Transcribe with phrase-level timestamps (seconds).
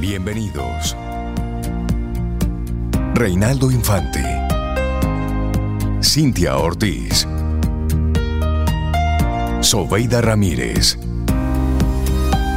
[0.00, 0.96] Bienvenidos.
[3.14, 4.22] Reinaldo Infante.
[6.00, 7.26] Cintia Ortiz.
[9.60, 10.96] Sobeida Ramírez.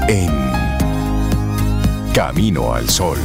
[0.07, 0.29] En
[2.13, 3.17] Camino al Sol.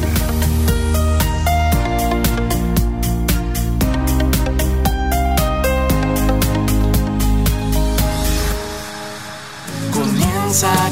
[9.93, 10.86] Comienza.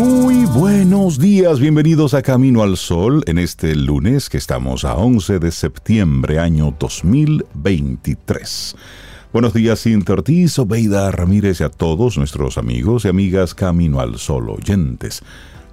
[0.00, 5.38] Muy buenos días, bienvenidos a Camino al Sol en este lunes que estamos a 11
[5.38, 8.76] de septiembre año 2023.
[9.30, 14.16] Buenos días, Cintia Ortiz, Obeida Ramírez y a todos nuestros amigos y amigas Camino al
[14.16, 15.20] Sol oyentes.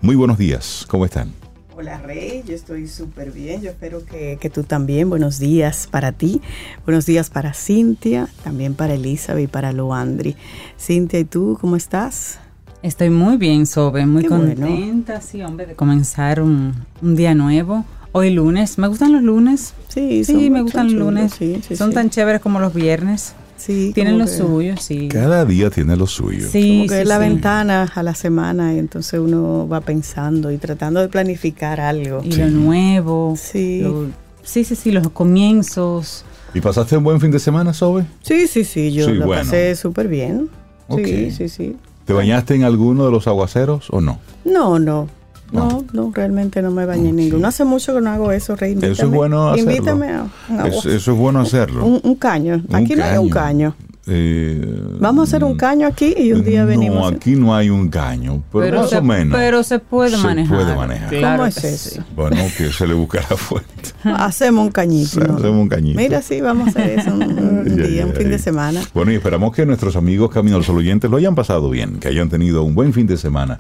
[0.01, 1.31] Muy buenos días, ¿cómo están?
[1.77, 5.09] Hola Rey, yo estoy súper bien, yo espero que, que, tú también.
[5.09, 6.41] Buenos días para ti,
[6.83, 10.35] buenos días para Cintia, también para Elizabeth y para Loandri.
[10.77, 12.41] Cintia, ¿y tú cómo estás?
[12.83, 15.21] Estoy muy bien, Sobe, muy Qué contenta, bueno.
[15.21, 17.85] sí, hombre, de comenzar un, un día nuevo.
[18.11, 19.73] Hoy lunes, ¿me gustan los lunes?
[19.89, 21.33] Sí, Sí, son- me gustan los lunes.
[21.37, 21.95] sí, sí, Son sí.
[21.95, 23.33] tan chéveres como los viernes.
[23.57, 25.07] Sí, Tienen lo que- suyo, sí.
[25.09, 26.47] Cada día tiene lo suyo.
[26.49, 27.21] Sí, Como que sí, es la sí.
[27.21, 32.21] ventana a la semana y entonces uno va pensando y tratando de planificar algo.
[32.23, 33.33] Y lo nuevo.
[33.35, 33.81] Sí.
[33.81, 34.05] lo-
[34.43, 36.23] sí, sí, sí, los comienzos.
[36.53, 38.05] ¿Y pasaste un buen fin de semana, Sobe?
[38.21, 39.41] Sí, sí, sí, yo Sí, lo bueno.
[39.41, 40.49] pasé súper bien.
[40.87, 41.01] Ok.
[41.03, 41.75] Sí, sí, sí.
[42.07, 44.17] ¿Te bañaste en alguno de los aguaceros o no?
[44.45, 45.09] No, no.
[45.51, 45.67] No.
[45.69, 47.19] No, no, realmente no me bañé en Ok.
[47.21, 47.47] ninguno.
[47.47, 48.77] Hace mucho que no hago eso, Rey.
[48.81, 49.71] Eso es bueno hacerlo.
[49.71, 50.67] Invítame a un agua.
[50.69, 51.85] Eso, eso es bueno hacerlo.
[51.85, 52.61] Un, un caño.
[52.67, 53.75] Un Aquí no hay un caño.
[54.09, 54.65] Eh,
[54.99, 57.11] Vamos a hacer un caño aquí y un día no, venimos.
[57.13, 59.37] aquí no hay un caño, pero, más se, o menos.
[59.37, 60.55] Pero se puede Se manejar.
[60.57, 61.09] puede manejar.
[61.09, 61.89] Claro ¿Cómo es que eso?
[61.89, 62.01] sí.
[62.15, 63.89] Bueno, que se le busca la fuente.
[64.03, 65.19] Hacemos un cañito.
[65.19, 65.35] ¿no?
[65.35, 65.99] Hacemos un cañito.
[65.99, 68.81] Mira, sí, vamos a hacer eso un, día, un fin de semana.
[68.93, 72.07] Bueno, y esperamos que nuestros amigos Camino al Sol oyentes lo hayan pasado bien, que
[72.07, 73.59] hayan tenido un buen fin de semana,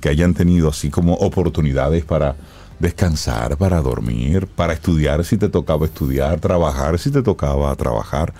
[0.00, 2.36] que hayan tenido así como oportunidades para
[2.78, 8.32] descansar, para dormir, para estudiar si te tocaba estudiar, trabajar si te tocaba trabajar,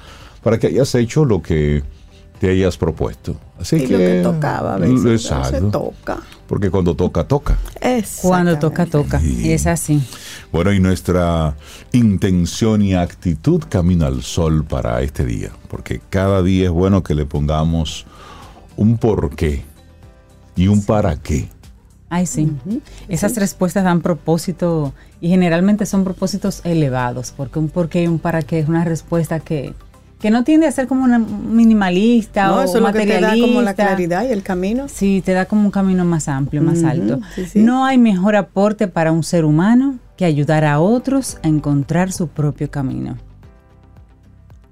[0.48, 1.82] para que hayas hecho lo que
[2.40, 3.36] te hayas propuesto.
[3.60, 5.00] Así Y lo que tocaba a veces.
[5.02, 5.70] pero Se Exacto.
[5.70, 6.20] toca.
[6.46, 7.58] Porque cuando toca, toca.
[8.22, 9.20] Cuando toca, toca.
[9.20, 9.42] Sí.
[9.42, 10.02] Y es así.
[10.50, 11.54] Bueno, y nuestra
[11.92, 17.14] intención y actitud camino al sol para este día, porque cada día es bueno que
[17.14, 18.06] le pongamos
[18.78, 19.64] un porqué
[20.56, 21.50] y un para qué.
[22.08, 22.50] Ay, sí.
[23.10, 28.18] Esas respuestas dan propósito y generalmente son propósitos elevados, porque un por qué y un
[28.18, 29.74] para qué es una respuesta que,
[30.18, 33.06] que no tiende a ser como una minimalista No, o eso es lo que te
[33.06, 33.46] da materialista.
[33.46, 34.86] como la claridad y el camino.
[34.88, 37.20] Sí, te da como un camino más amplio, más alto.
[37.34, 37.60] sí, sí.
[37.60, 42.26] No hay mejor aporte para un ser humano que ayudar a otros a encontrar su
[42.28, 43.16] propio camino.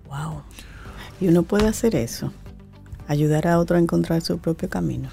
[0.09, 0.43] Wow.
[1.21, 2.33] Y uno puede hacer eso.
[3.09, 5.09] Ayudar a otro a encontrar su propio camino.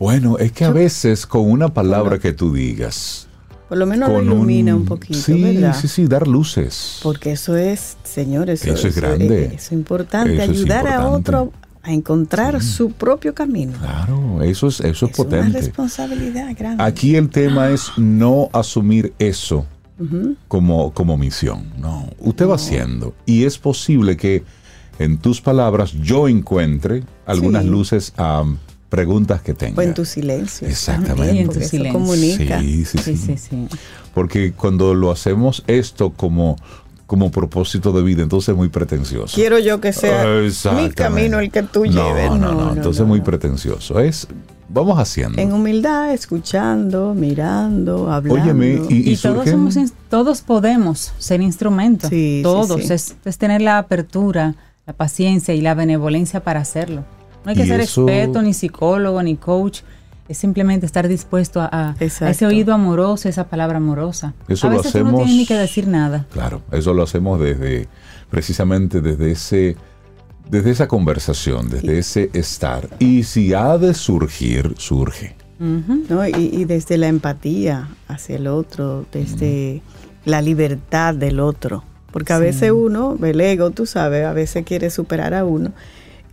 [0.00, 3.28] Bueno, es que a veces con una palabra que tú digas,
[3.68, 5.74] Por lo menos lo ilumina un, poquito, sí, ¿verdad?
[5.80, 7.00] sí, sí, dar luces.
[7.02, 9.46] Porque eso es, señores, Eso es grande.
[9.46, 11.16] Eso es importante, Eso es ayudar a importante.
[11.30, 11.52] otro
[11.82, 13.72] a encontrar su propio camino.
[13.78, 15.58] Claro, eso es, eso es es una potente.
[15.60, 16.82] responsabilidad grande.
[16.82, 19.66] Aquí el tema es no asumir eso
[20.48, 21.64] como, como misión.
[21.78, 23.14] No, usted va haciendo.
[23.26, 24.44] Y es posible que
[24.98, 27.68] en tus palabras yo encuentre algunas Sí.
[27.70, 28.44] luces a
[28.94, 29.78] preguntas que tenga.
[29.78, 30.68] o en tu silencio.
[30.68, 31.34] Exactamente.
[31.34, 32.00] Y en tu porque eso silencio.
[32.00, 32.60] comunica.
[32.60, 33.36] Sí, sí, Sí, sí.
[33.36, 33.68] sí, sí.
[34.14, 36.56] Porque cuando lo hacemos esto como,
[37.06, 39.34] como propósito de vida, entonces es muy pretencioso.
[39.34, 40.24] Quiero yo que sea
[40.76, 42.30] mi camino el que tú No, lleves.
[42.30, 43.98] No, no, entonces es muy pretencioso.
[44.00, 44.28] Es,
[44.68, 45.40] vamos haciendo.
[45.40, 48.42] En humildad, escuchando, mirando, hablando.
[48.42, 49.76] Óyeme, y, y Y, todos, somos,
[50.08, 52.10] todos podemos ser instrumentos.
[52.10, 52.80] Sí, sí, todos.
[52.86, 52.92] sí.
[52.92, 54.54] Es, es tener la apertura,
[54.86, 57.04] la paciencia y la benevolencia para hacerlo.
[57.44, 59.80] No hay que Y ser eso- experto, ni psicólogo, ni coach.
[60.28, 62.30] Es simplemente estar dispuesto a, a- a Exacto.
[62.30, 64.32] ese oído amoroso, esa palabra amorosa.
[64.48, 66.26] Eso a lo veces tú no hacemos- tienes ni que decir nada.
[66.32, 67.88] Claro, eso lo hacemos desde,
[68.30, 69.76] precisamente desde ese,
[70.50, 72.88] desde esa conversación, desde ese estar.
[72.98, 75.36] Y si ha de surgir, surge.
[75.58, 76.26] ¿no?
[76.26, 79.82] Y, y desde la empatía hacia el otro, desde
[80.24, 81.84] la libertad del otro.
[82.10, 82.42] Porque a Sí.
[82.44, 85.72] veces uno, el ego, tú sabes, a veces quiere superar a uno.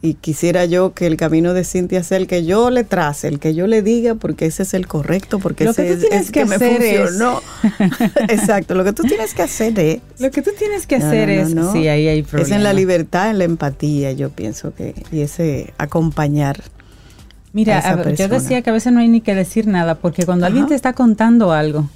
[0.04, 3.38] Y quisiera yo que el camino de Cintia sea el que yo le trace, el
[3.40, 6.00] que yo le diga, porque ese es el correcto, porque Lo ese que tú es,
[6.10, 7.42] tienes es que me hacer es- funcionó.
[8.30, 10.00] Exacto, lo que tú tienes que hacer es...
[10.20, 11.54] Lo que tú tienes que No, hacer no, es.
[11.56, 11.72] no.
[11.72, 15.72] Sí, ahí hay Es en la libertad, en la empatía, yo pienso que, y ese
[15.78, 16.64] acompañar.
[17.54, 20.26] Mira, a a yo decía que a veces no hay ni que decir nada, porque
[20.26, 21.88] cuando alguien te está contando algo,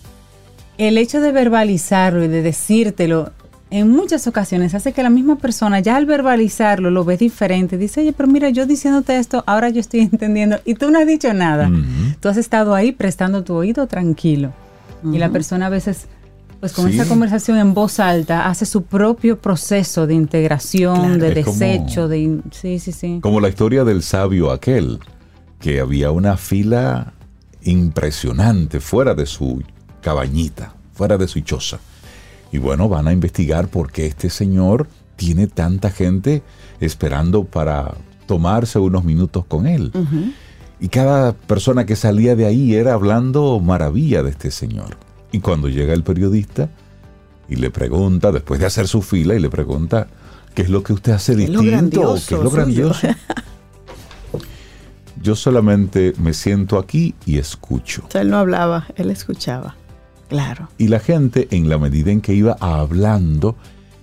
[0.77, 3.31] el hecho de verbalizarlo y de decírtelo
[3.71, 7.77] en muchas ocasiones hace que la misma persona ya al verbalizarlo lo ves diferente.
[7.77, 11.07] Dice, oye, pero mira, yo diciéndote esto, ahora yo estoy entendiendo y tú no has
[11.07, 11.67] dicho nada.
[11.67, 11.81] Ujú.
[12.19, 14.53] Tú has estado ahí prestando tu oído tranquilo.
[15.03, 16.07] Y la persona a veces,
[16.59, 16.97] pues con Sí.
[16.99, 21.17] esa conversación en voz alta, hace su propio proceso de integración, Claro.
[21.35, 22.39] de como- desecho, de...
[22.51, 23.19] Sí, sí, sí.
[23.21, 24.99] Como la historia del sabio aquel,
[25.59, 27.13] que había una fila
[27.63, 29.61] impresionante fuera de su
[30.01, 31.79] cabañita, fuera de su choza.
[32.55, 34.87] Y bueno, van a investigar por qué este señor
[35.17, 36.41] tiene tanta gente
[36.79, 37.95] esperando para
[38.27, 39.91] tomarse unos minutos con él.
[40.79, 44.95] Y cada persona que salía de ahí era hablando maravilla de este señor.
[45.33, 46.69] Y cuando llega el periodista
[47.49, 50.07] y le pregunta, después de hacer su fila, y le pregunta,
[50.53, 52.15] ¿qué es lo que usted hace ¿Qué es lo distinto?
[52.25, 53.07] ¿Qué es lo suyo?" grandioso?
[55.21, 58.03] Yo solamente me siento aquí y escucho.
[58.07, 59.75] O sea, él no hablaba, él escuchaba.
[60.29, 60.69] Claro.
[60.77, 63.55] Y la gente, en la medida en que iba hablando,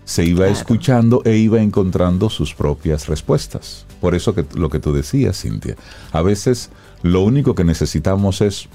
[0.05, 0.53] se iba Claro.
[0.53, 3.87] escuchando e iba encontrando sus propias respuestas.
[4.01, 5.77] Por eso que lo que tú decías, Cintia,
[6.13, 6.71] a veces
[7.03, 8.69] lo único que necesitamos es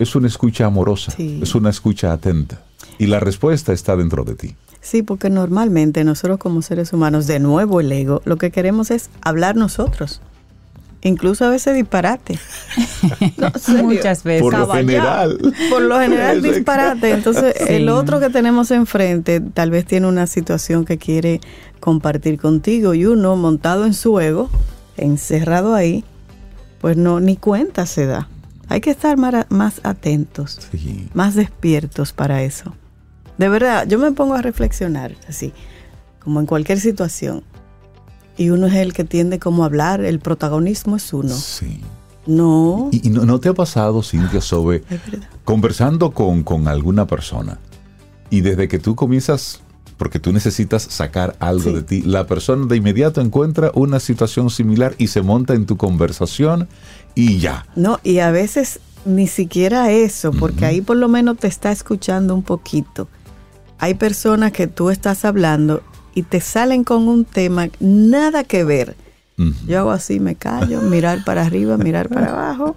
[0.00, 1.38] es una escucha amorosa, Sí.
[1.40, 2.62] es una escucha atenta
[2.98, 4.56] y la respuesta está dentro de ti.
[4.80, 9.08] Sí, porque normalmente nosotros como seres humanos, de nuevo el ego, lo que queremos es
[9.22, 10.20] hablar nosotros.
[11.04, 12.38] Incluso a veces disparate.
[13.36, 13.52] No.
[13.84, 14.42] Muchas veces.
[14.42, 15.38] Por lo general.
[15.70, 17.10] Por lo general disparate.
[17.10, 17.64] Entonces, Sí.
[17.74, 21.40] el otro que tenemos enfrente tal vez tiene una situación que quiere
[21.80, 24.48] compartir contigo y uno montado en su ego,
[24.96, 26.04] encerrado ahí,
[26.80, 28.28] pues no, ni cuenta se da.
[28.68, 31.08] Hay que estar más atentos, Sí.
[31.12, 32.74] más despiertos para eso.
[33.36, 35.52] De verdad, yo me pongo a reflexionar así,
[36.20, 37.42] como en cualquier situación.
[38.36, 41.34] Y uno es el que tiende como a hablar, el protagonismo es uno.
[41.34, 41.80] Sí.
[42.26, 45.28] No, ¿Y, y no, no te ha pasado, Cintia, verdad.
[45.44, 47.58] conversando con, con alguna persona
[48.30, 49.60] y desde que tú comienzas,
[49.98, 51.72] porque tú necesitas sacar algo Sí.
[51.74, 55.76] de ti, la persona de inmediato encuentra una situación similar y se monta en tu
[55.76, 56.66] conversación
[57.14, 57.66] y ya.
[57.76, 62.34] No, y a veces ni siquiera eso, porque ahí por lo menos te está escuchando
[62.34, 63.06] un poquito.
[63.78, 65.82] Hay personas que tú estás hablando
[66.14, 68.96] y te salen con un tema nada que ver.
[69.66, 72.76] Yo hago así, me callo, mirar para arriba, mirar para abajo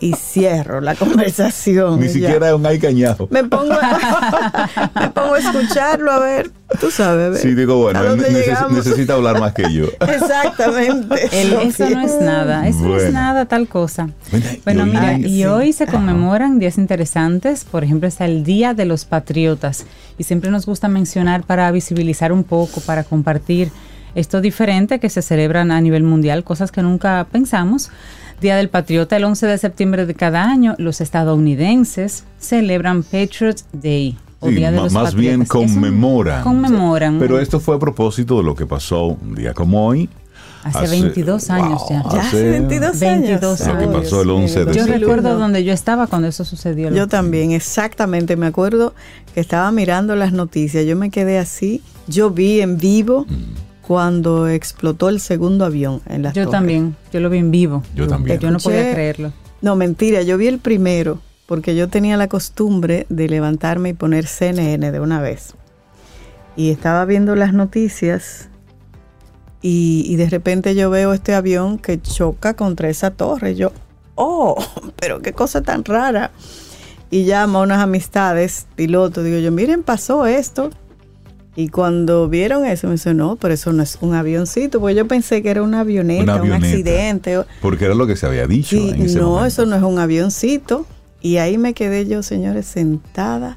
[0.00, 2.00] y cierro la conversación.
[2.00, 3.28] Ni siquiera es un ay cañado.
[3.30, 6.50] Me pongo, a, me pongo a escucharlo, a ver,
[6.80, 7.26] tú sabes.
[7.26, 8.72] a ver, Sí, digo, bueno, ¿a él dónde neces- llegamos?
[8.72, 9.86] necesita hablar más que yo.
[10.00, 11.28] Exactamente.
[11.32, 14.08] El- eso no es nada, eso no es nada tal cosa.
[14.64, 15.44] Bueno, mira, y sí.
[15.46, 19.84] hoy se conmemoran días interesantes, por ejemplo, está el Día de los Patriotas
[20.18, 23.70] y siempre nos gusta mencionar para visibilizar un poco, para compartir
[24.16, 27.90] esto diferente que se celebran a nivel mundial, cosas que nunca pensamos.
[28.40, 34.16] Día del Patriota el 11 de septiembre de cada año, los estadounidenses celebran Patriots Day.
[34.40, 35.70] O Sí, Día de los más bien Patriotas.
[35.70, 36.42] Es un- conmemoran.
[36.42, 37.18] Conmemoran.
[37.18, 40.08] Pero esto fue a propósito de lo que pasó un día como hoy.
[40.64, 42.02] Hace 22 años ya.
[42.12, 43.20] Ya hace 22 años.
[43.28, 44.02] 22 Lo que años.
[44.02, 44.98] pasó el 11 de Yo septiembre.
[44.98, 46.90] recuerdo donde yo estaba cuando eso sucedió.
[46.90, 48.36] Yo también, exactamente.
[48.36, 48.92] Me acuerdo
[49.32, 50.84] que estaba mirando las noticias.
[50.84, 51.82] Yo me quedé así.
[52.08, 53.26] Yo vi en vivo
[53.86, 56.58] cuando explotó el segundo avión en las Yo torres.
[56.58, 57.82] también, yo lo vi en vivo.
[57.94, 58.38] Yo también.
[58.40, 59.32] Yo no podía creerlo.
[59.62, 60.22] No, mentira.
[60.22, 65.00] Yo vi el primero porque yo tenía la costumbre de levantarme y poner CNN de
[65.00, 65.54] una vez.
[66.56, 68.48] Y estaba viendo las noticias
[69.62, 73.54] y, y de repente yo veo este avión que choca contra esa torre.
[73.54, 73.72] Yo,
[74.16, 74.56] oh,
[75.00, 76.32] pero qué cosa tan rara.
[77.08, 80.70] Y llamo a unas amistades, pilotos, digo yo, miren, pasó esto.
[81.58, 85.08] Y cuando vieron eso, me dice, no, pero eso no es un avioncito, porque yo
[85.08, 87.40] pensé que era una avioneta, Una un accidente.
[87.62, 89.46] Porque era lo que se había dicho Sí, en ese no, momento.
[89.46, 90.86] eso no es un avioncito.
[91.22, 93.56] Y ahí me quedé yo, señores, sentada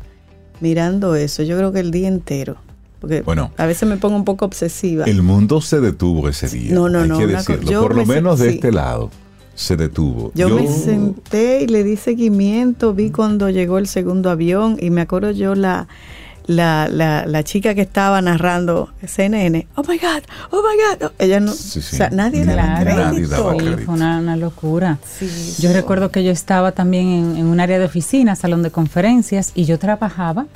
[0.62, 1.44] mirando eso.
[1.44, 2.56] Yo creo que el día entero.
[3.01, 3.51] Porque Bueno.
[3.58, 5.06] a veces me pongo un poco obsesiva.
[5.06, 6.74] El mundo se detuvo ese día.
[6.74, 7.70] No, no, hay no, que decirlo.
[7.72, 8.56] yo Por lo me menos de sí.
[8.56, 9.10] este lado
[9.56, 10.32] se detuvo.
[10.36, 15.01] yo, me senté y le di seguimiento, vi cuando llegó el segundo avión y me
[15.01, 15.88] acuerdo yo la,
[16.50, 19.68] la, la, la chica que estaba narrando CNN.
[19.75, 21.12] Oh my God, oh my God.
[21.20, 21.96] Ella no, Sí, sí.
[21.96, 22.96] o sea, nadie daba Claro.
[22.96, 23.36] Nadie crédito.
[23.38, 23.82] daba Sí, crédito.
[23.86, 24.98] fue una, una locura.
[25.06, 28.72] Sí, Yo recuerdo que yo estaba también en, en un área de oficina, salón de
[28.72, 30.48] conferencias, y yo trabajaba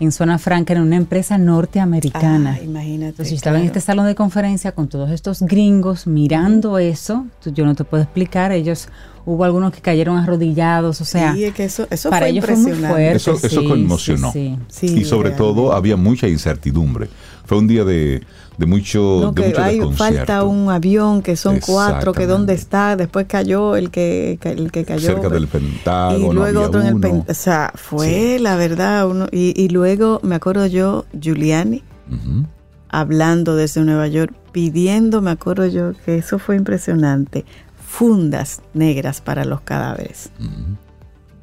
[0.00, 2.58] en zona franca en una empresa norteamericana.
[2.60, 3.10] Ah, imagínate.
[3.10, 7.26] Entonces yo estaba en este salón de conferencia con todos estos gringos mirando eso.
[7.42, 8.88] Tú- Yo no te puedo explicar, ellos,
[9.26, 12.44] hubo algunos que cayeron arrodillados, o sea, sí, es que eso, eso para fue ellos
[12.44, 13.12] fue muy fuerte.
[13.16, 14.32] Eso, eso sí, conmocionó.
[14.32, 14.86] sí, sí.
[14.86, 15.36] y sobre realmente.
[15.38, 17.08] todo había mucha incertidumbre.
[17.46, 18.22] Fue un día de,
[18.56, 20.16] de mucho, No, de que mucho hay, desconcierto.
[20.16, 24.84] falta un avión que son cuatro, que dónde está, después cayó el que, el que
[24.84, 25.06] cayó.
[25.06, 26.32] Cerca del Pentágono.
[26.32, 26.92] y luego otro en el.
[26.94, 27.24] Pentágono.
[27.28, 29.08] O sea, fue la verdad.
[29.08, 31.82] Uno, y, y luego me acuerdo yo, Giuliani,
[32.88, 37.44] hablando desde Nueva York, pidiendo, me acuerdo yo que eso fue impresionante,
[37.84, 40.30] fundas negras para los cadáveres.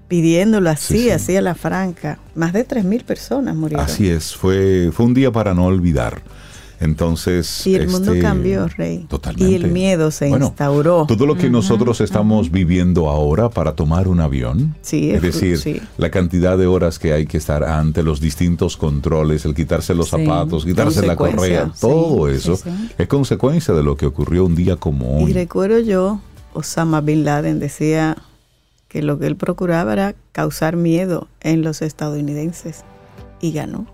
[0.07, 1.09] Pidiéndolo así, Sí, sí.
[1.11, 2.19] así a la franca.
[2.35, 3.85] Más de 3.000 personas murieron.
[3.85, 6.21] Así es, fue, fue un día para no olvidar.
[6.81, 7.65] Entonces.
[7.67, 9.05] Y el mundo este, cambió, Rey.
[9.07, 9.51] Totalmente.
[9.51, 11.05] Y el miedo se Bueno, instauró.
[11.07, 15.57] Todo lo que nosotros estamos viviendo ahora para tomar un avión, Sí, es es- decir,
[15.59, 15.81] sí.
[15.97, 20.09] la cantidad de horas que hay que estar ante los distintos controles, el quitarse los
[20.09, 20.17] Sí.
[20.25, 22.57] zapatos, quitarse la correa, todo eso
[22.97, 25.33] es consecuencia de lo que ocurrió un día como Y hoy.
[25.33, 26.19] recuerdo yo,
[26.53, 28.17] Osama Bin Laden decía
[28.87, 32.83] que lo que él procuraba era causar miedo en los estadounidenses.
[33.39, 33.87] Y ganó.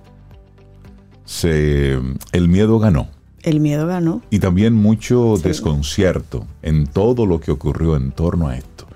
[1.27, 1.99] Se,
[2.31, 3.09] el miedo ganó.
[3.43, 4.21] El miedo ganó.
[4.29, 5.43] y también mucho Sí.
[5.43, 8.87] desconcierto en todo lo que ocurrió en torno a esto.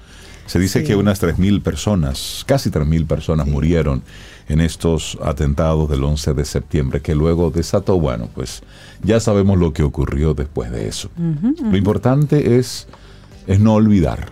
[0.45, 0.87] Se dice Sí.
[0.87, 4.01] que unas 3.000 personas, casi 3.000 personas murieron
[4.49, 8.61] en estos atentados del 11 de septiembre, que luego desató, bueno, pues
[9.03, 11.09] ya sabemos lo que ocurrió después de eso.
[11.61, 12.87] Lo importante es,
[13.47, 14.31] es no olvidar.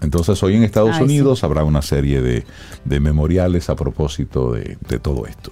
[0.00, 1.04] Entonces hoy en Estados Ay.
[1.04, 2.44] Unidos habrá una serie de,
[2.84, 5.50] de memoriales a propósito de, de todo esto.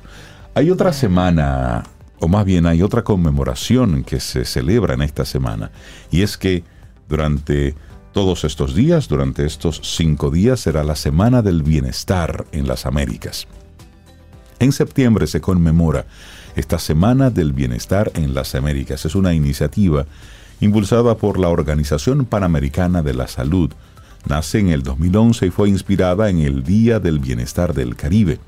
[0.57, 1.83] Hay otra semana,
[2.19, 5.71] o más bien hay otra conmemoración que se celebra en esta semana,
[6.11, 6.65] y es que
[7.11, 7.75] durante
[8.15, 13.47] todos estos días, durante estos cinco días, será la Semana del Bienestar en las Américas.
[14.59, 16.07] En septiembre se conmemora
[16.55, 19.05] esta Semana del Bienestar en las Américas.
[19.05, 20.07] Es una iniciativa
[20.61, 23.73] impulsada por la Organización Panamericana de la Salud.
[24.27, 28.39] Nace en el 2011 y fue inspirada en el Día del Bienestar del Caribe.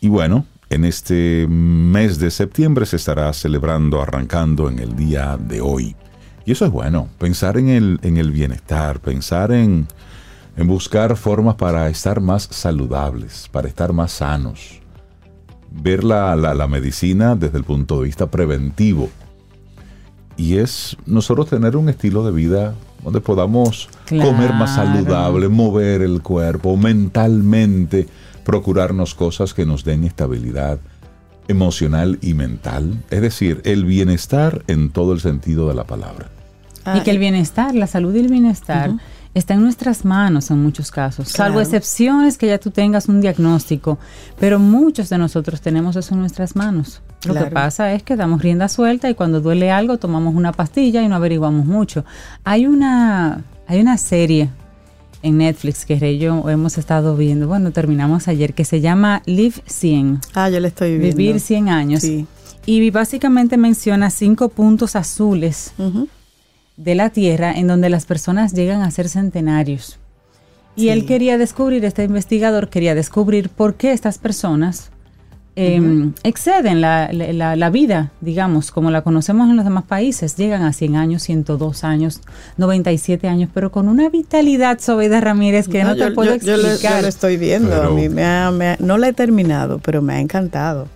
[0.00, 5.60] Y bueno, en este mes de septiembre se estará celebrando, arrancando en el día de
[5.60, 5.96] hoy.
[6.44, 9.86] Y eso es bueno, pensar en el, en el bienestar, pensar en,
[10.56, 14.80] en buscar formas para estar más saludables, para estar más sanos.
[15.70, 19.10] Ver la, la- la medicina desde el punto de vista preventivo.
[20.36, 22.74] Y es nosotros tener un estilo de vida
[23.04, 28.06] donde podamos comer más saludable, mover el cuerpo, mentalmente
[28.48, 30.78] procurarnos cosas que nos den estabilidad
[31.48, 33.04] emocional y mental.
[33.10, 36.30] Es decir, el bienestar en todo el sentido de la palabra.
[36.96, 38.92] y que el bienestar, la salud y el bienestar
[39.34, 41.60] está en nuestras manos en muchos casos, salvo Claro.
[41.60, 43.98] excepciones que ya tú tengas un diagnóstico,
[44.40, 47.02] pero muchos de nosotros tenemos eso en nuestras manos.
[47.26, 51.02] Lo que pasa es que damos rienda suelta y cuando duele algo tomamos una pastilla
[51.02, 52.06] y no averiguamos mucho.
[52.44, 54.48] Hay una, hay una serie
[55.22, 59.56] en Netflix que Rey yo hemos estado viendo, bueno, terminamos ayer, que se llama Live
[59.66, 60.20] 100.
[60.34, 61.16] Ah, yo le estoy viendo.
[61.16, 62.02] Vivir 100 años.
[62.02, 62.26] Sí.
[62.66, 65.72] Y básicamente menciona cinco puntos azules
[66.76, 69.98] de la Tierra en donde las personas llegan a ser centenarios.
[70.76, 70.88] Y Sí.
[70.90, 74.90] él quería descubrir, este investigador quería descubrir por qué estas personas
[75.60, 80.36] eh, exceden la, la- la- vida, digamos, como la conocemos en los demás países.
[80.36, 82.20] Llegan a 100 años, 102 años,
[82.56, 86.56] 97 años, pero con una vitalidad, Sobeida Ramírez, que no, te yo, puedo yo- yo
[86.56, 87.02] lo- yo explicar.
[87.02, 87.70] lo estoy viendo.
[87.70, 90.86] Pero- a mí me ha- me ha- no la he terminado, pero me ha encantado.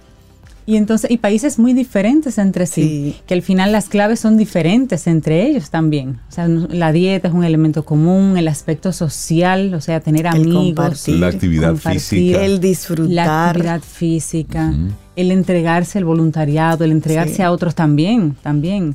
[0.64, 3.16] Y entonces, y países muy diferentes entre sí, Sí.
[3.26, 6.20] que al final las claves son diferentes entre ellos también.
[6.28, 10.32] O sea, la dieta es un elemento común, el aspecto social, o sea, tener El
[10.34, 11.16] amigos, compartir.
[11.16, 12.44] La actividad física.
[12.44, 13.48] El la disfrutar.
[13.48, 14.72] actividad física,
[15.16, 17.42] el entregarse, el voluntariado, el entregarse Sí.
[17.42, 18.94] a otros también, también.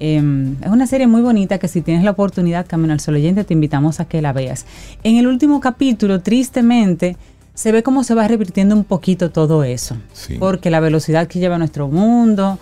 [0.00, 0.22] Eh,
[0.62, 3.54] es una serie muy bonita que si tienes la oportunidad, Camino al Sol Oyente, te
[3.54, 4.64] invitamos a que la veas.
[5.02, 7.16] En el último capítulo, tristemente,
[7.58, 9.96] se ve cómo se va revirtiendo un poquito todo eso.
[10.12, 10.36] Sí.
[10.38, 12.56] Porque la velocidad que lleva nuestro mundo,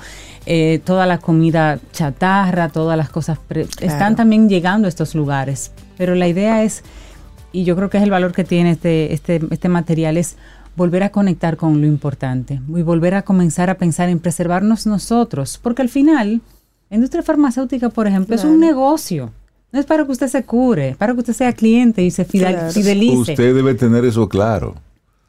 [0.46, 5.70] eh, toda la comida chatarra, todas las cosas pre- están también llegando a estos lugares.
[5.98, 6.82] Pero la idea es,
[7.52, 10.36] y yo creo que es el valor que tiene este, este, este material, es
[10.76, 15.60] volver a conectar con lo importante y volver a comenzar a pensar en preservarnos nosotros.
[15.62, 16.40] Porque al final,
[16.88, 19.30] la industria farmacéutica, por ejemplo, es un negocio.
[19.72, 22.24] No es para que usted se cure, es para que usted sea cliente y se
[22.24, 23.14] fidelice.
[23.14, 24.74] Usted debe tener eso claro.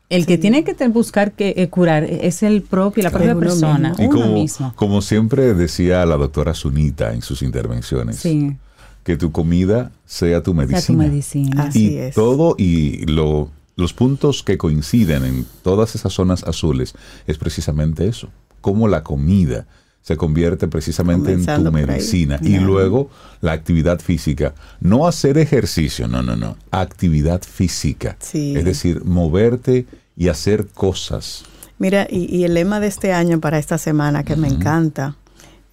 [0.10, 4.04] El que tiene que buscar que eh, curar es el propio, la propia persona, mismo.
[4.04, 4.74] Y uno como, mismo.
[4.76, 8.56] como siempre decía la doctora Zunita en sus intervenciones, Sí,
[9.04, 10.80] que tu comida sea tu medicina.
[10.80, 11.64] sea tu medicina.
[11.64, 12.16] Así y es.
[12.16, 16.94] todo y lo, los puntos que coinciden en todas esas zonas azules
[17.26, 18.30] es precisamente eso,
[18.62, 19.66] cómo la comida
[20.08, 23.10] se convierte precisamente en tu medicina y luego
[23.42, 28.56] la actividad física, no hacer ejercicio, no, no, no, actividad física, Sí.
[28.56, 29.86] es decir, moverte
[30.16, 31.44] y hacer cosas.
[31.78, 35.18] Mira, y, y el lema de este año para esta semana que me encanta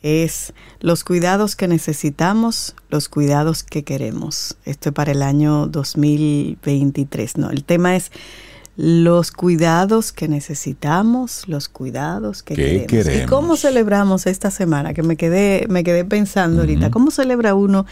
[0.02, 4.56] es los cuidados que necesitamos, los cuidados que queremos.
[4.64, 7.36] Esto es para el año 2023.
[7.36, 8.10] No, el tema es
[8.76, 12.86] los cuidados que necesitamos, los cuidados que ¿Qué queremos.
[12.88, 13.22] queremos?
[13.22, 14.94] ¿Y cómo celebramos esta semana?
[14.94, 17.86] Que me quedé, me quedé pensando ahorita, ¿cómo celebra uno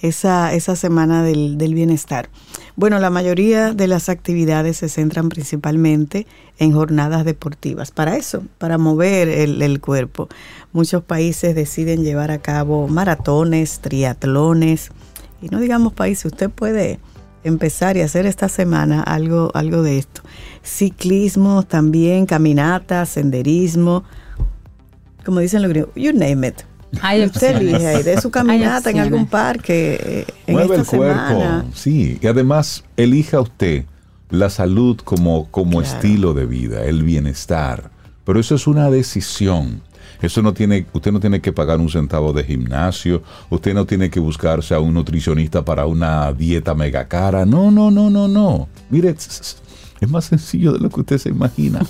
[0.00, 2.30] esa, esa semana del, del bienestar?
[2.76, 6.26] Bueno, la mayoría de las actividades se centran principalmente
[6.58, 7.90] en jornadas deportivas.
[7.90, 10.28] Para eso, para mover el, el cuerpo.
[10.72, 14.90] Muchos países deciden llevar a cabo maratones, triatlones.
[15.42, 16.98] Y no digamos países, usted puede
[17.44, 20.22] empezar y hacer esta semana algo, algo de esto.
[20.62, 24.04] Ciclismo también, caminatas, senderismo,
[25.24, 26.54] como dicen los gringos, you name it.
[27.00, 30.98] Hay Usted elige ahí, de su caminata en algún parque eh, en Mueve esta el
[31.02, 31.28] cuerpo.
[31.28, 31.64] semana.
[31.74, 33.84] Sí, y además elija usted
[34.30, 35.94] la salud como, como Claro.
[35.96, 37.90] estilo de vida, el bienestar.
[38.24, 39.82] Pero eso es una decisión.
[40.20, 44.10] Eso no tiene, usted no tiene que pagar un centavo de gimnasio, usted no tiene
[44.10, 47.44] que buscarse a un nutricionista para una dieta mega cara.
[47.44, 48.68] No, no, no, no, no.
[48.90, 51.80] Mire, es más sencillo de lo que usted se imagina.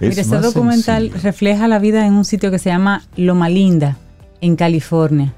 [0.00, 1.22] Es Mire, este más documental sencillo.
[1.22, 3.96] refleja la vida en un sitio que se llama Loma Linda,
[4.40, 5.32] en California.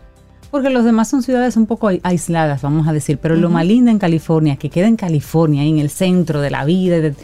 [0.50, 3.90] Porque los demás son ciudades un poco ai- aisladas, vamos a decir, pero Loma Linda
[3.90, 7.14] en California, que queda en California, ahí en el centro de la vida, de-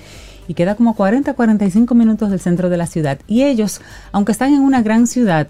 [0.49, 3.19] y queda como 40, 45 minutos del centro de la ciudad.
[3.27, 3.81] Y ellos,
[4.13, 5.49] aunque están en una gran ciudad,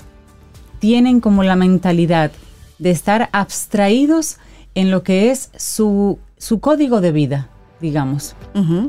[0.79, 2.31] tienen como la mentalidad
[2.79, 4.39] de estar abstraídos
[4.75, 7.49] en lo que es su, su código de vida,
[7.81, 8.35] digamos.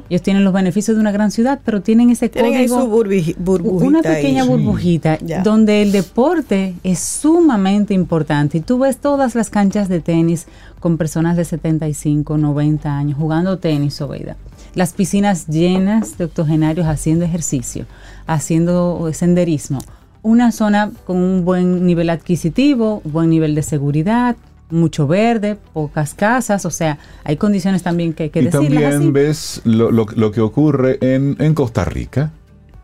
[0.10, 2.89] Ellos tienen los beneficios de una gran ciudad, pero tienen ese Tienen ahí código su
[3.38, 3.86] burbujita.
[3.86, 4.15] una ahí.
[4.15, 10.00] pequeña burbujita donde el deporte es sumamente importante y tú ves todas las canchas de
[10.00, 10.48] tenis
[10.79, 14.36] con personas de 75, 90 años jugando tenis, Obeida.
[14.75, 17.86] Las piscinas llenas de octogenarios haciendo ejercicio,
[18.28, 19.80] haciendo senderismo.
[20.24, 24.36] Una zona con un buen nivel adquisitivo, buen nivel de seguridad,
[24.70, 29.01] mucho verde, pocas casas, o sea, hay condiciones también que hay que y decirlas también
[29.01, 29.12] así.
[29.12, 32.32] ves lo, lo- lo que ocurre en, en Costa Rica,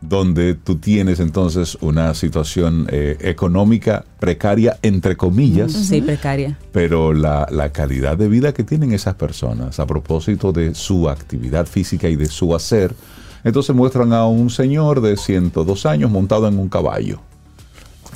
[0.00, 6.56] donde tú tienes entonces una situación eh, económica precaria, entre comillas, Sí, precaria.
[6.72, 11.66] pero la, la calidad de vida que tienen esas personas a propósito de su actividad
[11.66, 12.94] física y de su hacer,
[13.42, 17.20] entonces muestran a un señor de 102 años montado en un caballo,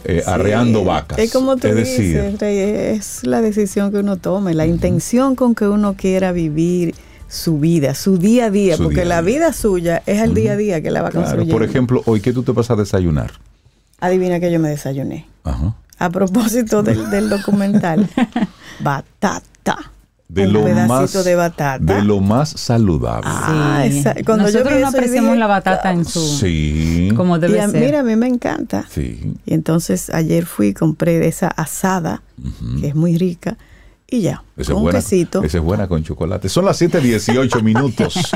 [0.04, 0.30] eh, Sí.
[0.30, 1.18] arreando vacas.
[1.18, 2.58] Es como tú es dices, Rey,
[2.96, 6.94] es la decisión que uno tome, la intención con que uno quiera vivir
[7.32, 9.36] su vida, su día a día, Su porque día la día.
[9.38, 11.54] vida suya es al día a día que la va claro, construyendo.
[11.54, 13.32] por ejemplo, hoy que tú te vas a desayunar.
[14.00, 15.26] Adivina que yo me desayuné.
[15.44, 15.74] Ajá.
[15.98, 18.08] A propósito del, del documental,
[18.80, 19.78] batata.
[20.28, 21.78] De un lo pedacito más de batata.
[21.94, 23.22] de lo más saludable.
[23.26, 23.98] Ah, Sí.
[23.98, 27.10] esa- cuando yo Nosotros vi no apreciamos la batata en su sí.
[27.16, 27.84] como Y debe a- ser.
[27.84, 28.86] mira, a mí me encanta.
[28.90, 29.34] Sí.
[29.44, 32.22] Y entonces ayer fui y compré de esa asada,
[32.80, 33.58] que es muy rica,
[34.12, 35.42] y ya, Esa es, con un buena, quesito.
[35.42, 36.48] esa es buena con chocolate.
[36.48, 38.30] Son las 7:18 minutos.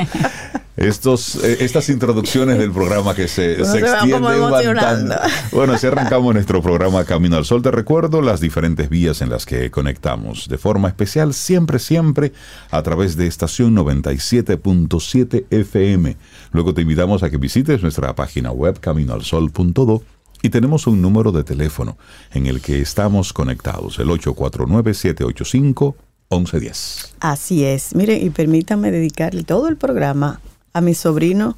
[0.76, 5.14] Estos, eh, estas introducciones del programa que se, Uno se se extienden bastante.
[5.52, 7.62] Bueno, así arrancamos nuestro programa Camino al Sol.
[7.62, 12.32] Te recuerdo las diferentes vías en las que conectamos de forma especial, siempre, siempre,
[12.70, 16.16] a través de estación 97.7 FM.
[16.52, 20.02] Luego te invitamos a que visites nuestra página web caminoalsol.do
[20.46, 21.98] y tenemos un número de teléfono
[22.32, 27.08] en el que estamos conectados, el 849-785-1110.
[27.18, 27.96] Así es.
[27.96, 30.40] Miren, y permítame dedicarle todo el programa
[30.72, 31.56] a mi sobrino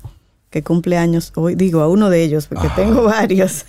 [0.51, 2.73] que cumple años hoy, digo a uno de ellos, porque Ah.
[2.75, 3.67] tengo varios.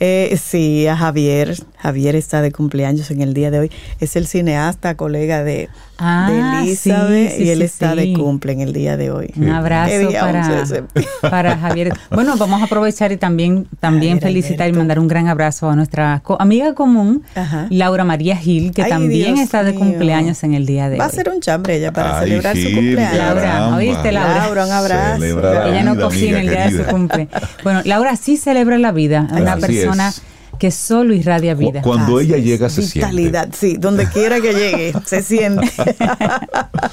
[0.00, 1.54] Eh, sí, a Javier.
[1.78, 3.70] Javier está de cumpleaños en el día de hoy.
[4.00, 5.68] Es el cineasta, colega de,
[6.02, 9.10] Ah, de Elizabeth, sí, sí, y él sí, está de cumple en el día de
[9.10, 9.32] hoy.
[9.36, 11.10] Un abrazo para, 11 de septiembre.
[11.20, 11.92] para Javier.
[12.10, 15.76] Bueno, vamos a aprovechar y también, también Javier felicitar y mandar un gran abrazo a
[15.76, 17.66] nuestra co- amiga común, Ajá.
[17.70, 19.80] Laura María Gil, que Ay, también Dios está de mío.
[19.80, 21.14] cumpleaños en el día de Va a hoy.
[21.14, 23.16] ser un chambre ella para Ay, celebrar su cumpleaños.
[23.18, 23.76] Laura.
[23.76, 24.36] ¿oíste, Laura?
[24.38, 25.20] Laura, un abrazo.
[25.20, 27.28] Celebra la Ella no amiga el día de su cumple.
[27.62, 30.22] Bueno, Laura sí celebra la vida, una Así persona es.
[30.58, 31.82] que solo irradia vida.
[31.82, 33.56] Cuando Así ella es, llega se Vitalidad, siente.
[33.58, 35.70] sí, donde quiera que llegue, se siente.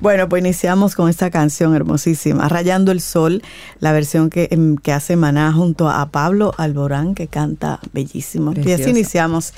[0.00, 3.42] bueno, pues iniciamos con esta canción hermosísima, Rayando el Sol,
[3.80, 8.52] la versión que, em, que hace Maná junto a Pablo Alborán, que canta bellísimo.
[8.64, 9.52] Y así iniciamos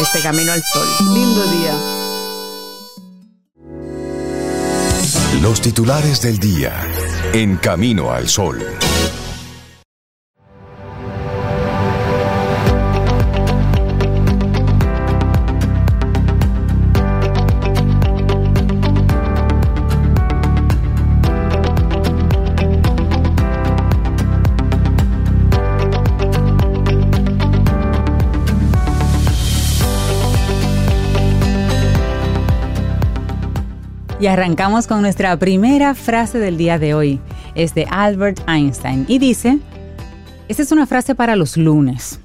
[0.00, 0.86] este Camino al Sol.
[1.14, 1.72] Lindo día.
[5.42, 6.72] Los titulares del día
[7.32, 8.91] en Camino al Sol.
[34.22, 37.18] Y arrancamos con nuestra primera frase del día de hoy.
[37.56, 39.58] Es de Albert Einstein y dice,
[40.46, 42.20] esta es una frase para los lunes.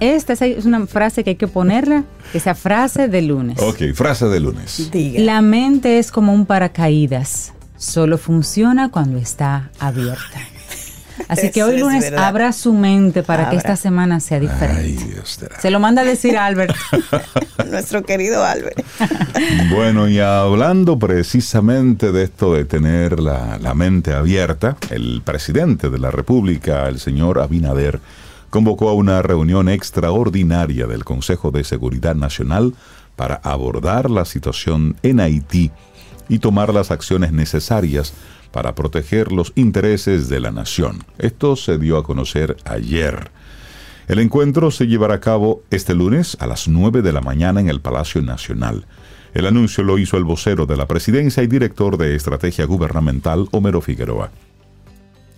[0.00, 3.58] Esta es una frase que hay que ponerla, esa frase de lunes.
[3.58, 4.90] Ok, frase de lunes.
[4.92, 5.18] Diga.
[5.22, 10.40] La mente es como un paracaídas, solo funciona cuando está abierta.
[11.28, 15.22] Así que hoy lunes abra su mente para que esta semana sea diferente.
[15.60, 16.74] Se lo manda a decir Albert.
[17.70, 18.84] Nuestro querido Albert.
[19.70, 25.98] bueno, y hablando precisamente de esto de tener la, la mente abierta, el presidente de
[25.98, 28.00] la República, el señor Abinader,
[28.50, 32.74] convocó a una reunión extraordinaria del Consejo de Seguridad Nacional
[33.16, 35.70] para abordar la situación en Haití
[36.28, 38.14] y tomar las acciones necesarias
[38.52, 41.04] para proteger los intereses de la nación.
[41.18, 43.30] Esto se dio a conocer ayer.
[44.08, 47.68] El encuentro se llevará a cabo este lunes a las 9 de la mañana en
[47.68, 48.86] el Palacio Nacional.
[49.34, 53.80] El anuncio lo hizo el vocero de la presidencia y director de estrategia gubernamental, Homero
[53.80, 54.32] Figueroa.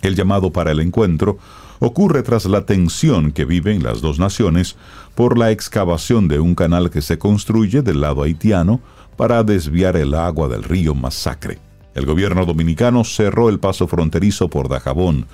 [0.00, 1.38] El llamado para el encuentro
[1.80, 4.76] ocurre tras la tensión que viven las dos naciones
[5.14, 8.80] por la excavación de un canal que se construye del lado haitiano
[9.16, 11.58] para desviar el agua del río Masacre.
[11.94, 15.26] El gobierno dominicano cerró el paso fronterizo por Dajabón,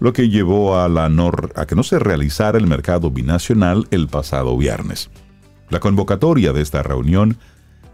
[0.00, 4.08] lo que llevó a, la NOR a que no se realizara el mercado binacional el
[4.08, 5.10] pasado viernes.
[5.68, 7.38] La convocatoria de esta reunión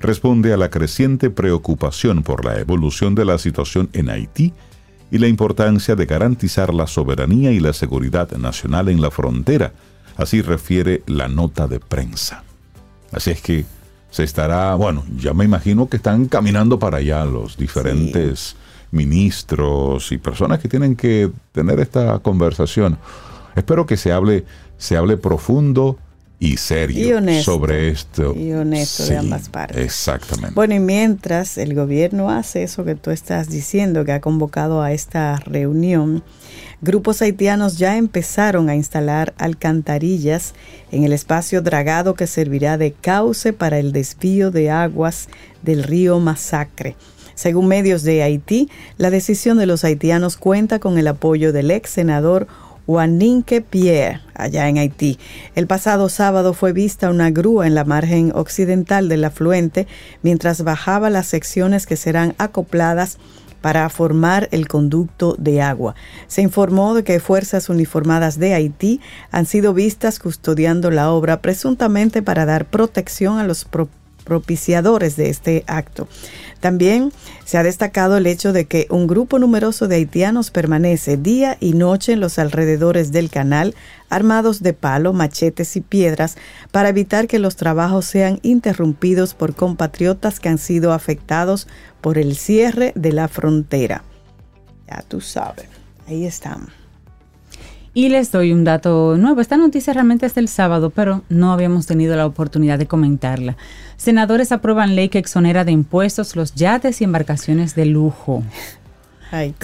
[0.00, 4.52] responde a la creciente preocupación por la evolución de la situación en Haití
[5.10, 9.72] y la importancia de garantizar la soberanía y la seguridad nacional en la frontera,
[10.16, 12.44] así refiere la nota de prensa.
[13.12, 13.64] Así es que
[14.12, 18.56] se estará, bueno, ya me imagino que están caminando para allá los diferentes
[18.90, 22.98] ministros y personas que tienen que tener esta conversación.
[23.56, 24.44] Espero que se hable,
[24.76, 25.96] se hable profundo
[26.42, 28.34] y serio sobre esto.
[28.36, 29.76] Y honesto de ambas partes.
[29.76, 30.52] Exactamente.
[30.56, 34.90] Bueno, y mientras el gobierno hace eso que tú estás diciendo, que ha convocado a
[34.90, 36.24] esta reunión,
[36.80, 40.54] grupos haitianos ya empezaron a instalar alcantarillas
[40.90, 45.28] en el espacio dragado que servirá de cauce para el desvío de aguas
[45.62, 46.96] del río Masacre.
[47.34, 51.90] Según medios de Haití, la decisión de los haitianos cuenta con el apoyo del ex
[51.90, 52.48] senador
[52.86, 55.18] Juaninque Pierre, allá en Haití.
[55.54, 59.86] El pasado sábado fue vista una grúa en la margen occidental del afluente
[60.22, 63.18] mientras bajaba las secciones que serán acopladas
[63.62, 65.94] para formar el conducto de agua.
[66.26, 72.22] Se informó de que fuerzas uniformadas de Haití han sido vistas custodiando la obra presuntamente
[72.22, 73.64] para dar protección a los
[74.24, 76.08] propiciadores de este acto.
[76.60, 77.12] También
[77.44, 81.72] se ha destacado el hecho de que un grupo numeroso de haitianos permanece día y
[81.72, 83.74] noche en los alrededores del canal,
[84.10, 86.36] armados de palo, machetes y piedras,
[86.70, 91.66] para evitar que los trabajos sean interrumpidos por compatriotas que han sido afectados
[92.00, 94.04] por el cierre de la frontera.
[94.88, 95.66] Ya tú sabes,
[96.06, 96.81] ahí están.
[97.94, 99.42] Y les doy un dato nuevo.
[99.42, 103.58] Esta noticia realmente es del sábado, pero no habíamos tenido la oportunidad de comentarla.
[103.98, 108.42] Senadores aprueban ley que exonera de impuestos los yates y embarcaciones de lujo.
[109.34, 109.54] Hay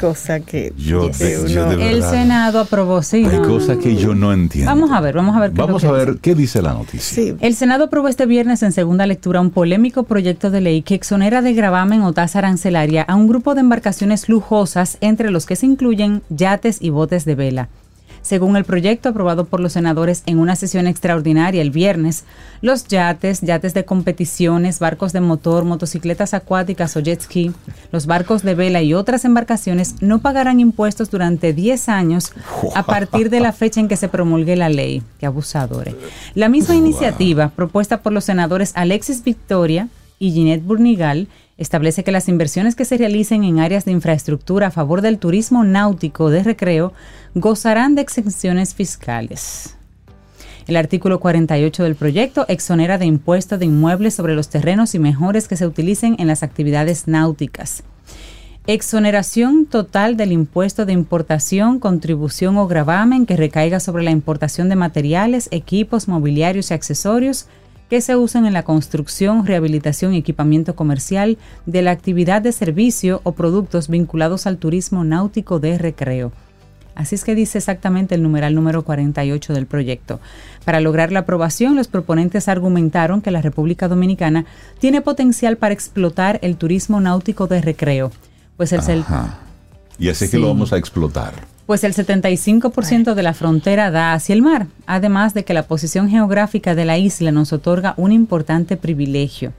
[0.00, 3.26] cosas que yo, el Senado aprobó, sí.
[3.26, 4.70] Hay cosas que yo no entiendo.
[4.70, 5.52] Vamos a ver, vamos a ver.
[5.52, 7.36] Qué vamos a ver qué dice la noticia.
[7.40, 11.42] El Senado aprobó este viernes en segunda lectura un polémico proyecto de ley que exonera
[11.42, 15.66] de gravamen o tasa arancelaria a un grupo de embarcaciones lujosas entre los que se
[15.66, 17.68] incluyen yates y botes de vela.
[18.28, 22.24] Según el proyecto aprobado por los senadores en una sesión extraordinaria el viernes,
[22.60, 27.52] los yates, yates de competiciones, barcos de motor, motocicletas acuáticas o jet ski,
[27.90, 32.32] los barcos de vela y otras embarcaciones no pagarán impuestos durante 10 años
[32.74, 35.02] a partir de la fecha en que se promulgue la ley.
[35.18, 35.94] Qué abusadores.
[36.34, 39.88] La misma iniciativa, propuesta por los senadores Alexis Victoria
[40.18, 44.70] y Ginette Burnigal, establece que las inversiones que se realicen en áreas de infraestructura a
[44.70, 46.92] favor del turismo náutico de recreo
[47.34, 49.74] gozarán de exenciones fiscales.
[50.68, 55.48] El artículo 48 del proyecto exonera de impuesto de inmuebles sobre los terrenos y mejores
[55.48, 57.82] que se utilicen en las actividades náuticas.
[58.66, 64.76] Exoneración total del impuesto de importación, contribución o gravamen que recaiga sobre la importación de
[64.76, 67.46] materiales, equipos, mobiliarios y accesorios
[67.88, 73.20] que se usan en la construcción, rehabilitación y equipamiento comercial de la actividad de servicio
[73.24, 76.32] o productos vinculados al turismo náutico de recreo.
[76.94, 80.18] Así es que dice exactamente el numeral número 48 del proyecto.
[80.64, 84.46] Para lograr la aprobación, los proponentes argumentaron que la República Dominicana
[84.80, 88.10] tiene potencial para explotar el turismo náutico de recreo.
[88.56, 89.04] Pues el...
[89.96, 91.34] Y así que lo vamos a explotar.
[91.68, 96.08] Pues el 75% de la frontera da hacia el mar, además de que la posición
[96.08, 99.52] geográfica de la isla nos otorga un importante privilegio.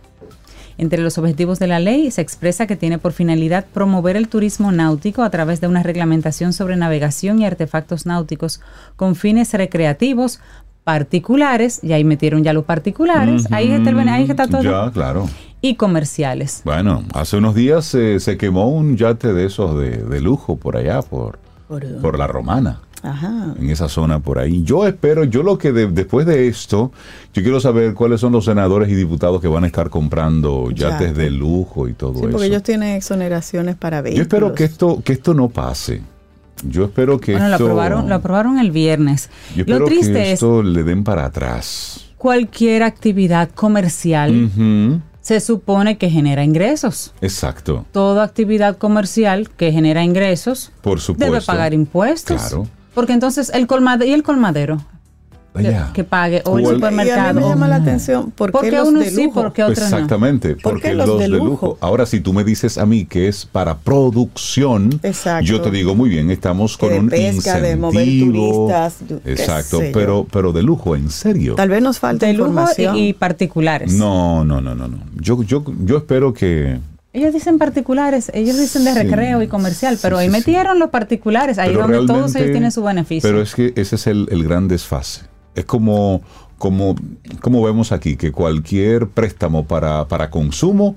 [0.80, 4.72] Entre los objetivos de la ley se expresa que tiene por finalidad promover el turismo
[4.72, 8.60] náutico a través de una reglamentación sobre navegación y artefactos náuticos
[8.96, 10.40] con fines recreativos,
[10.84, 14.64] particulares, y ahí metieron ya los particulares, ahí, ahí está todo.
[14.64, 15.30] Ya, claro.
[15.62, 16.64] Y comerciales.
[16.66, 21.04] Bueno, hace unos días eh, se quemó un yate de esos de, lujo por allá,
[21.04, 21.38] por,
[21.70, 22.80] por, la romana.
[23.04, 23.54] Ajá.
[23.58, 24.64] En esa zona por ahí.
[24.64, 26.92] Yo espero, yo lo que después de esto,
[27.34, 31.16] yo quiero saber cuáles son los senadores y diputados que van a estar comprando yates
[31.16, 34.18] de lujo y todo sí, porque ellos tienen exoneraciones para vehículos.
[34.18, 36.02] Yo espero que esto, que esto no pase.
[36.68, 37.60] Yo espero que bueno, esto...
[37.60, 39.30] Lo aprobaron, lo aprobaron el viernes.
[39.56, 42.06] Yo espero que esto le den para atrás.
[42.18, 44.50] Cualquier actividad comercial
[45.22, 47.14] se supone que genera ingresos.
[47.22, 47.86] Exacto.
[47.92, 51.32] Toda actividad comercial que genera ingresos Por supuesto.
[51.34, 52.42] debe pagar impuestos.
[52.42, 52.68] Claro.
[52.94, 54.78] Porque entonces el colmadero y el colmadero
[55.94, 57.18] que, pague o el supermercado.
[57.18, 59.42] Y a mí me llama la atención ¿por qué, los uno de sí, lujo?
[59.42, 61.78] porque otros Exactamente, porque los, de, lujo?
[61.82, 65.00] Ahora, si tú me dices a mí que es para producción,
[65.44, 67.60] yo te digo muy bien, estamos con un incentivo.
[67.60, 71.56] De mover turistas, exacto, pero pero de lujo, en serio.
[71.56, 72.94] Tal vez nos falta de información.
[72.94, 73.94] lujo y, particulares.
[73.94, 75.00] No, no, no, no, no.
[75.20, 76.80] Yo yo yo espero que
[77.12, 81.74] ellos dicen particulares, ellos dicen de recreo y comercial, pero ahí metieron los particulares, ahí
[81.74, 83.28] donde todos ellos tienen su beneficio.
[83.28, 85.29] Pero es que ese es el, el gran desfase
[85.60, 86.22] es como,
[86.58, 86.96] como,
[87.42, 90.96] como vemos aquí, que cualquier préstamo para, para consumo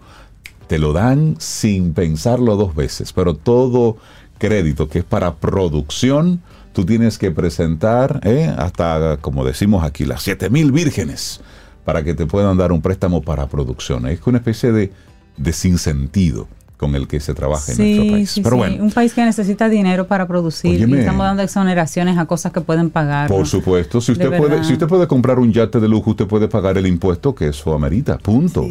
[0.66, 3.96] te lo dan sin pensarlo dos veces, pero todo
[4.38, 8.52] crédito que es para producción, tú tienes que presentar ¿eh?
[8.56, 11.40] hasta, como decimos aquí, las 7000 vírgenes
[11.84, 14.06] para que te puedan dar un préstamo para producción.
[14.06, 14.92] Es una especie de,
[15.36, 16.48] de sinsentido
[16.82, 18.40] con el que se trabaja en nuestro país.
[18.42, 22.50] Pero bueno, un país que necesita dinero para producir y estamos dando exoneraciones a cosas
[22.50, 23.28] que pueden pagar.
[23.28, 26.48] Por supuesto, si usted puede, si usted puede comprar un yate de lujo, usted puede
[26.48, 28.18] pagar el impuesto que eso amerita.
[28.18, 28.66] Punto.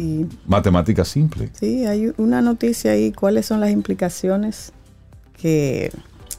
[0.46, 1.48] Matemática simple.
[1.58, 3.12] Sí, hay una noticia ahí.
[3.12, 4.74] ¿Cuáles son las implicaciones
[5.40, 5.90] que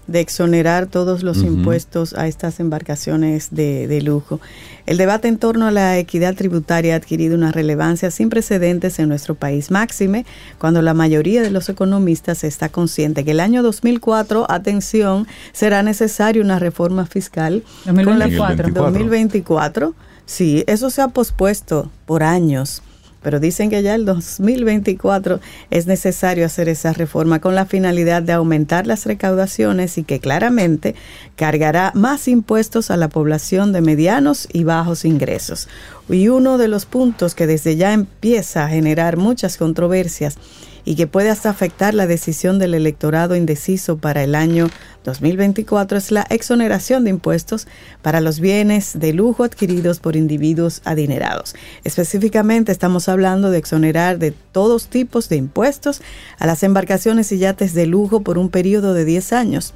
[0.07, 4.39] de exonerar todos los impuestos a estas embarcaciones de, lujo.
[4.85, 9.09] El debate en torno a la equidad tributaria ha adquirido una relevancia sin precedentes en
[9.09, 10.25] nuestro país, máxime
[10.57, 16.41] cuando la mayoría de los economistas está consciente que el año 2004, atención, será necesaria
[16.41, 18.63] una reforma fiscal 2024.
[18.63, 19.95] con la 2024.
[20.25, 22.81] Sí, eso se ha pospuesto por años
[23.23, 25.39] pero dicen que ya el 2024
[25.71, 30.95] es necesario hacer esa reforma con la finalidad de aumentar las recaudaciones y que claramente
[31.35, 35.69] cargará más impuestos a la población de medianos y bajos ingresos.
[36.09, 40.37] Y uno de los puntos que desde ya empieza a generar muchas controversias
[40.85, 44.69] y que puede hasta afectar la decisión del electorado indeciso para el año
[45.03, 47.67] 2024 es la exoneración de impuestos
[48.01, 51.55] para los bienes de lujo adquiridos por individuos adinerados.
[51.83, 56.01] Específicamente estamos hablando de exonerar de todos tipos de impuestos
[56.39, 59.73] a las embarcaciones y yates de lujo por un periodo de 10 años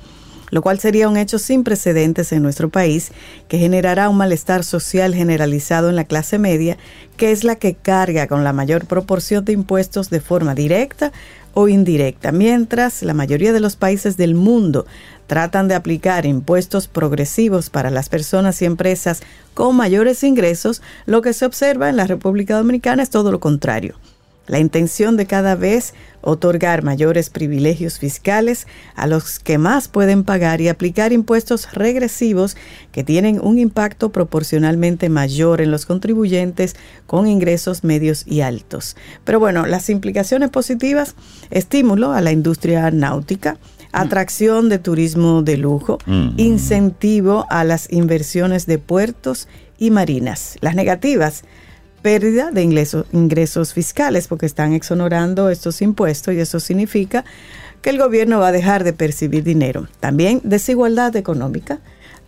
[0.50, 3.12] lo cual sería un hecho sin precedentes en nuestro país
[3.48, 6.78] que generará un malestar social generalizado en la clase media,
[7.18, 11.12] que es la que carga con la mayor proporción de impuestos de forma directa
[11.54, 14.86] o indirecta, mientras la mayoría de los países del mundo
[15.26, 19.22] tratan de aplicar impuestos progresivos para las personas y empresas
[19.56, 23.96] con mayores ingresos, lo que se observa en la República Dominicana es todo lo contrario
[24.48, 30.60] la intención de cada vez otorgar mayores privilegios fiscales a los que más pueden pagar
[30.62, 32.58] y aplicar impuestos regresivos
[32.92, 38.98] que tienen un impacto proporcionalmente mayor en los contribuyentes con ingresos medios y altos.
[39.24, 41.16] Pero bueno, las implicaciones positivas,
[41.50, 43.58] estímulo a la industria náutica,
[43.92, 46.32] atracción de turismo de lujo, mm.
[46.38, 50.58] incentivo a las inversiones de puertos y marinas.
[50.62, 51.44] Las negativas,
[52.08, 57.26] pérdida de ingresos, ingresos fiscales porque están exonerando estos impuestos y eso significa
[57.82, 59.90] que el gobierno va a dejar de percibir dinero.
[60.00, 61.82] También desigualdad económica.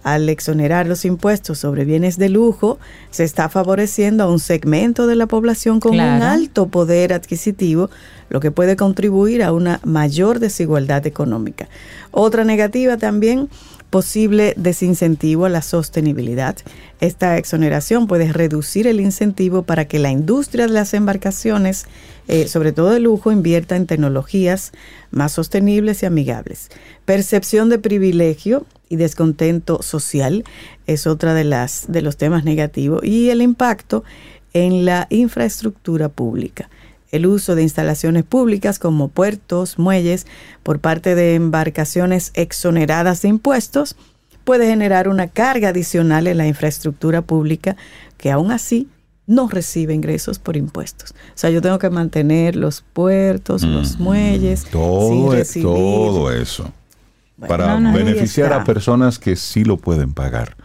[0.04, 2.78] Al exonerar los impuestos sobre bienes de lujo,
[3.10, 7.90] se está favoreciendo a un segmento de la población con un alto poder adquisitivo,
[8.28, 11.70] lo que puede contribuir a una mayor desigualdad económica.
[12.12, 13.48] Otra negativa también
[13.90, 16.56] posible desincentivo a la sostenibilidad.
[17.00, 21.86] Esta exoneración puede reducir el incentivo para que la industria de las embarcaciones,
[22.28, 24.72] eh, sobre todo de lujo, invierta en tecnologías
[25.12, 26.70] más sostenibles y amigables.
[27.06, 30.44] Percepción de privilegio y descontento social
[30.88, 34.04] es otra de las de los temas negativos y el impacto
[34.54, 36.70] en la infraestructura pública
[37.12, 40.28] el uso de instalaciones públicas como puertos, muelles,
[40.64, 43.96] por parte de embarcaciones exoneradas de impuestos,
[44.44, 47.76] puede generar una carga adicional en la infraestructura pública
[48.18, 48.88] que aún así
[49.28, 51.12] no recibe ingresos por impuestos.
[51.12, 55.68] O sea, yo tengo que mantener los puertos, los muelles, todo, sin e- recibir.
[55.68, 56.74] todo eso
[57.38, 60.58] Bueno, para no, no, ahí beneficiar a personas que sí lo pueden pagar.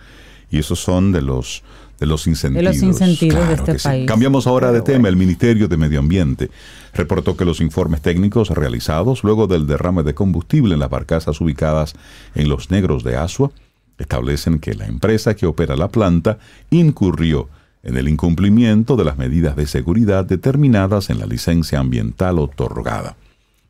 [0.51, 1.63] Y esos son de los
[2.05, 2.77] de los incentivos.
[2.83, 3.89] incentivos de Claro este que sí.
[3.89, 4.07] país.
[4.07, 5.09] Cambiamos ahora de tema.
[5.09, 6.51] El Ministerio de Medio Ambiente
[6.93, 11.95] reportó que los informes técnicos realizados luego del derrame de combustible en las barcazas ubicadas
[12.35, 13.51] en los negros de Asua
[13.99, 16.39] establecen que la empresa que opera la planta
[16.71, 17.49] incurrió
[17.83, 23.17] en el incumplimiento de las medidas de seguridad determinadas en la licencia ambiental otorgada.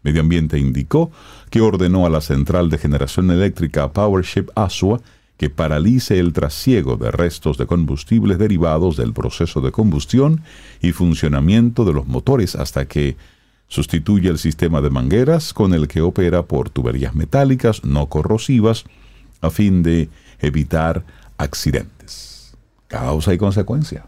[0.03, 1.11] Medio Ambiente indicó
[1.51, 5.01] que ordenó a la central de generación eléctrica Powership Asua
[5.45, 10.41] que paralice el trasiego de restos de combustibles derivados del proceso de combustión
[10.81, 13.19] y funcionamiento de los motores hasta que
[13.69, 18.87] sustituya el sistema de mangueras con el que opera por tuberías metálicas no corrosivas
[19.43, 20.09] a fin de
[20.41, 21.05] evitar
[21.37, 22.55] accidentes.
[22.89, 24.07] Causa y consecuencia.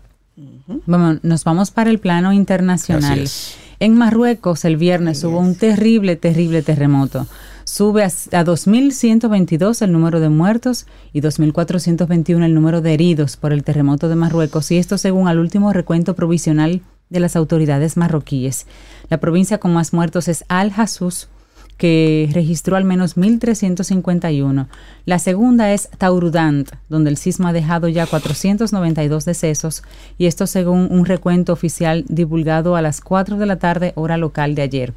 [0.86, 3.12] Bueno, nos vamos para el plano internacional.
[3.12, 3.58] Así es.
[3.78, 7.26] En Marruecos el viernes hubo un terrible, terrible terremoto.
[7.64, 13.52] Sube a, a 2.122 el número de muertos y 2.421 el número de heridos por
[13.52, 18.66] el terremoto de Marruecos, y esto según el último recuento provisional de las autoridades marroquíes.
[19.10, 21.28] La provincia con más muertos es Al-Hassus,
[21.76, 24.66] que registró al menos 1.351.
[25.04, 29.82] La segunda es Taurudant, donde el sismo ha dejado ya 492 decesos,
[30.16, 34.54] y esto según un recuento oficial divulgado a las 4 de la tarde hora local
[34.54, 34.94] de ayer.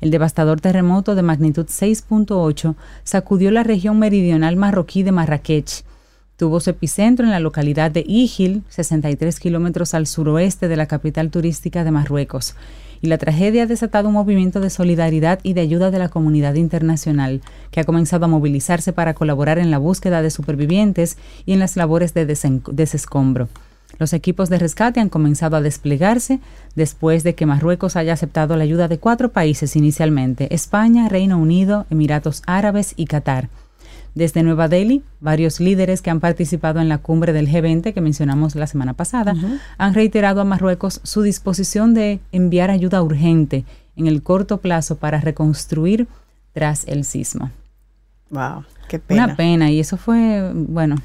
[0.00, 5.84] El devastador terremoto de magnitud 6.8 sacudió la región meridional marroquí de Marrakech.
[6.36, 11.30] Tuvo su epicentro en la localidad de Ijil, 63 kilómetros al suroeste de la capital
[11.30, 12.54] turística de Marruecos.
[13.06, 16.54] Y la tragedia ha desatado un movimiento de solidaridad y de ayuda de la comunidad
[16.54, 17.40] internacional,
[17.70, 21.76] que ha comenzado a movilizarse para colaborar en la búsqueda de supervivientes y en las
[21.76, 23.48] labores de desescombro.
[24.00, 26.40] Los equipos de rescate han comenzado a desplegarse
[26.74, 31.86] después de que Marruecos haya aceptado la ayuda de cuatro países inicialmente, España, Reino Unido,
[31.90, 33.50] Emiratos Árabes y Qatar.
[34.16, 38.54] Desde Nueva Delhi, varios líderes que han participado en la cumbre del G20 que mencionamos
[38.54, 39.34] la semana pasada
[39.76, 45.20] han reiterado a Marruecos su disposición de enviar ayuda urgente en el corto plazo para
[45.20, 46.08] reconstruir
[46.54, 47.50] tras el sismo.
[48.30, 49.24] Wow, qué pena.
[49.24, 50.96] Una pena, y eso fue, bueno,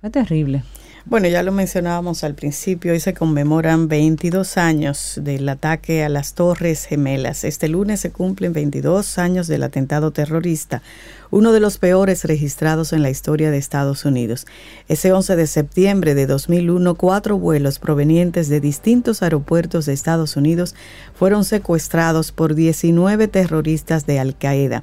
[0.00, 0.62] fue terrible.
[1.06, 6.34] Bueno, ya lo mencionábamos al principio, hoy se conmemoran 22 años del ataque a las
[6.34, 7.44] Torres Gemelas.
[7.44, 10.82] Este lunes se cumplen 22 años del atentado terrorista,
[11.30, 14.46] uno de los peores registrados en la historia de Estados Unidos.
[14.88, 20.74] Ese 11 de septiembre de 2001, cuatro vuelos provenientes de distintos aeropuertos de Estados Unidos
[21.14, 24.82] fueron secuestrados por 19 terroristas de Al Qaeda.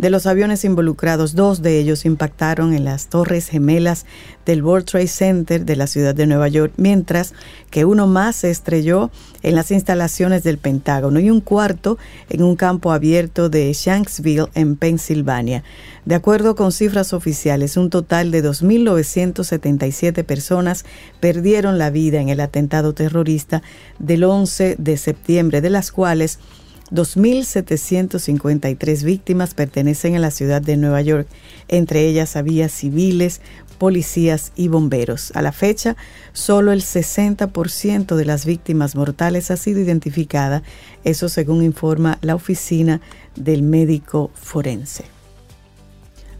[0.00, 4.06] De los aviones involucrados, dos de ellos impactaron en las torres gemelas
[4.46, 7.34] del World Trade Center de la ciudad de Nueva York, mientras
[7.68, 9.10] que uno más se estrelló
[9.42, 11.98] en las instalaciones del Pentágono y un cuarto
[12.30, 15.64] en un campo abierto de Shanksville, en Pensilvania.
[16.06, 20.86] De acuerdo con cifras oficiales, un total de 2.977 personas
[21.20, 23.62] perdieron la vida en el atentado terrorista
[23.98, 26.38] del 11 de septiembre, de las cuales
[26.92, 31.26] 2.753 víctimas pertenecen a la ciudad de Nueva York.
[31.68, 33.40] Entre ellas había civiles,
[33.78, 35.32] policías y bomberos.
[35.34, 35.96] A la fecha,
[36.32, 40.62] solo el 60% de las víctimas mortales ha sido identificada,
[41.02, 43.00] eso según informa la oficina
[43.36, 45.04] del médico forense.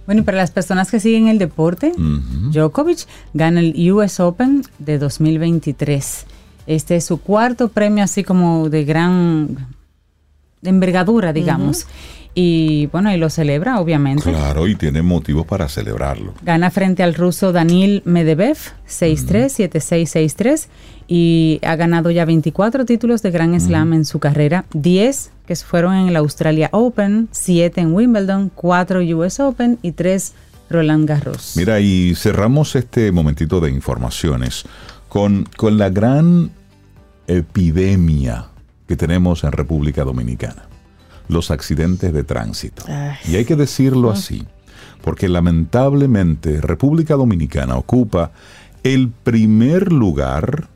[0.06, 1.92] Bueno, y para las personas que siguen el deporte.
[1.96, 6.26] Djokovic gana el US Open de 2023.
[6.66, 9.68] Este es su cuarto premio así como de gran
[10.62, 11.86] de envergadura, digamos.
[12.34, 14.30] Y bueno, y lo celebra, obviamente.
[14.30, 16.34] Claro, y tiene motivos para celebrarlo.
[16.42, 18.56] Gana frente al ruso Danil Medvedev
[18.88, 20.68] 6-3, 7-6, 6-3
[21.08, 25.96] y ha ganado ya 24 títulos de Grand Slam en su carrera, 10 que fueron
[25.96, 30.32] en el Australia Open, 7 en Wimbledon, 4 US Open y 3
[30.70, 31.54] Roland Garros.
[31.56, 34.64] Mira, y cerramos este momentito de informaciones
[35.08, 36.52] con, con la gran
[37.26, 38.49] epidemia
[38.90, 40.64] que tenemos en República Dominicana,
[41.28, 42.82] los accidentes de tránsito.
[42.88, 43.18] Ay.
[43.24, 44.48] Y hay que decirlo así,
[45.00, 48.32] porque lamentablemente República Dominicana ocupa
[48.82, 50.66] el primer lugar,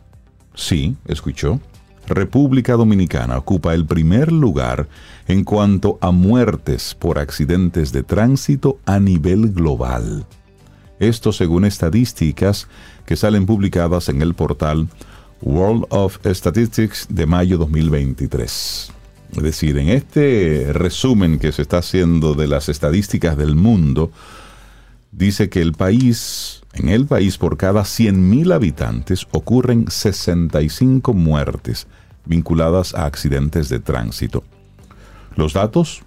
[0.55, 1.59] sí, escuchó,
[2.07, 4.87] República Dominicana ocupa el primer lugar
[5.27, 10.25] en cuanto a muertes por accidentes de tránsito a nivel global.
[11.01, 12.69] Esto según estadísticas
[13.07, 14.87] que salen publicadas en el portal
[15.45, 18.91] World of Statistics de mayo 2023.
[19.37, 24.11] Es decir, en este resumen que se está haciendo de las estadísticas del mundo,
[25.13, 31.87] dice que el país en el país por cada 100.000 habitantes ocurren 65 muertes
[32.25, 34.43] vinculadas a accidentes de tránsito.
[35.37, 36.03] Los datos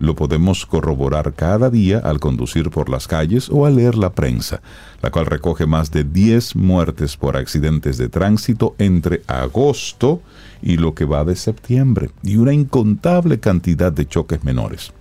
[0.00, 4.62] lo podemos corroborar cada día al conducir por las calles o al leer la prensa,
[5.02, 10.22] la cual recoge más de 10 muertes por accidentes de tránsito entre agosto
[10.62, 14.92] y lo que va de septiembre, y una incontable cantidad de choques menores.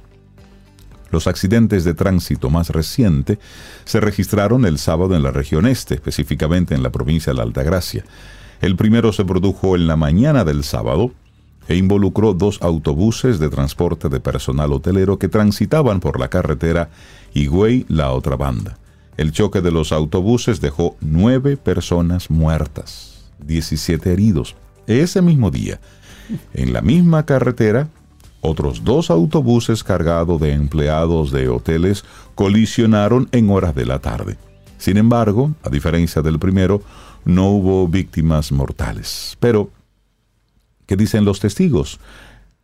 [1.12, 3.39] Los accidentes de tránsito más recientes
[3.86, 8.04] se registraron el sábado en la región este, específicamente en la provincia de la Altagracia.
[8.62, 11.14] El primero se produjo en la mañana del sábado
[11.70, 16.89] e involucró dos autobuses de transporte de personal hotelero que transitaban por la carretera
[17.34, 18.78] Higüey la otra banda.
[19.17, 24.55] El choque de los autobuses dejó nueve personas muertas, 17 heridos.
[24.88, 25.80] Ese mismo día,
[26.55, 27.88] en la misma carretera,
[28.41, 32.03] otros dos autobuses cargados de empleados de hoteles
[32.34, 34.38] colisionaron en horas de la tarde.
[34.80, 36.82] Sin embargo, a diferencia del primero,
[37.26, 39.38] no hubo víctimas mortales.
[39.39, 39.70] Pero,
[40.89, 41.99] ¿qué dicen los testigos?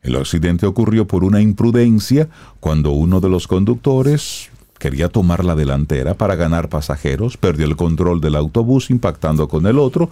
[0.01, 2.27] El accidente ocurrió por una imprudencia
[2.59, 4.49] cuando uno de los conductores
[4.79, 9.77] quería tomar la delantera para ganar pasajeros, perdió el control del autobús impactando con el
[9.77, 10.09] otro,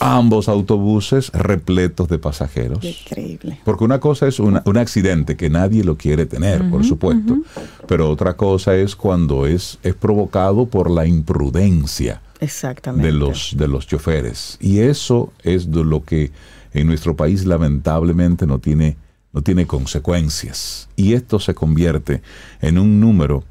[0.00, 2.82] ambos autobuses repletos de pasajeros.
[2.82, 3.60] Increíble.
[3.64, 7.38] Porque una cosa es un accidente que nadie lo quiere tener, por supuesto,
[7.86, 13.06] pero otra cosa es cuando es, es provocado por la imprudencia Exactamente.
[13.06, 14.58] de los, de los choferes.
[14.60, 16.32] Y eso es de lo que
[16.76, 18.96] en nuestro país lamentablemente no tiene,
[19.32, 20.88] no tiene consecuencias.
[20.94, 22.22] Y esto se convierte
[22.60, 23.44] en un número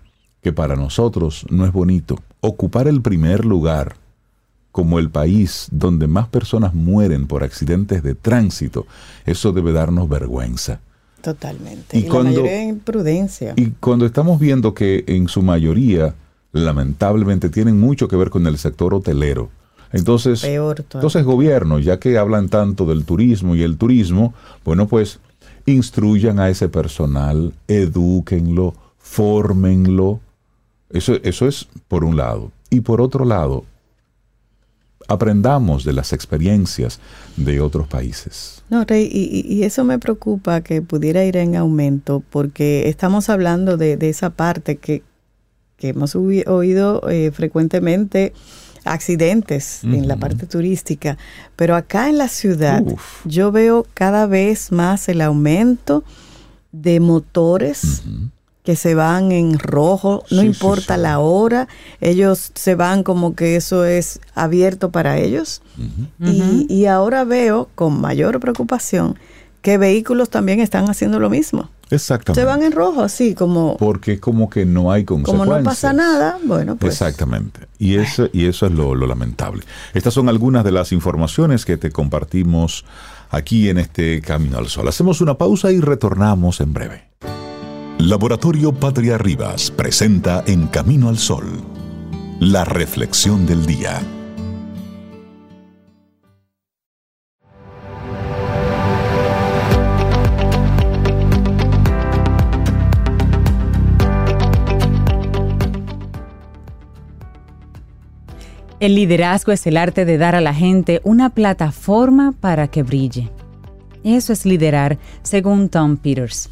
[0.44, 2.20] que para nosotros no es bonito.
[2.40, 3.96] Ocupar el primer lugar
[4.72, 8.86] como el país donde más personas mueren por accidentes de tránsito,
[9.26, 10.82] eso debe darnos vergüenza.
[11.22, 11.98] Totalmente.
[11.98, 13.54] Y, cuando, la imprudencia.
[13.56, 16.14] Y cuando estamos viendo que en su mayoría,
[16.52, 19.50] lamentablemente, tienen mucho que ver con el sector hotelero.
[19.96, 24.34] Entonces, entonces gobierno, ya que hablan tanto del turismo y el turismo,
[24.66, 25.20] bueno, pues
[25.66, 30.20] instruyan a ese personal, edúquenlo, fórmenlo,
[30.90, 32.52] eso, eso es por un lado.
[32.70, 33.64] Y por otro lado,
[35.08, 37.00] aprendamos de las experiencias
[37.38, 38.64] de otros países.
[38.70, 43.98] No, Rey, y, eso me preocupa que pudiera ir en aumento porque estamos hablando de,
[44.02, 45.04] esa parte que,
[45.80, 48.34] hemos oído eh, frecuentemente
[48.86, 51.18] accidentes en la parte turística,
[51.56, 52.84] pero acá en la ciudad
[53.26, 56.04] yo veo cada vez más el aumento
[56.72, 58.04] de motores
[58.64, 61.68] que se van en rojo, no importa la hora,
[62.02, 65.62] ellos se van como que eso es abierto para ellos.
[66.20, 69.18] y, y, ahora veo con mayor preocupación
[69.62, 71.70] que vehículos también están haciendo lo mismo.
[71.90, 72.42] Exactamente.
[72.42, 73.78] Se van en rojo, así como...
[73.78, 75.48] Porque como que no hay consecuencias.
[75.48, 76.94] Como no pasa nada, bueno, pues...
[76.94, 77.62] Exactamente.
[77.78, 79.64] Y eso, y eso es lo, lo lamentable.
[79.94, 82.86] Estas son algunas de las informaciones que te compartimos
[83.30, 84.88] aquí en este Camino al Sol.
[84.88, 87.10] Hacemos una pausa y retornamos en breve.
[87.98, 91.46] Laboratorio Patria Rivas presenta En Camino al Sol,
[92.40, 94.02] la reflexión del día.
[108.86, 113.32] El liderazgo es el arte de dar a la gente una plataforma para que brille.
[114.04, 116.52] Eso es liderar, según Tom Peters.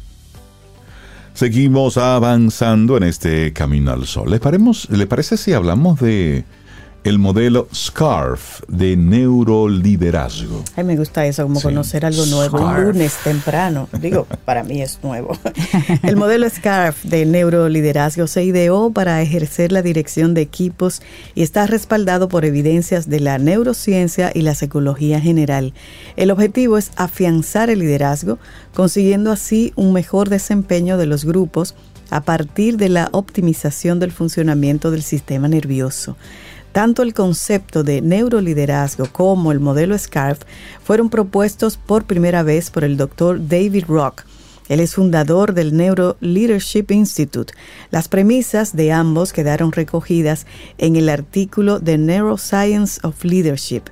[1.32, 4.32] Seguimos avanzando en este camino al sol.
[4.32, 4.40] ¿Le,
[4.96, 6.42] ¿Le parece si hablamos de
[7.04, 10.64] el modelo SCARF de neuroliderazgo.
[10.74, 12.58] Ay, me gusta eso, como conocer algo nuevo.
[12.58, 13.90] Un lunes temprano.
[14.00, 15.36] Digo, para mí es nuevo.
[16.02, 21.02] El modelo SCARF de neuroliderazgo se ideó para ejercer la dirección de equipos
[21.34, 25.74] y está respaldado por evidencias de la neurociencia y la psicología general.
[26.16, 28.38] El objetivo es afianzar el liderazgo,
[28.72, 31.74] consiguiendo así un mejor desempeño de los grupos
[32.08, 36.16] a partir de la optimización del funcionamiento del sistema nervioso.
[36.74, 40.40] Tanto el concepto de neuroliderazgo como el modelo SCARF
[40.82, 44.24] fueron propuestos por primera vez por el doctor David Rock.
[44.68, 47.54] Él es fundador del Neuro Leadership Institute.
[47.92, 53.82] Las premisas de ambos quedaron recogidas en el artículo The Neuroscience of Leadership.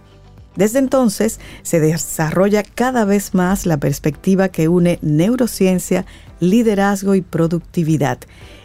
[0.57, 6.05] Desde entonces se desarrolla cada vez más la perspectiva que une neurociencia,
[6.41, 8.19] liderazgo y productividad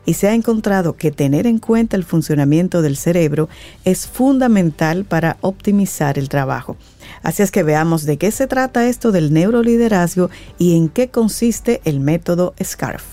[0.07, 3.49] y se ha encontrado que tener en cuenta el funcionamiento del cerebro
[3.83, 6.77] es fundamental para optimizar el trabajo.
[7.23, 11.81] Así es que veamos de qué se trata esto del neuroliderazgo y en qué consiste
[11.83, 13.03] el método SCARF.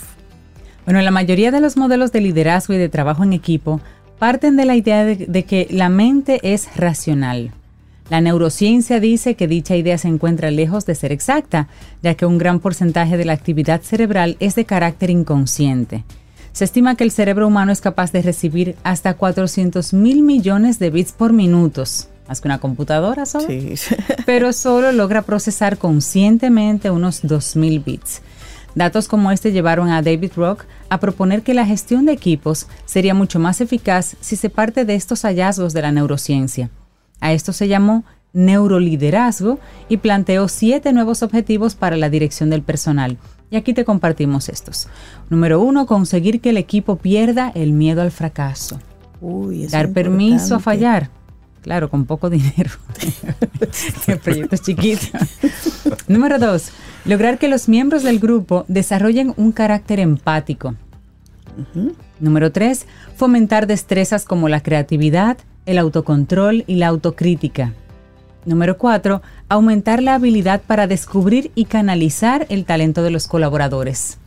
[0.84, 3.80] Bueno, la mayoría de los modelos de liderazgo y de trabajo en equipo
[4.20, 7.52] parten de la idea de, de que la mente es racional.
[8.10, 11.68] La neurociencia dice que dicha idea se encuentra lejos de ser exacta,
[12.02, 16.04] ya que un gran porcentaje de la actividad cerebral es de carácter inconsciente.
[16.52, 20.90] Se estima que el cerebro humano es capaz de recibir hasta 400 mil millones de
[20.90, 21.82] bits por minuto,
[22.28, 23.74] más que una computadora solo, Sí.
[24.26, 28.22] pero solo logra procesar conscientemente unos 2.000 bits.
[28.74, 33.14] Datos como este llevaron a David Rock a proponer que la gestión de equipos sería
[33.14, 36.70] mucho más eficaz si se parte de estos hallazgos de la neurociencia.
[37.24, 38.04] A esto se llamó
[38.34, 39.58] neuroliderazgo
[39.88, 43.16] y planteó siete nuevos objetivos para la dirección del personal.
[43.50, 44.88] Y aquí te compartimos estos.
[45.30, 48.78] Número uno, conseguir que el equipo pierda el miedo al fracaso.
[49.22, 51.08] Uy, Dar permiso a fallar.
[51.62, 52.72] Claro, con poco dinero.
[54.06, 55.06] El proyecto es chiquito.
[56.08, 56.72] Número dos,
[57.06, 60.74] lograr que los miembros del grupo desarrollen un carácter empático.
[62.20, 62.84] Número tres,
[63.16, 67.72] fomentar destrezas como la creatividad, el autocontrol y la autocrítica.
[68.44, 74.18] Número cuatro, aumentar la habilidad para descubrir y canalizar el talento de los colaboradores.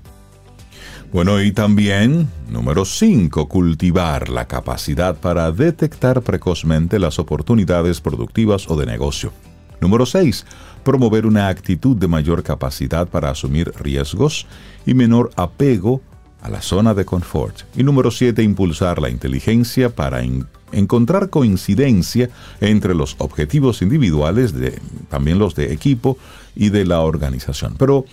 [1.13, 8.75] Bueno, y también, número 5, cultivar la capacidad para detectar precozmente las oportunidades productivas o
[8.75, 9.31] de negocio.
[9.79, 10.45] Número 6,
[10.83, 14.47] promover una actitud de mayor capacidad para asumir riesgos
[14.85, 16.01] y menor apego
[16.41, 17.61] a la zona de confort.
[17.75, 20.23] Y número 7, impulsar la inteligencia para
[20.72, 26.18] encontrar coincidencia entre los objetivos individuales, de, también los de equipo
[26.55, 27.76] y de la organización.
[27.78, 28.05] Pero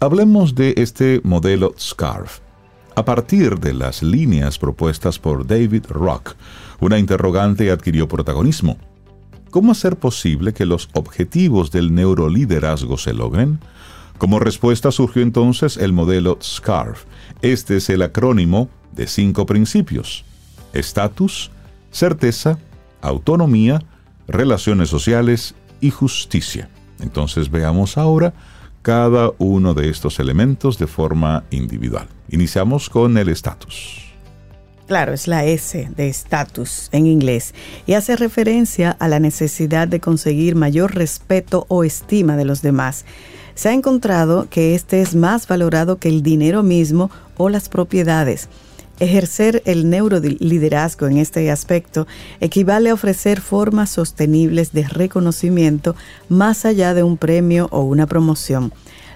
[0.00, 2.40] hablemos de este modelo SCARF.
[2.94, 6.34] A partir de las líneas propuestas por David Rock,
[6.80, 8.76] una interrogante adquirió protagonismo.
[9.50, 13.60] ¿Cómo hacer posible que los objetivos del neuroliderazgo se logren?
[14.18, 17.04] Como respuesta surgió entonces el modelo SCARF.
[17.40, 20.24] Este es el acrónimo de cinco principios.
[20.72, 21.52] Estatus,
[21.90, 22.58] certeza,
[23.00, 23.82] autonomía,
[24.26, 26.68] relaciones sociales y justicia.
[27.00, 28.34] Entonces veamos ahora
[28.82, 32.08] cada uno de estos elementos de forma individual.
[32.30, 34.08] Iniciamos con el estatus.
[34.86, 37.54] Claro, es la S de estatus en inglés
[37.86, 43.04] y hace referencia a la necesidad de conseguir mayor respeto o estima de los demás.
[43.54, 48.48] Se ha encontrado que este es más valorado que el dinero mismo o las propiedades.
[49.00, 52.08] Ejercer el neuroliderazgo en este aspecto
[52.40, 55.94] equivale a ofrecer formas sostenibles de reconocimiento
[56.28, 58.72] más allá de un premio o una promoción.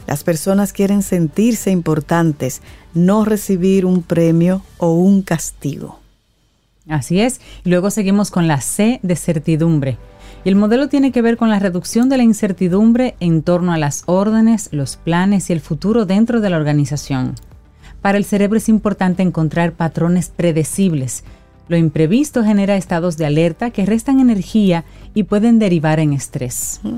[0.06, 2.62] Las personas quieren sentirse importantes,
[2.94, 6.00] no recibir un premio o un castigo.
[6.88, 7.40] Así es.
[7.64, 9.98] Luego seguimos con la C de certidumbre.
[10.44, 14.02] El modelo tiene que ver con la reducción de la incertidumbre en torno a las
[14.06, 17.34] órdenes, los planes y el futuro dentro de la organización.
[18.02, 21.24] Para el cerebro es importante encontrar patrones predecibles.
[21.68, 24.84] Lo imprevisto genera estados de alerta que restan energía
[25.14, 26.80] y pueden derivar en estrés.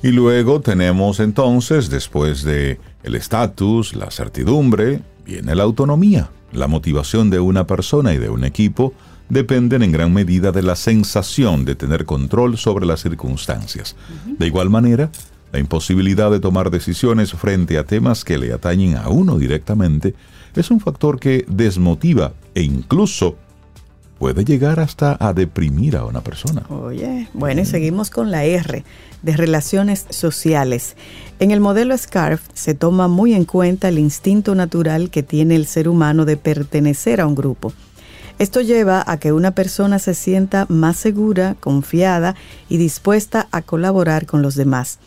[0.00, 6.30] Y luego tenemos entonces, después de el estatus, la certidumbre, viene la autonomía.
[6.52, 8.94] La motivación de una persona y de un equipo
[9.28, 13.96] dependen en gran medida de la sensación de tener control sobre las circunstancias.
[14.38, 15.10] De igual manera,
[15.52, 20.14] la imposibilidad de tomar decisiones frente a temas que le atañen a uno directamente
[20.54, 23.36] es un factor que desmotiva e incluso
[24.18, 26.62] puede llegar hasta a deprimir a una persona.
[26.68, 28.84] Oye, bueno, y seguimos con la R
[29.22, 30.96] de relaciones sociales.
[31.38, 35.66] En el modelo SCARF se toma muy en cuenta el instinto natural que tiene el
[35.66, 37.72] ser humano de pertenecer a un grupo.
[38.38, 42.36] Esto lleva a que una persona se sienta más segura, confiada
[42.68, 44.98] y dispuesta a colaborar con los demás.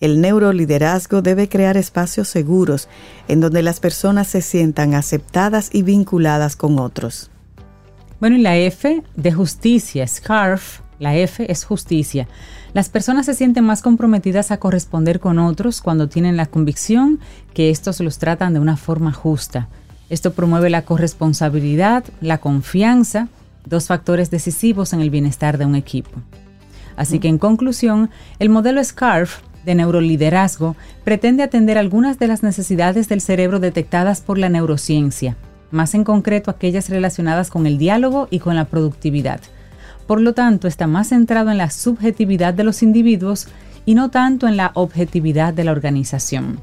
[0.00, 2.88] El neuroliderazgo debe crear espacios seguros
[3.28, 7.30] en donde las personas se sientan aceptadas y vinculadas con otros.
[8.18, 12.28] Bueno, y la F de justicia, SCARF, la F es justicia.
[12.72, 17.20] Las personas se sienten más comprometidas a corresponder con otros cuando tienen la convicción
[17.52, 19.68] que estos los tratan de una forma justa.
[20.08, 23.28] Esto promueve la corresponsabilidad, la confianza,
[23.66, 26.22] dos factores decisivos en el bienestar de un equipo.
[26.96, 33.08] Así que en conclusión, el modelo SCARF de neuroliderazgo pretende atender algunas de las necesidades
[33.08, 35.36] del cerebro detectadas por la neurociencia,
[35.70, 39.40] más en concreto aquellas relacionadas con el diálogo y con la productividad.
[40.06, 43.46] Por lo tanto, está más centrado en la subjetividad de los individuos
[43.86, 46.60] y no tanto en la objetividad de la organización.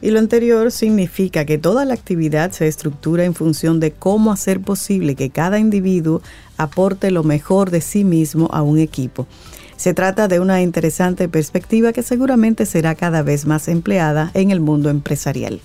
[0.00, 4.60] Y lo anterior significa que toda la actividad se estructura en función de cómo hacer
[4.60, 6.22] posible que cada individuo
[6.56, 9.26] aporte lo mejor de sí mismo a un equipo.
[9.76, 14.60] Se trata de una interesante perspectiva que seguramente será cada vez más empleada en el
[14.60, 15.60] mundo empresarial.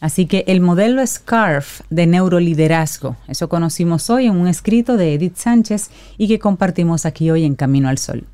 [0.00, 5.36] Así que el modelo SCARF de neuroliderazgo, eso conocimos hoy en un escrito de Edith
[5.36, 8.26] Sánchez y que compartimos aquí hoy en Camino al Sol.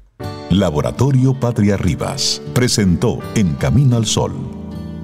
[0.49, 4.33] Laboratorio Patria Rivas presentó En Camino al Sol,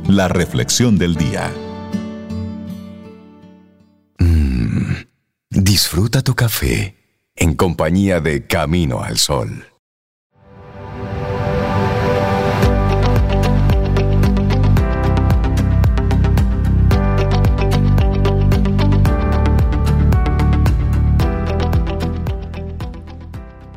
[0.09, 1.50] la reflexión del día.
[4.18, 4.94] Mm,
[5.50, 6.96] disfruta tu café
[7.36, 9.66] en compañía de Camino al Sol.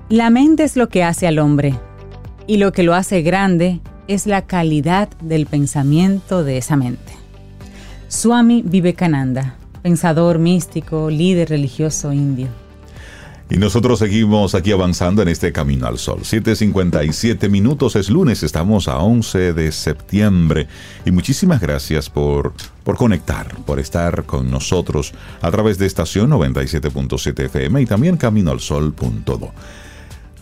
[0.09, 1.77] La mente es lo que hace al hombre
[2.47, 7.11] y lo que lo hace grande es la calidad del pensamiento de esa mente.
[8.07, 12.47] Swami Vivekananda, pensador místico, líder religioso indio.
[13.49, 16.19] Y nosotros seguimos aquí avanzando en este camino al sol.
[16.21, 20.67] 7.57 minutos es lunes, estamos a 11 de septiembre.
[21.05, 22.53] Y muchísimas gracias por,
[22.85, 29.51] por conectar, por estar con nosotros a través de estación 97.7 FM y también caminoalsol.do.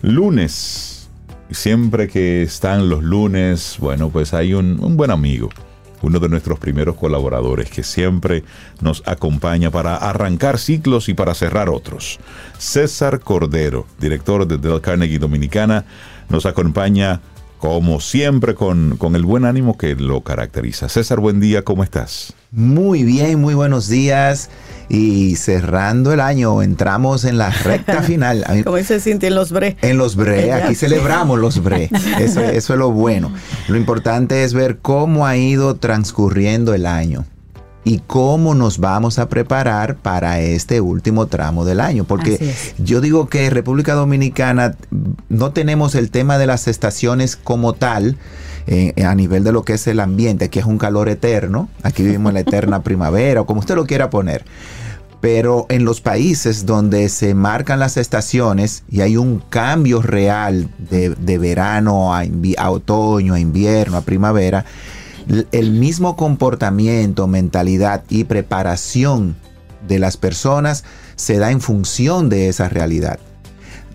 [0.02, 1.10] Lunes.
[1.52, 5.50] Siempre que están los lunes, bueno, pues hay un, buen amigo,
[6.02, 8.44] uno de nuestros primeros colaboradores que siempre
[8.82, 12.20] nos acompaña para arrancar ciclos y para cerrar otros.
[12.58, 15.86] César Cordero, director de Del Carnegie Dominicana,
[16.30, 17.22] nos acompaña
[17.60, 20.90] como siempre con, con, el buen ánimo que lo caracteriza.
[20.90, 22.34] César, buen día, ¿cómo estás?
[22.52, 24.50] Muy bien, muy buenos días.
[24.88, 28.46] Y cerrando el año, entramos en la recta final.
[28.64, 29.78] ¿Cómo se siente en los bre?
[29.82, 31.90] En los bre, aquí celebramos los bre.
[32.20, 33.32] Eso, eso es lo bueno.
[33.68, 37.26] Lo importante es ver cómo ha ido transcurriendo el año
[37.86, 42.04] y cómo nos vamos a preparar para este último tramo del año.
[42.04, 44.76] Porque yo digo que República Dominicana
[45.30, 48.18] no tenemos el tema de las estaciones como tal.
[48.68, 52.02] Eh, a nivel de lo que es el ambiente, que es un calor eterno, aquí
[52.02, 54.44] vivimos la eterna primavera, o como usted lo quiera poner.
[55.22, 61.12] Pero en los países donde se marcan las estaciones y hay un cambio real de,
[61.12, 62.24] de verano a,
[62.58, 64.66] a otoño, a invierno, a primavera,
[65.52, 69.36] el mismo comportamiento, mentalidad y preparación
[69.88, 70.84] de las personas
[71.16, 73.20] se da en función de esa realidad.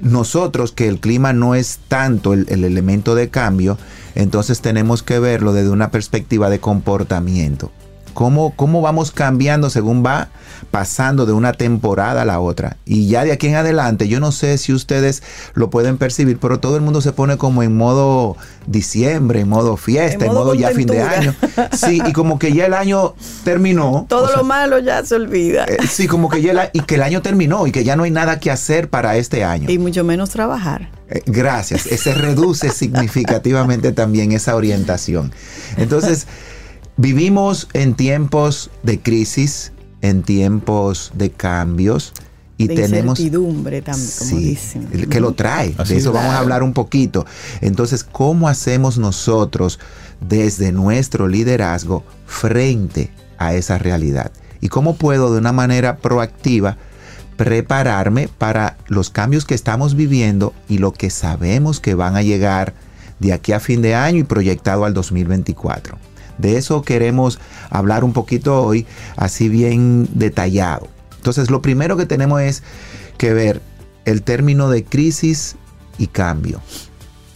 [0.01, 3.77] Nosotros, que el clima no es tanto el, el, elemento de cambio,
[4.15, 7.71] entonces tenemos que verlo desde una perspectiva de comportamiento.
[8.15, 10.31] Cómo, cómo vamos cambiando según va
[10.71, 12.77] pasando de una temporada a la otra.
[12.85, 15.23] Y ya de aquí en adelante, yo no sé si ustedes
[15.55, 18.37] lo pueden percibir, pero todo el mundo se pone como en modo
[18.67, 21.35] diciembre, en modo fiesta, en modo, en modo ya fin de año.
[21.73, 24.07] Sí, y como que ya el año terminó.
[24.09, 25.65] Todo o sea, lo malo ya se olvida.
[25.65, 28.05] Eh, sí, como que ya el, y que el año terminó y que ya no
[28.05, 29.71] hay nada que hacer para este año.
[29.71, 30.91] Y mucho menos trabajar.
[31.09, 31.83] Eh, gracias.
[31.83, 35.33] Se reduce significativamente también esa orientación.
[35.77, 36.27] Entonces,
[36.97, 39.73] vivimos en tiempos de crisis,
[40.03, 42.13] en tiempos de cambios
[42.57, 44.89] y de tenemos incertidumbre también, como sí, dicen.
[45.09, 45.75] que lo trae.
[45.79, 46.15] Así de eso es.
[46.15, 47.25] vamos a hablar un poquito.
[47.63, 49.79] Entonces, ¿cómo hacemos nosotros
[50.21, 54.31] desde nuestro liderazgo frente a esa realidad?
[54.61, 56.77] ¿Y cómo puedo de una manera proactiva
[57.39, 62.75] prepararme para los cambios que estamos viviendo y lo que sabemos que van a llegar
[63.21, 66.10] de aquí a fin de año y proyectado al 2024?
[66.41, 67.39] De eso queremos
[67.71, 68.87] hablar un poquito hoy,
[69.17, 70.89] así bien detallado.
[71.17, 72.63] Entonces, lo primero que tenemos es
[73.19, 73.61] que ver
[74.05, 75.57] el término de crisis
[75.99, 76.61] y cambio.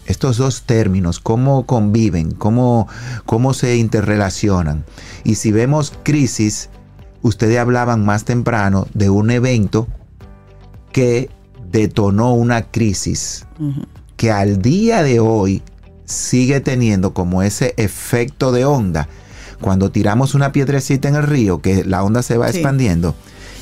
[0.07, 2.89] Estos dos términos, cómo conviven, cómo,
[3.27, 4.85] cómo se interrelacionan.
[5.23, 6.71] Y si vemos crisis,
[7.23, 9.89] ustedes hablaban más temprano de un evento
[10.93, 11.31] que
[11.71, 13.87] detonó una crisis, uh -huh.
[14.17, 15.63] que al día de hoy
[16.05, 19.09] sigue teniendo como ese efecto de onda.
[19.61, 22.59] Cuando tiramos una piedrecita en el río, que la onda se va sí.
[22.59, 23.15] expandiendo,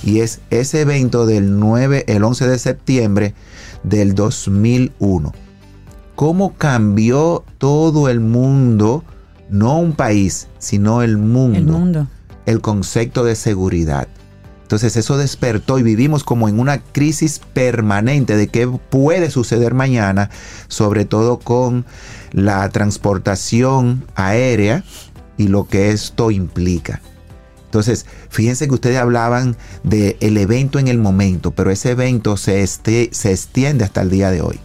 [0.05, 3.35] y es ese evento del 9, el 11 de septiembre
[3.83, 5.33] del 2001.
[6.15, 9.05] ¿Cómo cambió todo el mundo,
[9.49, 12.07] no un país, sino el mundo, el, mundo.
[12.47, 14.09] el concepto de seguridad?
[14.63, 20.31] Entonces eso despertó y vivimos como en una crisis permanente de qué puede suceder mañana,
[20.69, 21.85] sobre todo con
[22.33, 24.85] la transportación aérea
[25.37, 27.01] y lo que esto implica.
[27.67, 32.63] Entonces, fíjense que ustedes hablaban del el evento en el momento, pero ese evento se,
[32.63, 34.57] este, se extiende hasta el día de hoy.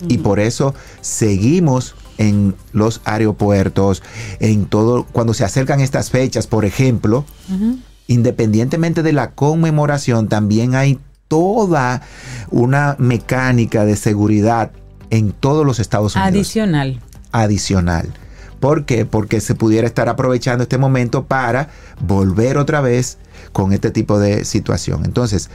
[0.00, 0.12] Uh -huh.
[0.12, 4.02] Y por eso seguimos en los aeropuertos,
[4.40, 7.78] en todo, cuando se acercan estas fechas, por ejemplo, uh -huh.
[8.06, 10.98] independientemente de la conmemoración, también hay
[11.28, 12.02] toda
[12.50, 14.70] una mecánica de seguridad
[15.10, 16.32] en todos los Estados Unidos.
[16.32, 17.00] Adicional.
[17.42, 18.12] Adicional.
[18.60, 19.04] ¿Por qué?
[19.04, 21.68] Porque se pudiera estar aprovechando este momento para
[22.00, 23.18] volver otra vez
[23.52, 25.04] con este tipo de situación.
[25.04, 25.50] Entonces,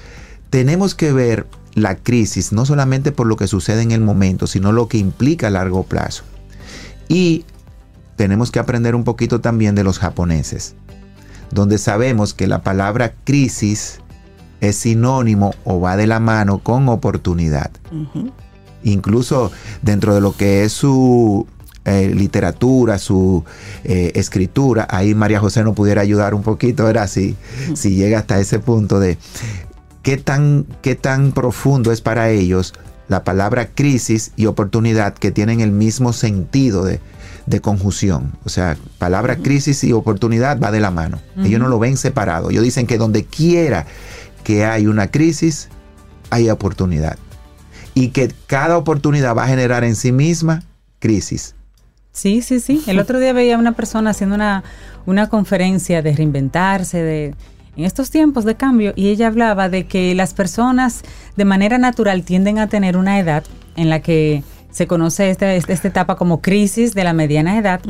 [0.50, 4.72] tenemos que ver la crisis no solamente por lo que sucede en el momento, sino
[4.72, 6.24] lo que implica a largo plazo.
[7.08, 7.46] Y
[8.16, 10.76] tenemos que aprender un poquito también de los japoneses,
[11.52, 14.00] donde sabemos que la palabra crisis
[14.60, 17.72] es sinónimo o va de la mano con oportunidad.
[18.84, 19.52] Incluso
[19.82, 21.48] dentro de lo que es su
[21.86, 23.44] eh, literatura, su
[23.84, 27.08] eh, escritura, ahí María José nos pudiera ayudar un poquito, ¿verdad?
[27.08, 27.36] Si,
[27.74, 29.18] si llega hasta ese punto de
[30.04, 32.74] qué tan, qué tan profundo es para ellos
[33.08, 37.00] la palabra crisis y oportunidad que tienen el mismo sentido de,
[37.46, 38.32] de conjunción.
[38.46, 41.20] O sea, palabra crisis y oportunidad va de la mano.
[41.44, 42.52] Ellos no lo ven separado.
[42.52, 43.86] Ellos dicen que donde quiera
[44.44, 45.70] que hay una crisis,
[46.30, 47.18] hay oportunidad.
[47.94, 50.64] Y que cada oportunidad va a generar en sí misma
[51.00, 51.56] crisis.
[52.12, 52.84] Sí, sí, sí.
[52.88, 54.64] El otro día veía a una persona haciendo una,
[55.06, 57.36] una conferencia de reinventarse, de
[57.78, 61.04] en estos tiempos de cambio, y ella hablaba de que las personas
[61.38, 63.46] de manera natural tienden a tener una edad
[63.78, 67.82] en la que se conoce esta, esta etapa como crisis de la mediana edad.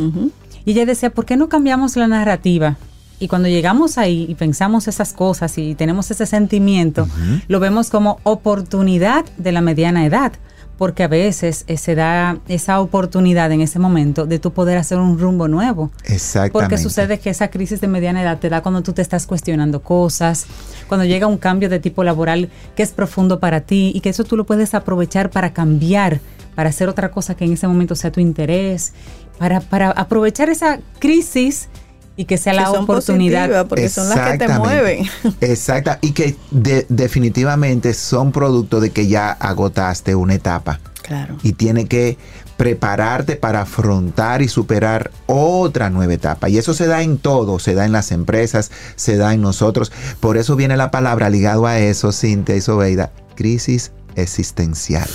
[0.65, 2.77] Y ella decía, ¿por qué no cambiamos la narrativa?
[3.19, 7.07] Y cuando llegamos ahí y pensamos esas cosas y tenemos ese sentimiento,
[7.47, 10.33] lo vemos como oportunidad de la mediana edad
[10.77, 14.97] porque a veces eh, se da esa oportunidad en ese momento de tú poder hacer
[14.97, 15.91] un rumbo nuevo.
[16.05, 16.51] Exactamente.
[16.51, 19.81] Porque sucede que esa crisis de mediana edad te da cuando tú te estás cuestionando
[19.81, 20.45] cosas,
[20.87, 24.23] cuando llega un cambio de tipo laboral que es profundo para ti y que eso
[24.23, 26.19] tú lo puedes aprovechar para cambiar,
[26.55, 28.93] para hacer otra cosa que en ese momento sea tu interés,
[29.37, 31.69] para, para aprovechar esa crisis
[32.21, 33.65] y que sea la oportunidad.
[33.67, 35.09] Porque son las que te mueven.
[35.41, 35.91] Exacto.
[36.01, 36.35] Y que
[36.87, 40.79] definitivamente son producto de que ya agotaste una etapa.
[41.01, 41.35] Claro.
[41.41, 42.19] Y tiene que
[42.57, 46.47] prepararte para afrontar y superar otra nueva etapa.
[46.47, 49.91] Y eso se da en todo, se da en las empresas, se da en nosotros.
[50.19, 55.07] Por eso viene la palabra ligado a eso, Cintia y Sobeida, crisis existencial.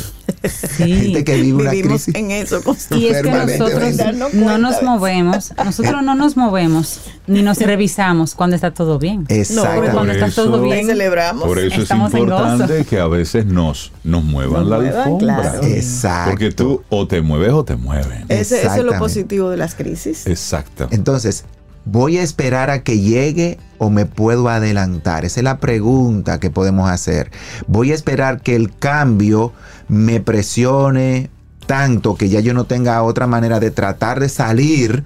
[0.45, 0.85] Sí.
[0.95, 5.53] Gente que vive una Vivimos crisis en eso Y es que nosotros no nos movemos,
[5.65, 9.21] nosotros no nos movemos ni nos revisamos cuando está todo bien.
[9.21, 9.93] Porque Exactamente.
[9.93, 11.45] cuando está todo bien, celebramos.
[11.45, 15.37] Por eso Estamos es importante que a veces nos, nos muevan Nos la muevan, alfombra.
[15.41, 15.63] claro.
[15.67, 16.31] Exacto.
[16.31, 18.25] Porque tú o te mueves o te mueven.
[18.29, 18.99] Ese, eso es lo Exactamente.
[18.99, 20.27] positivo de las crisis.
[20.27, 20.89] Exacto.
[20.91, 21.45] Entonces,
[21.87, 25.25] ¿voy a esperar a que llegue o me puedo adelantar?
[25.25, 27.31] Esa es la pregunta que podemos hacer.
[27.67, 29.53] ¿Voy a esperar que el cambio
[29.89, 31.31] me presione
[31.67, 35.05] tanto que ya yo no tenga otra manera de tratar de salir?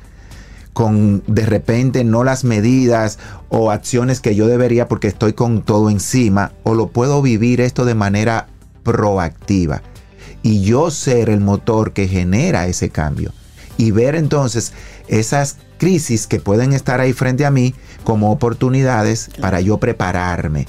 [0.72, 3.18] con de repente no las medidas
[3.48, 7.84] o acciones que yo debería porque estoy con todo encima o lo puedo vivir esto
[7.84, 8.46] de manera
[8.84, 9.82] proactiva
[10.42, 13.32] y yo ser el motor que genera ese cambio
[13.76, 14.72] y ver entonces
[15.08, 17.74] esas crisis que pueden estar ahí frente a mí
[18.04, 20.66] como oportunidades para yo prepararme.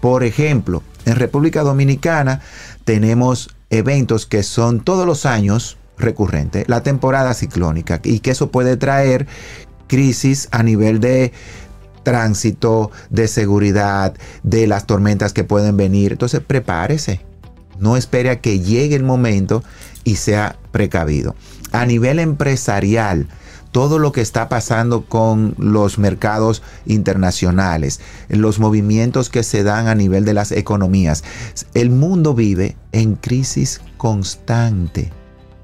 [0.00, 2.42] Por ejemplo, en República Dominicana
[2.84, 8.76] tenemos eventos que son todos los años recurrentes, la temporada ciclónica, y que eso puede
[8.76, 9.26] traer
[9.86, 11.32] crisis a nivel de
[12.02, 16.12] tránsito, de seguridad, de las tormentas que pueden venir.
[16.12, 17.22] Entonces prepárese.
[17.78, 19.64] No espere a que llegue el momento
[20.04, 21.34] y sea precavido.
[21.72, 23.28] A nivel empresarial,
[23.72, 29.94] todo lo que está pasando con los mercados internacionales, los movimientos que se dan a
[29.94, 31.24] nivel de las economías.
[31.74, 35.10] El mundo vive en crisis constante.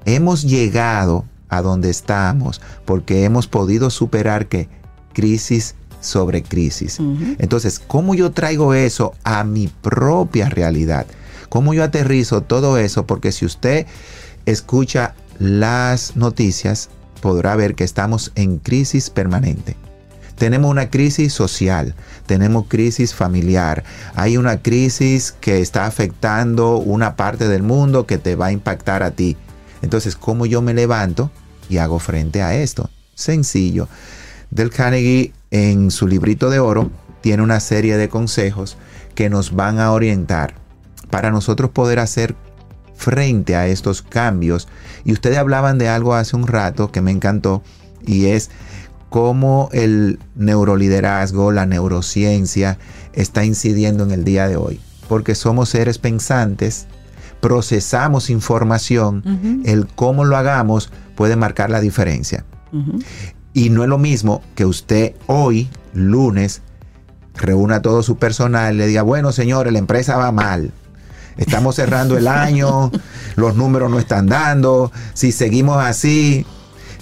[0.05, 4.69] Hemos llegado a donde estamos porque hemos podido superar que
[5.13, 6.99] crisis sobre crisis.
[7.37, 11.05] Entonces, ¿cómo yo traigo eso a mi propia realidad?
[11.49, 13.05] ¿Cómo yo aterrizo todo eso?
[13.05, 13.85] Porque si usted
[14.45, 16.89] escucha las noticias,
[17.19, 19.75] podrá ver que estamos en crisis permanente.
[20.37, 21.95] Tenemos una crisis social,
[22.25, 23.83] tenemos crisis familiar,
[24.15, 29.03] hay una crisis que está afectando una parte del mundo que te va a impactar
[29.03, 29.35] a ti.
[29.81, 31.29] Entonces, ¿cómo yo me levanto
[31.67, 32.89] y hago frente a esto?
[33.15, 33.89] Sencillo.
[34.49, 36.89] Del Carnegie en su librito de oro
[37.21, 38.77] tiene una serie de consejos
[39.15, 40.53] que nos van a orientar
[41.09, 42.35] para nosotros poder hacer
[42.99, 44.67] frente a estos cambios.
[45.05, 47.63] Y ustedes hablaban de algo hace un rato que me encantó
[48.05, 48.51] y es
[49.09, 52.77] cómo el neuroliderazgo, la neurociencia
[53.13, 54.81] está incidiendo en el día de hoy.
[55.07, 56.87] Porque somos seres pensantes,
[57.39, 62.45] procesamos información, el cómo lo hagamos puede marcar la diferencia.
[63.53, 66.61] Y no es lo mismo que usted hoy, lunes,
[67.33, 70.73] reúna a todo su personal y le diga, bueno señores, la empresa va mal.
[71.39, 72.91] Estamos cerrando el año,
[73.37, 76.45] los números no están dando, si seguimos así,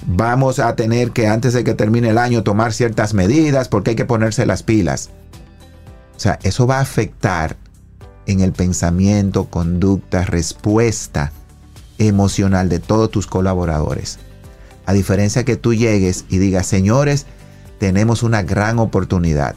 [0.06, 3.96] vamos a tener que antes de que termine el año tomar ciertas medidas porque hay
[3.96, 5.10] que ponerse las pilas.
[6.16, 7.58] O sea, eso va a afectar
[8.28, 11.32] en el pensamiento, conducta, respuesta
[11.98, 14.20] emocional de todos tus colaboradores.
[14.86, 17.26] A diferencia que tú llegues y digas, señores,
[17.80, 19.56] tenemos una gran oportunidad.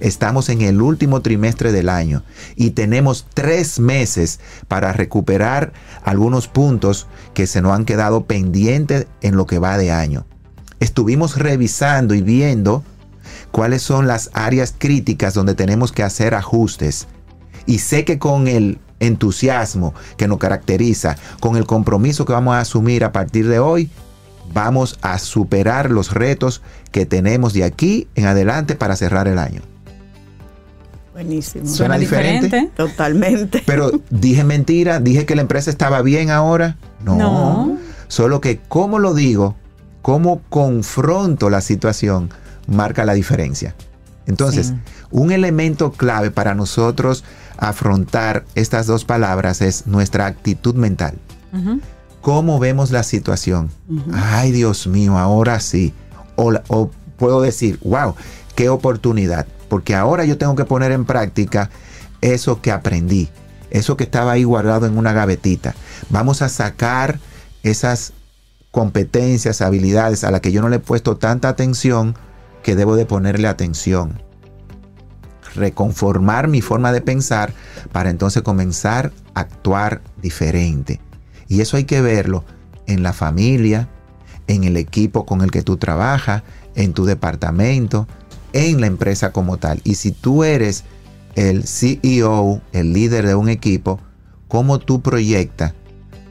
[0.00, 2.22] Estamos en el último trimestre del año
[2.54, 5.72] y tenemos tres meses para recuperar
[6.04, 10.26] algunos puntos que se nos han quedado pendientes en lo que va de año.
[10.80, 12.84] Estuvimos revisando y viendo
[13.50, 17.06] cuáles son las áreas críticas donde tenemos que hacer ajustes.
[17.64, 22.60] Y sé que con el entusiasmo que nos caracteriza, con el compromiso que vamos a
[22.60, 23.90] asumir a partir de hoy,
[24.52, 29.62] vamos a superar los retos que tenemos de aquí en adelante para cerrar el año.
[31.16, 31.66] Buenísimo.
[31.66, 32.70] ¿Suena diferente?
[32.76, 33.62] Totalmente.
[33.64, 36.76] Pero dije mentira, dije que la empresa estaba bien ahora.
[37.02, 37.16] No.
[37.16, 37.78] No.
[38.08, 39.56] Solo que cómo lo digo,
[40.02, 42.28] cómo confronto la situación,
[42.66, 43.74] marca la diferencia.
[44.26, 44.74] Entonces, Sí.
[45.10, 47.24] un elemento clave para nosotros
[47.56, 51.14] afrontar estas dos palabras es nuestra actitud mental.
[52.20, 53.70] ¿Cómo vemos la situación?
[54.12, 55.94] Ay, Dios mío, ahora sí.
[56.34, 58.14] O, o puedo decir, wow,
[58.54, 59.46] qué oportunidad.
[59.68, 61.70] Porque ahora yo tengo que poner en práctica
[62.20, 63.28] eso que aprendí.
[63.70, 65.74] Eso que estaba ahí guardado en una gavetita.
[66.08, 67.18] Vamos a sacar
[67.62, 68.12] esas
[68.70, 72.14] competencias, habilidades a las que yo no le he puesto tanta atención
[72.62, 74.22] que debo de ponerle atención.
[75.54, 77.54] Reconformar mi forma de pensar
[77.92, 81.00] para entonces comenzar a actuar diferente.
[81.48, 82.44] Y eso hay que verlo
[82.86, 83.88] en la familia,
[84.46, 86.42] en el equipo con el que tú trabajas,
[86.74, 88.06] en tu departamento,
[88.56, 89.80] en la empresa como tal.
[89.84, 90.84] Y si tú eres
[91.34, 94.00] el CEO, el líder de un equipo,
[94.48, 95.74] ¿cómo tú proyectas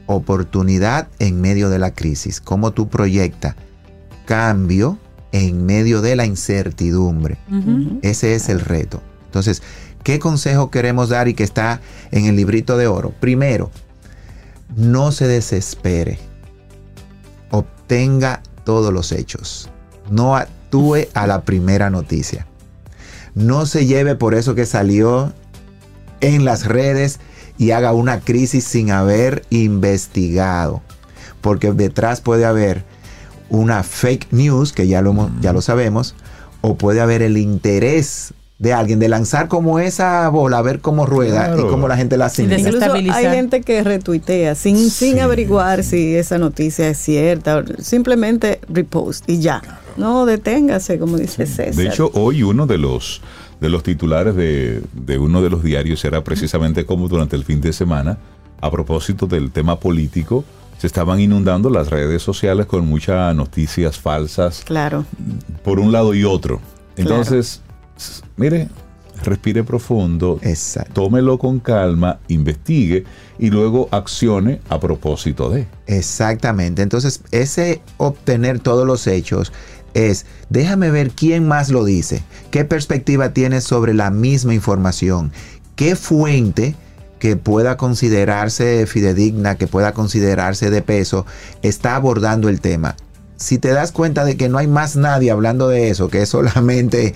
[0.06, 2.40] oportunidad en medio de la crisis?
[2.40, 3.54] ¿Cómo tú proyectas
[4.24, 4.98] cambio
[5.30, 7.38] en medio de la incertidumbre?
[8.02, 9.00] Ese es el reto.
[9.26, 9.62] Entonces,
[10.02, 13.12] ¿qué consejo queremos dar y que está en el librito de oro?
[13.20, 13.70] Primero,
[14.76, 16.18] no se desespere.
[17.52, 19.70] Obtenga todos los hechos.
[20.10, 20.36] No
[20.66, 22.46] actúe a la primera noticia.
[23.34, 25.32] No se lleve por eso que salió
[26.20, 27.20] en las redes
[27.58, 30.82] y haga una crisis sin haber investigado.
[31.40, 32.84] Porque detrás puede haber
[33.48, 36.14] una fake news, que ya lo, hemos- ya lo sabemos,
[36.62, 41.04] o puede haber el interés de alguien de lanzar como esa bola, a ver cómo
[41.06, 41.66] rueda Claro.
[41.68, 42.58] y cómo la gente la asimila.
[42.58, 44.90] Incluso hay gente que retuitea sin, Sí.
[44.90, 47.62] sin averiguar si esa noticia es cierta.
[47.80, 49.62] Simplemente repost y ya.
[49.96, 51.74] No deténgase, como dice César.
[51.74, 53.20] De hecho, hoy uno de los
[53.60, 57.60] de los titulares de, de uno de los diarios era precisamente como durante el fin
[57.60, 58.18] de semana,
[58.60, 60.44] a propósito del tema político,
[60.78, 65.06] se estaban inundando las redes sociales con muchas noticias falsas claro.
[65.64, 66.60] por un lado y otro.
[66.96, 67.62] Entonces,
[68.36, 68.68] mire,
[69.22, 71.02] respire profundo, Exacto.
[71.02, 73.04] tómelo con calma, investigue
[73.38, 75.66] y luego accione a propósito de.
[75.86, 76.82] Exactamente.
[76.82, 79.52] Entonces, ese obtener todos los hechos
[79.96, 85.32] es, déjame ver quién más lo dice, qué perspectiva tiene sobre la misma información,
[85.74, 86.74] qué fuente
[87.18, 91.24] que pueda considerarse fidedigna, que pueda considerarse de peso,
[91.62, 92.94] está abordando el tema.
[93.36, 96.28] Si te das cuenta de que no hay más nadie hablando de eso, que es
[96.28, 97.14] solamente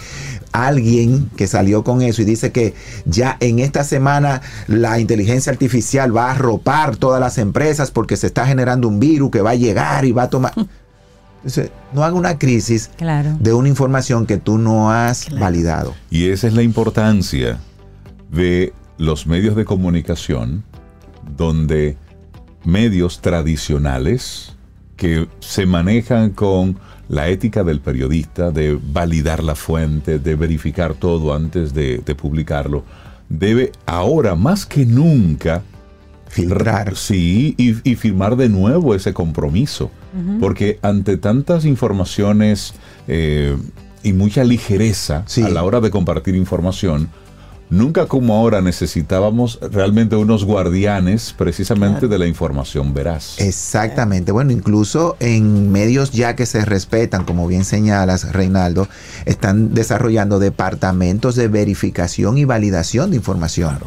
[0.52, 2.74] alguien que salió con eso y dice que
[3.04, 8.26] ya en esta semana la inteligencia artificial va a arropar todas las empresas porque se
[8.26, 10.54] está generando un virus que va a llegar y va a tomar...
[11.40, 13.36] Entonces, no haga una crisis Claro.
[13.40, 15.40] de una información que tú no has Claro.
[15.40, 15.94] validado.
[16.10, 17.58] Y esa es la importancia
[18.30, 20.62] de los medios de comunicación,
[21.36, 21.96] donde
[22.64, 24.54] medios tradicionales
[24.96, 26.78] que se manejan con
[27.08, 32.84] la ética del periodista, de validar la fuente, de verificar todo antes de, de publicarlo,
[33.30, 35.62] debe ahora más que nunca
[36.30, 36.96] Filtrar.
[36.96, 39.90] Sí, y, y firmar de nuevo ese compromiso.
[40.40, 42.72] Porque ante tantas informaciones
[43.06, 43.56] eh,
[44.02, 45.42] y mucha ligereza Sí.
[45.42, 47.08] a la hora de compartir información,
[47.68, 53.40] nunca como ahora necesitábamos realmente unos guardianes precisamente de la información veraz.
[53.40, 54.32] Exactamente.
[54.32, 58.88] Bueno, incluso en medios ya que se respetan, como bien señalas, Reinaldo,
[59.26, 63.78] están desarrollando departamentos de verificación y validación de información.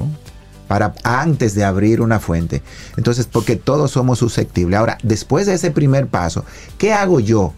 [0.74, 2.64] Para antes de abrir una fuente.
[2.98, 4.80] Entonces, porque todos somos susceptibles.
[4.80, 6.46] Ahora, después de ese primer paso,
[6.80, 7.54] ¿qué hago yo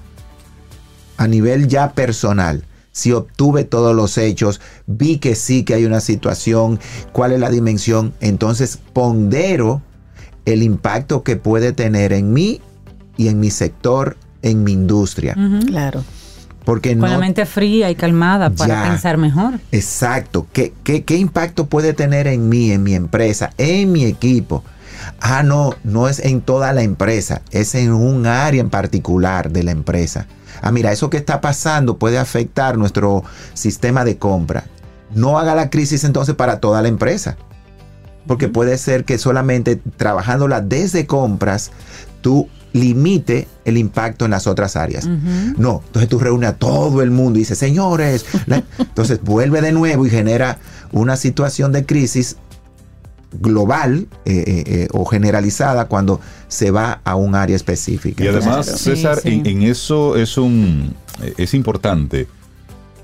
[1.15, 2.65] a nivel ya personal?
[2.91, 6.77] Si obtuve todos los hechos, vi que sí que hay una situación,
[7.13, 9.81] cuál es la dimensión, entonces pondero
[10.43, 12.59] el impacto que puede tener en mí
[13.15, 15.37] y en mi sector, en mi industria.
[15.67, 16.03] Claro.
[16.65, 18.89] Porque Con no, la mente fría y calmada para Ya.
[18.89, 19.59] pensar mejor.
[19.71, 20.47] Exacto.
[20.51, 24.63] ¿Qué, qué, qué impacto puede tener en mí, en mi empresa, en mi equipo?
[25.21, 29.63] Ah, no, no es en toda la empresa, es en un área en particular de
[29.63, 30.25] la empresa.
[30.61, 34.63] Ah, mira, eso que está pasando puede afectar nuestro sistema de compra.
[35.13, 37.37] No haga la crisis entonces para toda la empresa.
[38.25, 41.69] Porque puede ser que solamente trabajándola desde compras,
[42.21, 45.07] tú limite el impacto en las otras áreas.
[45.07, 48.63] No, entonces tú reúnes a todo el mundo y dices, señores, la-".
[48.79, 50.59] entonces vuelve de nuevo y genera
[50.91, 52.35] una situación de crisis
[53.31, 58.23] global eh, eh, eh, o generalizada cuando se va a un área específica.
[58.23, 58.77] Y además, Claro.
[58.77, 59.41] César, Sí, sí.
[59.43, 60.93] En, en eso es un
[61.37, 62.27] es importante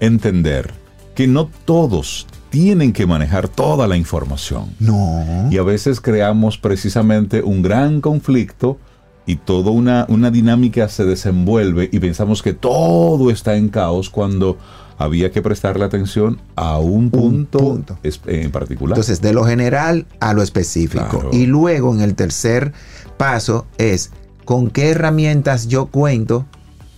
[0.01, 0.71] entender
[1.15, 4.65] que no todos tienen que manejar toda la información.
[4.79, 5.47] no.
[5.49, 8.77] Y a veces creamos precisamente un gran conflicto
[9.25, 14.57] y toda una, una dinámica se desenvuelve y pensamos que todo está en caos cuando
[14.97, 17.97] había que prestarle atención a un punto, punto.
[18.03, 18.95] es- en particular.
[18.95, 21.07] Entonces, de lo general a lo específico.
[21.09, 21.29] Claro.
[21.33, 22.73] Y luego, en el tercer
[23.17, 24.11] paso, es
[24.45, 26.45] con qué herramientas yo cuento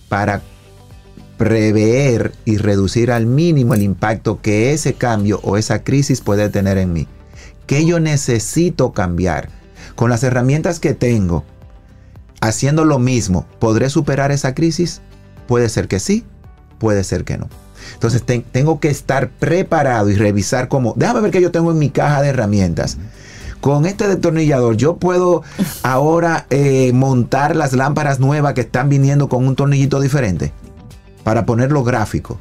[0.08, 0.42] para
[1.36, 6.78] prever y reducir al mínimo el impacto que ese cambio o esa crisis puede tener
[6.78, 7.06] en mí.
[7.66, 9.48] ¿Qué yo necesito cambiar?
[9.94, 11.44] Con las herramientas que tengo,
[12.48, 15.00] haciendo lo mismo, ¿podré superar esa crisis?
[15.46, 16.24] Puede ser que sí,
[16.78, 17.48] puede ser que no.
[17.94, 21.78] Entonces ten- tengo que estar preparado y revisar cómo, déjame ver qué yo tengo en
[21.78, 22.96] mi caja de herramientas.
[23.60, 25.42] Con este destornillador yo puedo
[25.82, 30.52] ahora eh, montar las lámparas nuevas que están viniendo con un tornillito diferente
[31.24, 32.38] para ponerlo gráfico.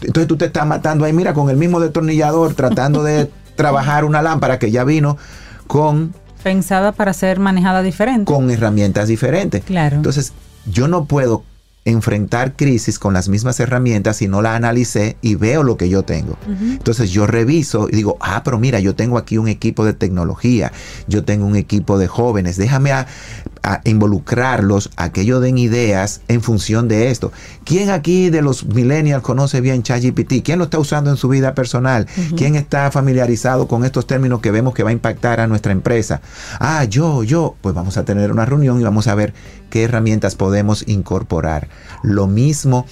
[0.00, 4.22] Entonces tú te estás matando ahí, mira, con el mismo destornillador tratando de trabajar una
[4.22, 5.16] lámpara que ya vino
[5.66, 6.14] con,
[6.46, 8.32] Pensada para ser manejada diferente.
[8.32, 9.64] con herramientas diferentes.
[9.64, 9.96] Claro.
[9.96, 10.32] Entonces,
[10.64, 11.42] yo no puedo
[11.86, 16.02] enfrentar crisis con las mismas herramientas si no la analicé y veo lo que yo
[16.02, 16.36] tengo.
[16.48, 20.72] Entonces yo reviso y digo, ah, pero mira, yo tengo aquí un equipo de tecnología,
[21.06, 23.06] yo tengo un equipo de jóvenes, déjame a,
[23.66, 27.32] a involucrarlos a que ellos den ideas en función de esto.
[27.64, 30.44] ¿Quién aquí de los millennials conoce bien ChatGPT?
[30.44, 32.06] ¿Quién lo está usando en su vida personal?
[32.36, 36.20] ¿Quién está familiarizado con estos términos que vemos que va a impactar a nuestra empresa?
[36.60, 39.34] Ah, yo, yo, pues vamos a tener una reunión y vamos a ver
[39.68, 41.68] qué herramientas podemos incorporar.
[42.04, 42.86] Lo mismo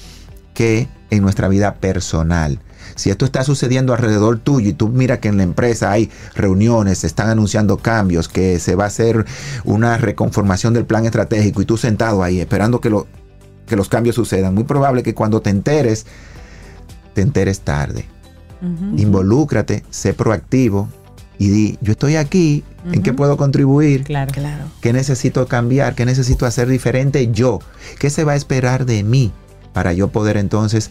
[0.54, 2.58] que en nuestra vida personal.
[2.94, 6.98] Si esto está sucediendo alrededor tuyo y tú mira que en la empresa hay reuniones,
[6.98, 9.24] se están anunciando cambios, que se va a hacer
[9.64, 13.06] una reconformación del plan estratégico y tú sentado ahí esperando que, lo,
[13.66, 16.06] que los cambios sucedan, muy probable que cuando te enteres,
[17.14, 18.06] te enteres tarde.
[18.96, 20.88] Involúcrate, sé proactivo
[21.38, 24.04] y di, yo estoy aquí, ¿en qué puedo contribuir?
[24.04, 24.32] Claro.
[24.32, 24.64] Claro.
[24.80, 25.94] ¿Qué necesito cambiar?
[25.94, 27.58] ¿Qué necesito hacer diferente yo?
[27.98, 29.32] ¿Qué se va a esperar de mí
[29.74, 30.90] para yo poder entonces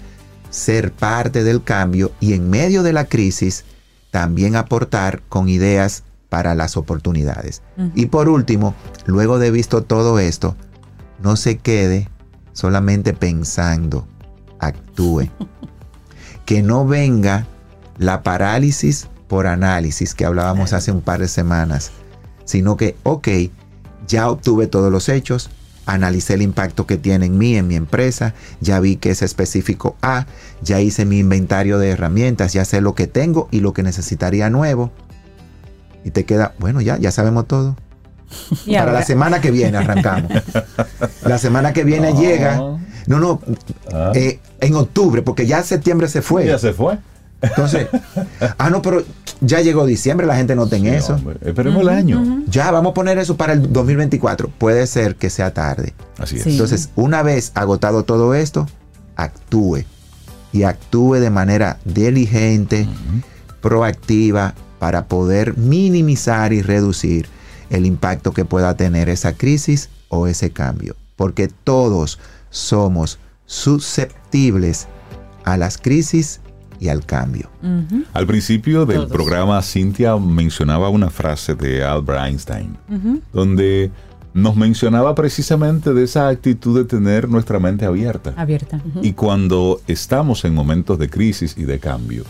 [0.52, 3.66] ser parte del cambio y en medio de la crisis
[4.12, 7.64] también aportar con ideas para las oportunidades?
[7.96, 8.76] Y por último,
[9.08, 10.56] luego de visto todo esto,
[11.24, 12.08] no se quede
[12.52, 14.08] solamente pensando,
[14.60, 15.30] actúe.
[16.46, 17.48] que no venga
[17.98, 21.92] la parálisis por análisis que hablábamos hace un par de semanas,
[22.46, 23.28] sino que, ok,
[24.08, 25.50] ya obtuve todos los hechos,
[25.86, 29.96] analicé el impacto que tiene en mí, en mi empresa, ya vi que es específico
[30.02, 30.26] A,
[30.62, 34.50] ya hice mi inventario de herramientas, ya sé lo que tengo y lo que necesitaría
[34.50, 34.92] nuevo.
[36.06, 37.76] Y te queda, bueno, ya, ya sabemos todo.
[38.66, 40.32] Y Para ahora- la semana que viene arrancamos.
[41.26, 42.20] la semana que viene No.
[42.22, 42.56] llega.
[43.06, 43.42] No, no,
[43.94, 44.12] Ah.
[44.16, 46.46] eh, en octubre, porque ya septiembre se fue.
[46.48, 46.98] ya se fue.
[47.44, 47.88] Entonces,
[48.58, 49.04] ah, no, pero
[49.42, 51.16] ya llegó diciembre, la gente no en Sí, eso.
[51.16, 52.44] hombre, esperemos el año.
[52.48, 54.48] Ya, vamos a poner eso para el 2024.
[54.48, 55.94] Puede ser que sea tarde.
[56.18, 56.44] Así es.
[56.44, 56.52] Sí.
[56.52, 58.66] Entonces, una vez agotado todo esto,
[59.16, 59.84] actúe.
[60.54, 62.88] Y actúe de manera diligente,
[63.62, 67.28] proactiva, para poder minimizar y reducir
[67.70, 70.96] el impacto que pueda tener esa crisis o ese cambio.
[71.16, 72.20] Porque todos
[72.50, 74.88] somos susceptibles
[75.44, 76.40] a las crisis
[76.84, 77.50] y al cambio.
[78.14, 79.12] Al principio del Todos.
[79.12, 82.78] programa, Cintia mencionaba una frase de Albert Einstein,
[83.32, 83.90] donde
[84.34, 88.34] nos mencionaba precisamente de esa actitud de tener nuestra mente abierta.
[88.36, 88.82] Abierta.
[89.02, 92.26] Y cuando estamos en momentos de crisis y de cambio,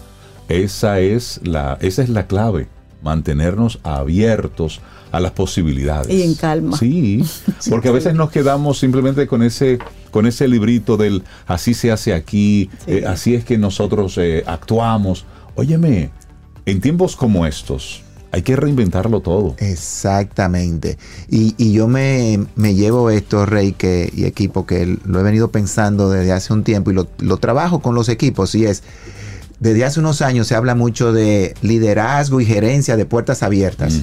[0.50, 2.68] esa es la, esa es la clave,
[3.02, 4.82] mantenernos abiertos
[5.12, 6.10] a las posibilidades.
[6.10, 6.78] Y en calma.
[6.78, 7.24] Sí,
[7.70, 9.80] porque a veces nos quedamos simplemente con ese,
[10.14, 12.92] con ese librito del así se hace aquí, Sí.
[12.94, 15.26] eh, así es que nosotros eh, actuamos.
[15.56, 16.12] Óyeme,
[16.66, 19.56] en tiempos como estos, hay que reinventarlo todo.
[19.60, 20.98] Exactamente.
[21.30, 25.52] Y, y yo me, me llevo esto, Rey, que, y equipo, que lo he venido
[25.52, 28.82] pensando desde hace un tiempo y lo, lo trabajo con los equipos, y es,
[29.60, 34.02] desde hace unos años se habla mucho de liderazgo y gerencia de puertas abiertas.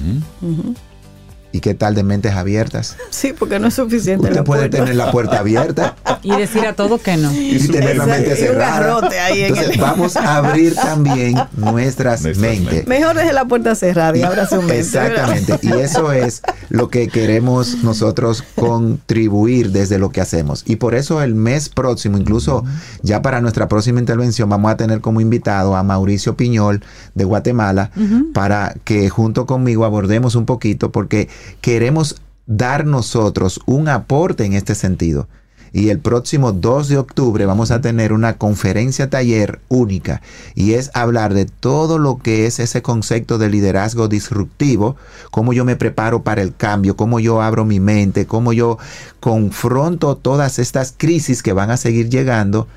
[1.53, 2.95] ¿Y qué tal de mentes abiertas?
[3.09, 4.23] Sí, porque no es suficiente.
[4.23, 4.77] Usted la puede puerta.
[4.77, 7.31] tener la puerta abierta Y decir a todo que no.
[7.33, 8.99] y tener la mente cerrada.
[9.25, 12.87] ahí en Entonces el- vamos a abrir también nuestras, Nuestras mentes.
[12.87, 14.83] Mejor deje la puerta cerrada y abra su mente.
[14.93, 15.35] ¿verdad?
[15.37, 15.59] Exactamente.
[15.67, 20.63] Y eso es lo que queremos nosotros contribuir desde lo que hacemos.
[20.65, 22.63] Y por eso el mes próximo, incluso
[23.03, 26.83] ya para nuestra próxima intervención, vamos a tener como invitado a Mauricio Piñol
[27.13, 27.91] de Guatemala
[28.33, 31.27] para que junto conmigo abordemos un poquito porque
[31.61, 35.27] queremos dar nosotros un aporte en este sentido.
[35.73, 40.21] Y el próximo 2 de octubre vamos a tener una conferencia taller única
[40.53, 44.97] y es hablar de todo lo que es ese concepto de liderazgo disruptivo,
[45.31, 48.79] cómo yo me preparo para el cambio, cómo yo abro mi mente, cómo yo
[49.21, 52.67] confronto todas estas crisis que van a seguir llegando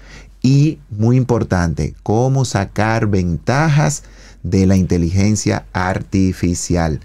[0.40, 4.04] y, muy importante, cómo sacar ventajas
[4.44, 7.00] de la inteligencia artificial.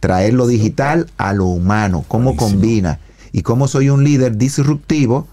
[0.00, 2.50] Traer lo digital a lo humano, cómo Buenísimo.
[2.52, 3.00] combina
[3.32, 5.28] y cómo soy un líder disruptivo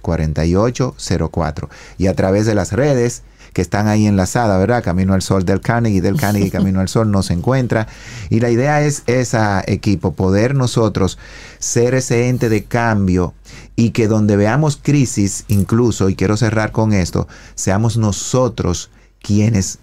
[0.03, 1.69] 809-732-4804.
[1.99, 3.23] Y a través de las redes
[3.53, 4.83] que están ahí enlazadas, ¿verdad?
[4.83, 7.87] Camino al Sol del Carnegie, del Carnegie Camino al Sol nos encuentra.
[8.31, 11.19] Y la idea es esa, equipo, poder nosotros
[11.59, 13.35] ser ese ente de cambio
[13.77, 18.91] y que donde veamos crisis, incluso, y quiero cerrar con esto, seamos nosotros
[19.21, 19.79] quienes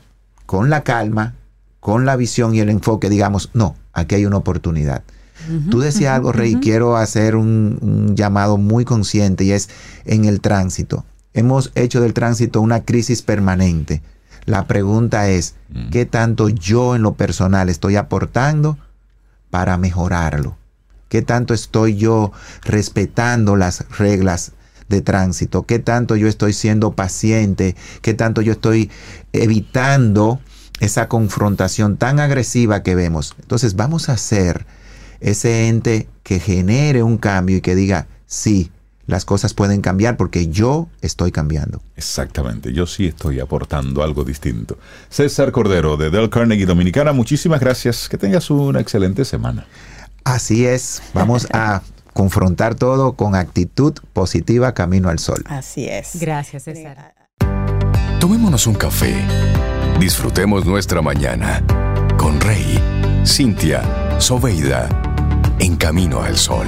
[0.45, 1.35] con la calma,
[1.79, 5.03] con la visión y el enfoque, digamos, no, aquí hay una oportunidad.
[5.71, 9.69] Tú decías algo, Rey, quiero hacer un, un llamado muy consciente y es
[10.05, 11.05] en el tránsito.
[11.33, 14.01] Hemos hecho del tránsito una crisis permanente.
[14.45, 15.55] La pregunta es,
[15.91, 18.77] ¿qué tanto yo en lo personal estoy aportando
[19.49, 20.57] para mejorarlo?
[21.07, 22.31] ¿Qué tanto estoy yo
[22.63, 24.53] respetando las reglas
[24.87, 25.65] de tránsito?
[25.65, 27.75] ¿Qué tanto yo estoy siendo paciente?
[28.01, 28.89] ¿Qué tanto yo estoy
[29.33, 30.39] evitando
[30.79, 33.35] esa confrontación tan agresiva que vemos?
[33.39, 34.65] Entonces vamos a ser
[35.19, 38.71] ese ente que genere un cambio y que diga, sí,
[39.09, 41.81] las cosas pueden cambiar porque yo estoy cambiando.
[41.97, 44.77] Exactamente, yo sí estoy aportando algo distinto.
[45.09, 48.07] César Cordero de Del Carnegie Dominicana, muchísimas gracias.
[48.07, 49.65] Que tengas una excelente semana.
[50.23, 51.81] Así es, vamos a
[52.13, 55.43] confrontar todo con actitud positiva camino al sol.
[55.47, 56.19] Así es.
[56.19, 57.15] Gracias, César.
[58.19, 59.15] Tomémonos un café.
[59.99, 61.63] Disfrutemos nuestra mañana
[62.17, 62.79] con Rey,
[63.25, 64.87] Cintia, Soveida,
[65.59, 66.67] en camino al sol.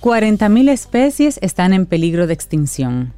[0.00, 3.12] Cuarenta mil especies están en peligro de extinción.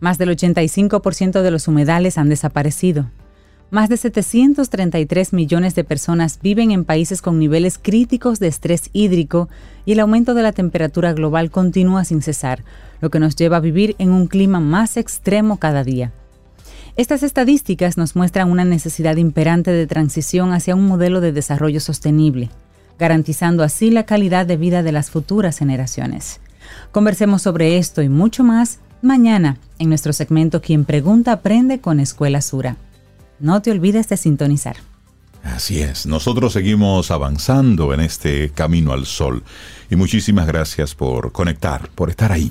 [0.00, 3.08] Más del 85% de los humedales han desaparecido.
[3.70, 9.48] Más de 733 millones de personas viven en países con niveles críticos de estrés hídrico
[9.86, 12.64] y el aumento de la temperatura global continúa sin cesar,
[13.00, 16.10] lo que nos lleva a vivir en un clima más extremo cada día.
[16.96, 22.50] Estas estadísticas nos muestran una necesidad imperante de transición hacia un modelo de desarrollo sostenible,
[22.98, 26.40] garantizando así la calidad de vida de las futuras generaciones.
[26.92, 32.40] Conversemos sobre esto y mucho más mañana en nuestro segmento Quien Pregunta Aprende con Escuela
[32.40, 32.76] Sura.
[33.38, 34.76] No te olvides de sintonizar.
[35.42, 39.42] Así es, nosotros seguimos avanzando en este camino al sol
[39.90, 42.50] y muchísimas gracias por conectar, por estar ahí.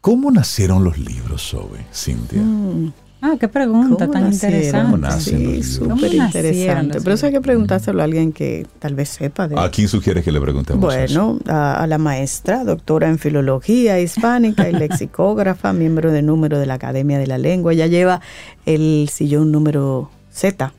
[0.00, 2.40] ¿Cómo nacieron los libros, Sobe, Cintia?
[2.40, 2.92] Mm.
[3.22, 4.56] Ah, qué pregunta ¿Cómo tan nacieron?
[4.60, 4.84] interesante.
[4.92, 7.00] ¿Cómo nacen los Sí, súper ¿Cómo nacieron interesante.
[7.02, 10.24] Pero eso hay que preguntárselo a alguien que tal vez sepa de ¿A quién sugieres
[10.24, 11.26] que le preguntemos eso?
[11.36, 16.64] Bueno, a, a la maestra, doctora en filología hispánica y lexicógrafa, miembro de número de
[16.64, 17.74] la Academia de la Lengua.
[17.74, 18.22] Ella lleva
[18.64, 20.72] el sillón número Z.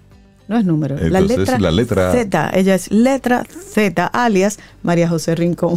[0.48, 2.52] No es número, la Entonces, letra, la letra- Z.
[2.56, 3.44] Ella es letra
[3.74, 5.76] Z, alias María José Rincón.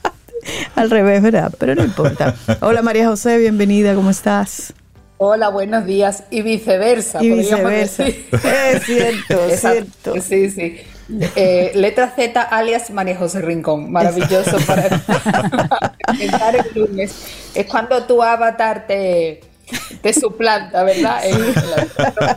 [0.74, 1.52] Al revés, ¿verdad?
[1.58, 2.34] Pero no importa.
[2.62, 4.72] Hola María José, bienvenida, ¿cómo estás?
[5.22, 7.22] Hola, buenos días y viceversa.
[7.22, 8.04] Y podríamos viceversa.
[8.04, 8.28] decir.
[8.72, 10.20] Es cierto, Exacto, cierto.
[10.22, 10.80] Sí, sí.
[11.36, 13.92] Eh, letra Z alias María José Rincón.
[13.92, 17.14] Maravilloso para, para empezar el lunes.
[17.52, 19.40] Es cuando tu avatar te,
[20.00, 21.20] te suplanta, ¿verdad?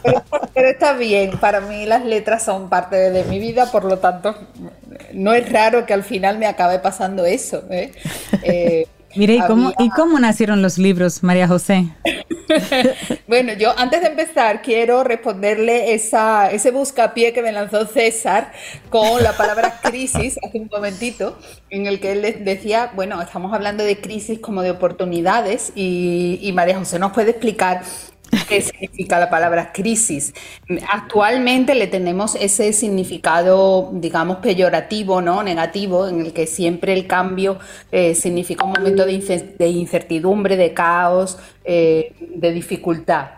[0.03, 0.23] Pero,
[0.53, 1.39] pero está bien.
[1.39, 4.35] Para mí las letras son parte de mi vida, por lo tanto,
[5.14, 7.64] no es raro que al final me acabe pasando eso.
[7.69, 7.93] ¿eh?
[8.41, 11.85] Eh, Mire, ¿y cómo, había- ¿y cómo nacieron los libros, María José?
[13.27, 18.52] Bueno, yo antes de empezar quiero responderle esa, ese buscapié que me lanzó César
[18.90, 21.38] con la palabra crisis hace un momentito,
[21.69, 26.52] en el que él decía, bueno, estamos hablando de crisis como de oportunidades y, y
[26.53, 27.81] María José nos puede explicar
[28.47, 30.33] qué significa la palabra crisis.
[30.91, 35.43] Actualmente le tenemos ese significado, digamos, peyorativo, ¿no?
[35.43, 37.59] Negativo, en el que siempre el cambio
[37.91, 43.31] eh, significa un momento de, ince- de incertidumbre, de caos, eh, de dificultad.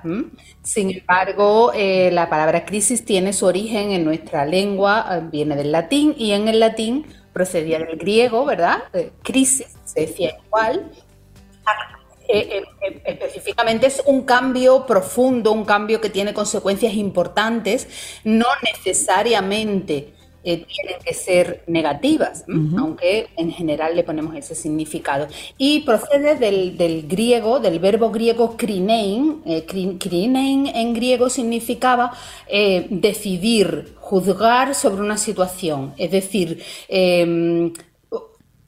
[0.63, 6.15] Sin embargo, eh, la palabra crisis tiene su origen en nuestra lengua, viene del latín
[6.17, 8.83] y en el latín procedía del griego, ¿verdad?
[9.21, 10.89] Crisis, se decía igual,
[12.27, 17.87] eh, eh, específicamente es un cambio profundo, un cambio que tiene consecuencias importantes,
[18.23, 20.13] no necesariamente
[20.47, 22.45] eh, tienen que ser negativas,
[22.77, 25.27] aunque en general le ponemos ese significado.
[25.57, 29.41] Y procede del, del griego, del verbo griego krinein.
[29.47, 32.11] eh, krinein en griego significaba
[32.47, 37.73] eh, decidir, juzgar sobre una situación, es decir, em,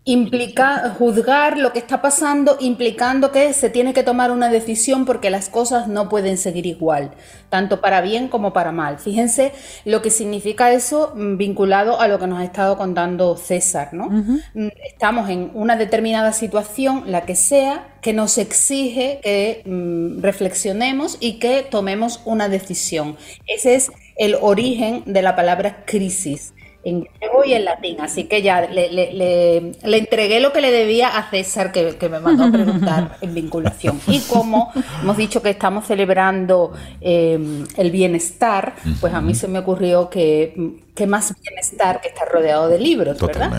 [0.08, 5.30] implica juzgar lo que está pasando, implicando que se tiene que tomar una decisión porque
[5.30, 7.12] las cosas no pueden seguir igual,
[7.50, 9.00] tanto para bien como para mal.
[9.00, 9.52] Fíjense
[9.84, 14.10] lo que significa eso mm, vinculado a lo que nos ha estado contando César, ¿no?
[14.10, 21.18] Mm, Estamos en una determinada situación, la que sea, que nos exige que mm, reflexionemos
[21.20, 23.18] y que tomemos una decisión.
[23.46, 26.54] Ese es el origen de la palabra crisis
[26.90, 28.02] en griego y en latín.
[28.02, 31.98] Así que ya le, le- le- le entregué lo que le debía a César, que,
[31.98, 34.00] que me mandó a preguntar en vinculación.
[34.08, 39.60] Y como hemos dicho que estamos celebrando eh, el bienestar, pues a mí se me
[39.60, 43.50] ocurrió que, que más bienestar que estar rodeado de libros, ¿verdad?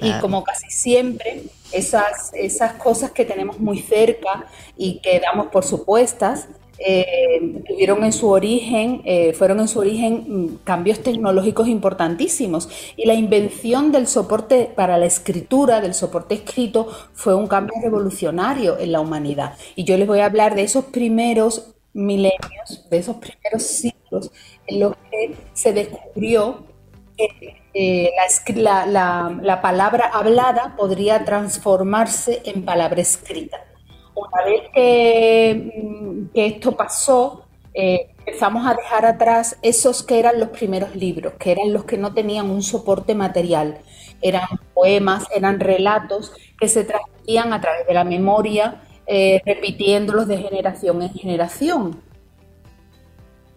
[0.00, 1.42] Y como casi siempre,
[1.72, 4.46] esas, esas cosas que tenemos muy cerca
[4.76, 6.48] y que damos por supuestas,
[6.78, 12.68] eh, tuvieron en su origen, eh, fueron en su origen mm, cambios tecnológicos importantísimos.
[12.96, 18.78] Y la invención del soporte para la escritura, del soporte escrito, fue un cambio revolucionario
[18.78, 19.54] en la humanidad.
[19.76, 24.30] Y yo les voy a hablar de esos primeros milenios, de esos primeros siglos
[24.66, 26.64] en los que se descubrió
[27.16, 28.10] que eh,
[28.56, 33.58] la, la- la palabra hablada podría transformarse en palabra escrita.
[34.18, 40.40] Una vez que, mm, que esto pasó, eh, empezamos a dejar atrás esos que eran
[40.40, 43.78] los primeros libros, que eran los que no tenían un soporte material.
[44.20, 50.38] Eran poemas, eran relatos que se transmitían a través de la memoria, eh, repitiéndolos de
[50.38, 52.02] generación en generación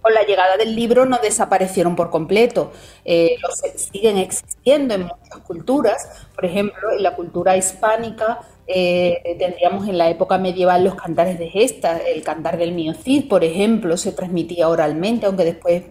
[0.01, 2.71] con la llegada del libro no desaparecieron por completo,
[3.05, 8.39] eh, los siguen existiendo en muchas culturas, por ejemplo, en la cultura hispánica
[8.73, 13.27] eh, tendríamos en la época medieval los cantares de gesta, el cantar del mío Cid,
[13.27, 15.83] por ejemplo, se transmitía oralmente, aunque después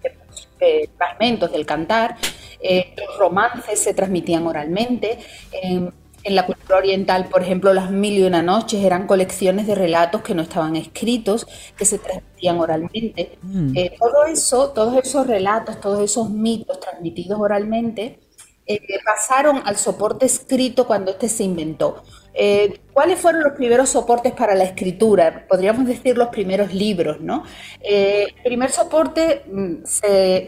[0.00, 2.16] ciertos eh, fragmentos del cantar,
[2.60, 5.18] eh, los romances se transmitían oralmente.
[5.52, 5.92] en-
[6.26, 10.34] la cultura oriental, por ejemplo, las mil y una noches eran colecciones de relatos que
[10.34, 11.46] no estaban escritos,
[11.76, 13.36] que se transmitían oralmente.
[13.74, 18.20] Eh, todo eso, todos esos relatos, todos esos mitos transmitidos oralmente,
[18.66, 22.02] eh, pasaron al soporte escrito cuando este se inventó.
[22.32, 25.46] Eh, ¿Cuáles fueron los primeros soportes para la escritura?
[25.48, 27.44] Podríamos decir los primeros libros, ¿no?
[27.80, 29.84] Eh, el primer soporte, mm,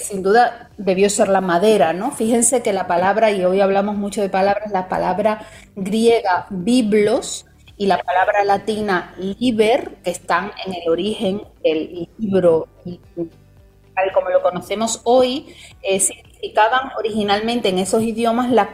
[0.00, 2.10] sin duda, debió ser la madera, ¿no?
[2.10, 7.86] Fíjense que la palabra, y hoy hablamos mucho de palabras, la palabra griega biblos y
[7.86, 12.66] la palabra latina liber, que están en el origen del libro,
[13.94, 15.54] tal como lo conocemos hoy,
[16.98, 18.70] originalmente en esos idiomas la,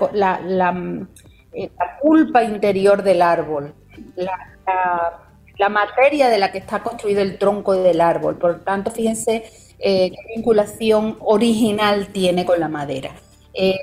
[1.52, 3.74] eh, la, pulpa interior del árbol,
[4.16, 8.36] la, materia de la que está construido el tronco del árbol.
[8.36, 9.44] Por tanto, fíjense
[9.78, 13.12] eh, qué vinculación original tiene con la madera.
[13.54, 13.76] Eh,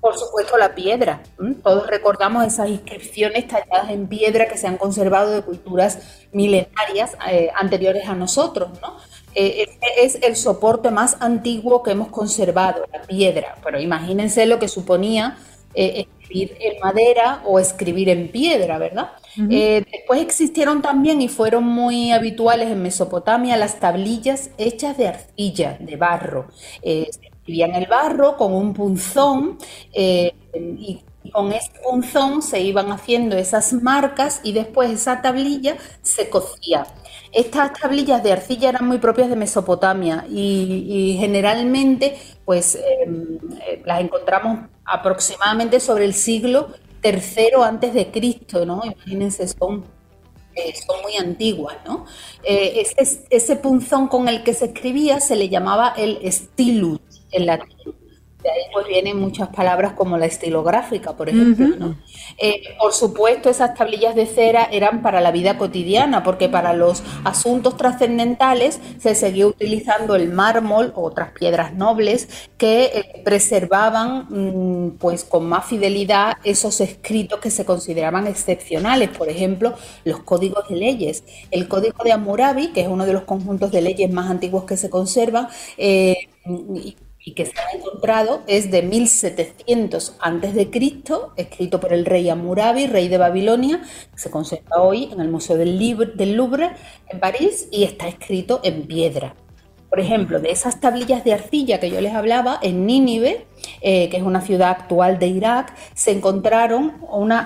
[0.00, 1.22] por supuesto, la piedra.
[1.62, 7.16] Todos recordamos esas inscripciones talladas en piedra que se han conservado de culturas milenarias
[7.54, 8.96] anteriores a nosotros, ¿no?
[9.34, 9.66] Eh,
[9.98, 13.56] es el soporte más antiguo que hemos conservado, la piedra.
[13.62, 15.36] Pero imagínense lo que suponía
[15.74, 19.12] eh, escribir en madera o escribir en piedra, ¿verdad?
[19.50, 25.76] Eh, después existieron también y fueron muy habituales en Mesopotamia las tablillas hechas de arcilla,
[25.80, 26.46] de barro.
[26.82, 29.58] se escribía el barro con un punzón
[29.92, 31.02] y
[31.32, 36.86] con ese punzón se iban haciendo esas marcas y después esa tablilla se cocía.
[37.34, 44.00] Estas tablillas de arcilla eran muy propias de Mesopotamia y, generalmente pues em, eh, las
[44.00, 46.68] encontramos aproximadamente sobre el siglo
[47.02, 48.82] III antes de Cristo, ¿no?
[48.84, 49.84] Imagínense, son,
[50.54, 52.06] eh, muy antiguas, ¿no?
[52.44, 57.00] Eh, ese, ese punzón con el que se escribía se le llamaba el stilus
[57.32, 58.03] en latín
[58.44, 61.96] de ahí pues vienen muchas palabras como la estilográfica, por ejemplo.
[62.36, 67.02] Eh, por supuesto, esas tablillas de cera eran para la vida cotidiana, porque para los
[67.24, 74.98] asuntos trascendentales se seguía utilizando el mármol o otras piedras nobles que eh, preservaban mm,
[74.98, 79.72] pues con más fidelidad esos escritos que se consideraban excepcionales, por ejemplo,
[80.04, 81.24] los códigos de leyes.
[81.50, 84.76] El código de Hammurabi, que es uno de los conjuntos de leyes más antiguos que
[84.76, 85.48] se conservan,
[85.78, 86.28] eh,
[87.24, 90.70] y que se ha encontrado es de 1700 a.C.,
[91.36, 93.82] escrito por el rey Amurabi, rey de Babilonia,
[94.14, 95.78] se conserva hoy en el Museo del,
[96.36, 96.72] Louvre
[97.08, 99.34] en París y está escrito en piedra.
[99.88, 103.46] Por ejemplo, de esas tablillas de arcilla que yo les hablaba, en Nínive,
[103.80, 106.94] eh, que es una ciudad actual de Irak, se encontraron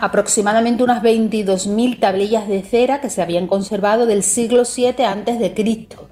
[0.01, 5.53] aproximadamente unas 22.000 tablillas de cera que se habían conservado del siglo 7 antes de
[5.53, 6.09] Cristo.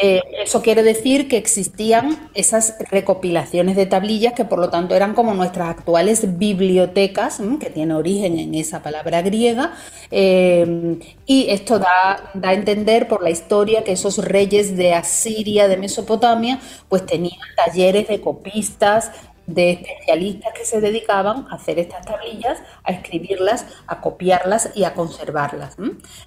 [0.00, 5.12] Eh, eso quiere decir que existían esas recopilaciones de tablillas que por lo tanto eran
[5.12, 9.74] como nuestras actuales bibliotecas, que tiene origen en esa palabra griega,
[10.12, 15.66] eh, y esto da, da, a entender por la historia que esos reyes de Asiria,
[15.66, 19.10] de Mesopotamia, pues tenían talleres de copistas,
[19.48, 24.94] de especialistas que se dedicaban a hacer estas tablillas, a escribirlas, a copiarlas y a
[24.94, 25.76] conservarlas.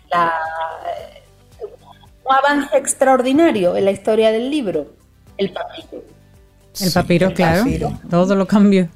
[0.10, 0.34] La,
[2.32, 4.88] un avance extraordinario en la historia del libro,
[5.38, 6.04] el papiro.
[6.80, 7.66] El papiro, claro,
[8.10, 8.88] todo lo cambió.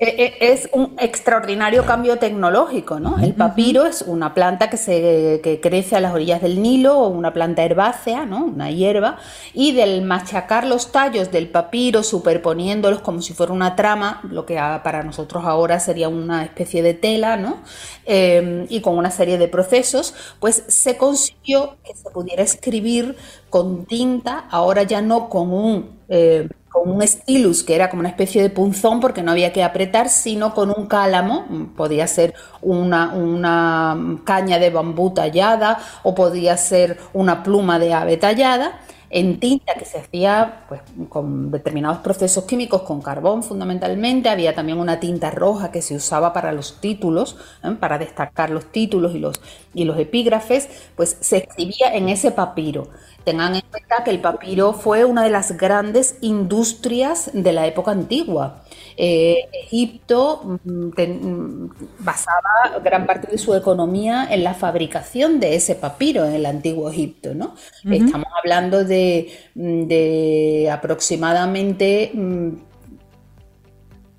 [0.00, 0.06] E,
[0.40, 3.16] e, es un extraordinario cambio tecnológico, ¿no?
[3.20, 7.32] El papiro es una planta que, se, crece a las orillas del Nilo, o una
[7.32, 8.44] planta herbácea, ¿no?
[8.44, 9.18] Una hierba,
[9.52, 14.56] y del machacar los tallos del papiro, superponiéndolos como si fuera una trama, lo que
[14.56, 17.58] para nosotros ahora sería una especie de tela, ¿no?
[18.04, 23.16] Em, y con una serie de procesos, pues se consiguió que se pudiera escribir
[23.48, 26.03] con tinta, ahora ya no con un...
[26.08, 29.62] Eh, con un stylus que era como una especie de punzón porque no había que
[29.62, 36.98] apretar, sino con un cálamo, podía ser una, caña de bambú tallada o podía ser
[37.12, 42.82] una pluma de ave tallada en tinta que se hacía pues, con determinados procesos químicos,
[42.82, 44.28] con carbón fundamentalmente.
[44.28, 47.76] Había también una tinta roja que se usaba para los títulos, ¿eh?
[47.78, 49.40] para destacar los títulos y los,
[49.72, 52.88] y los epígrafes, pues se escribía en ese papiro.
[53.24, 57.90] Tengan en cuenta que el papiro fue una de las grandes industrias de la época
[57.90, 58.62] antigua.
[58.96, 65.74] Eh, Egipto mm, mm, basaba gran parte de su economía en la fabricación de ese
[65.74, 67.34] papiro en el antiguo Egipto.
[67.34, 67.54] ¿no?
[67.90, 72.12] Estamos hablando de, mm, aproximadamente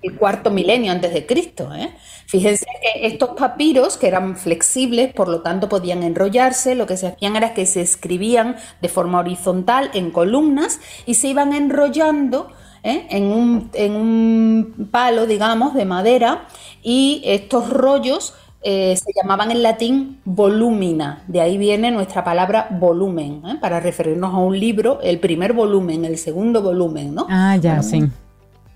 [0.06, 1.74] el cuarto milenio antes de Cristo.
[1.74, 1.90] ¿eh?
[2.26, 7.08] Fíjense que estos papiros, que eran flexibles, por lo tanto podían enrollarse, lo que se
[7.08, 12.48] hacían era que se escribían de forma horizontal en columnas y se iban enrollando
[12.82, 13.06] ¿eh?
[13.10, 16.46] en, un, palo, digamos, de madera
[16.82, 23.42] y estos rollos eh, se llamaban en latín volumina, de ahí viene nuestra palabra volumen,
[23.46, 23.58] ¿eh?
[23.60, 27.26] para referirnos a un libro, el primer volumen, el segundo volumen, ¿no?
[27.28, 28.02] Ah, ya, sí.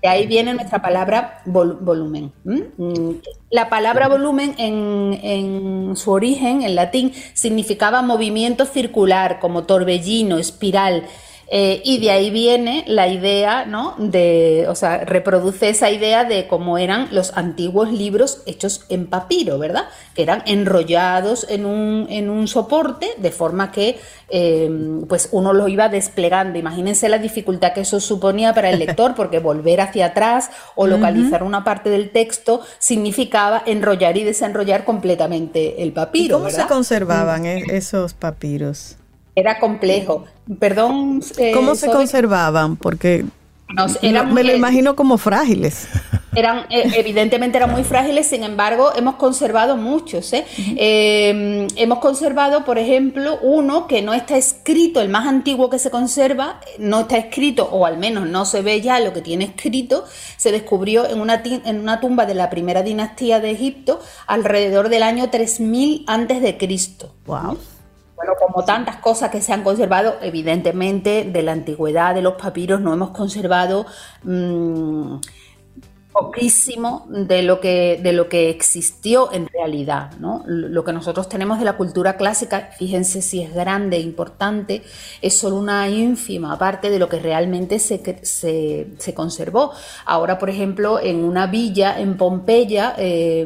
[0.01, 2.31] De ahí viene nuestra palabra volumen.
[2.43, 3.11] Mm,
[3.51, 11.05] la palabra volumen en, en, su origen, en latín, significaba movimiento circular, como torbellino, espiral.
[11.53, 13.95] Eh, y de ahí viene la idea, ¿no?
[13.97, 19.59] De, o sea, reproduce esa idea de cómo eran los antiguos libros hechos en papiro,
[19.59, 19.83] ¿verdad?
[20.15, 23.99] Que eran enrollados en un, en un soporte de forma que
[24.29, 26.57] em, pues uno lo iba desplegando.
[26.57, 31.43] Imagínense la dificultad que eso suponía para el lector, porque volver hacia atrás o localizar
[31.43, 36.37] una parte del texto significaba enrollar y desenrollar completamente el papiro.
[36.37, 38.95] ¿Cómo se conservaban e-, esos papiros?
[39.35, 40.25] Era complejo.
[40.59, 41.21] Perdón.
[41.37, 42.75] Eh, ¿Cómo se conservaban?
[42.75, 43.25] Porque
[44.01, 45.87] me lo imagino como frágiles.
[46.35, 50.31] Eran, eh, evidentemente eran muy frágiles, sin embargo, hemos conservado muchos.
[50.33, 50.45] ¿eh?
[51.75, 56.61] hemos conservado, por ejemplo, uno que no está escrito, el más antiguo que se conserva,
[56.79, 60.05] no está escrito, o al menos no se ve ya lo que tiene escrito,
[60.37, 65.03] se descubrió en una, en una tumba de la primera dinastía de Egipto alrededor del
[65.03, 67.13] año 3000 antes de Cristo.
[67.25, 67.57] Wow.
[68.21, 72.79] Bueno, como tantas cosas que se han conservado, evidentemente de la antigüedad de los papiros
[72.79, 73.87] no hemos conservado
[74.21, 75.15] mm,
[76.11, 80.43] poquísimo de lo que de lo que existió en realidad ¿no?
[80.45, 84.83] lo que nosotros tenemos de la cultura clásica fíjense si es grande importante
[85.21, 89.71] es solo una ínfima parte de lo que realmente se, se, se conservó
[90.05, 93.45] ahora por ejemplo en una villa en Pompeya eh,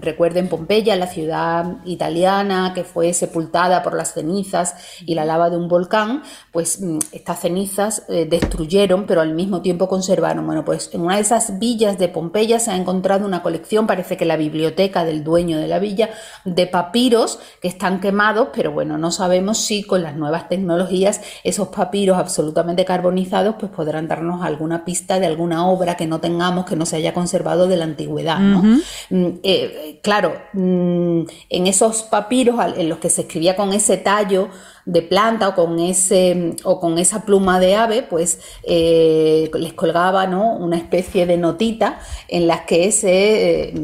[0.00, 4.74] recuerden Pompeya la ciudad italiana que fue sepultada por las cenizas
[5.06, 9.62] y la lava de un volcán pues mm, estas cenizas eh, destruyeron pero al mismo
[9.62, 13.42] tiempo conservaron bueno pues en una de esas villas de Pompeya se ha encontrado una
[13.42, 16.10] colección, parece que la biblioteca del dueño de la villa,
[16.44, 21.68] de papiros que están quemados, pero bueno, no sabemos si con las nuevas tecnologías esos
[21.68, 26.76] papiros absolutamente carbonizados pues podrán darnos alguna pista de alguna obra que no tengamos, que
[26.76, 28.38] no se haya conservado de la antigüedad.
[28.38, 34.48] Mm, eh, claro, mm, en esos papiros en los que se escribía con ese tallo,
[34.90, 40.26] de planta o con, ese, o con esa pluma de ave, pues eh, les colgaba
[40.26, 40.56] ¿no?
[40.56, 43.74] una especie de notita en las que se eh,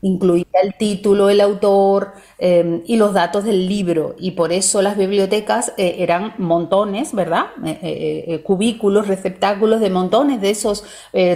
[0.00, 4.14] incluía el título, el autor eh, y los datos del libro.
[4.18, 7.46] Y por eso las bibliotecas eran montones, ¿verdad?
[8.44, 10.84] cubículos, receptáculos de montones de esos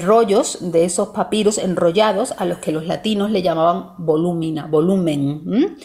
[0.03, 5.77] rollos, de esos papiros enrollados a los que los latinos le llamaban volumina, volumen.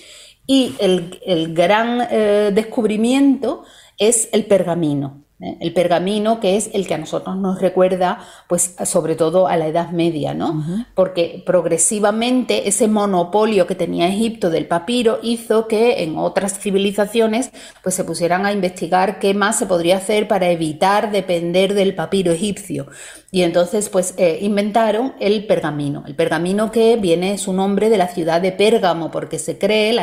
[0.48, 3.64] Y el, gran eh, descubrimiento
[3.98, 5.24] es el pergamino.
[5.40, 5.58] ¿eh?
[5.60, 9.68] El pergamino que es el que a nosotros nos recuerda, pues sobre todo a la
[9.68, 10.64] Edad Media, ¿no?
[10.94, 17.52] Porque progresivamente ese monopolio que tenía Egipto del papiro hizo que en otras civilizaciones
[17.82, 22.32] pues se pusieran a investigar qué más se podría hacer para evitar depender del papiro
[22.32, 22.88] egipcio.
[23.36, 26.06] Y entonces pues eh, inventaron el pergamino.
[26.07, 29.94] El pergamino que viene su nombre de la ciudad de Pérgamo porque se cree,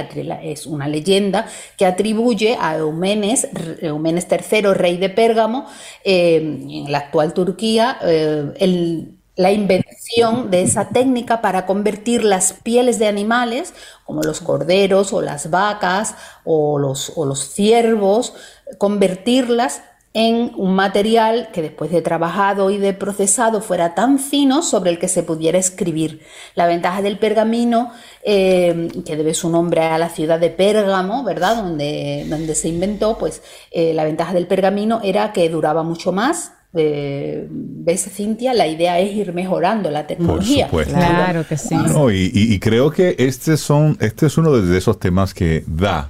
[0.42, 1.46] es una leyenda
[1.78, 3.48] que atribuye a Eumenes,
[3.80, 5.64] Eumenes III, rey de Pérgamo,
[6.04, 12.98] eh, en la actual Turquía, eh, la invención de esa técnica para convertir las pieles
[12.98, 13.72] de animales,
[14.04, 18.34] como los corderos o las vacas o los, o los ciervos,
[18.76, 19.80] convertirlas
[20.14, 24.98] en un material que después de trabajado y de procesado fuera tan fino sobre el
[24.98, 26.20] que se pudiera escribir.
[26.54, 31.56] La ventaja del pergamino, eh, que debe su nombre a la ciudad de Pérgamo, ¿verdad?
[31.56, 36.52] Donde, donde se inventó, pues eh, la ventaja del pergamino era que duraba mucho más,
[36.74, 38.54] eh, ¿Ves, Cintia?
[38.54, 40.68] La idea es ir mejorando la tecnología.
[40.68, 41.74] Claro que sí.
[41.74, 46.08] y, y, creo que este, son, este es uno de esos temas que da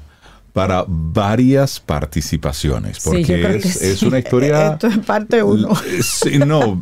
[0.53, 4.73] para varias participaciones, porque es, una historia...
[4.73, 5.71] Esto es parte uno.
[6.03, 6.81] Sí, no,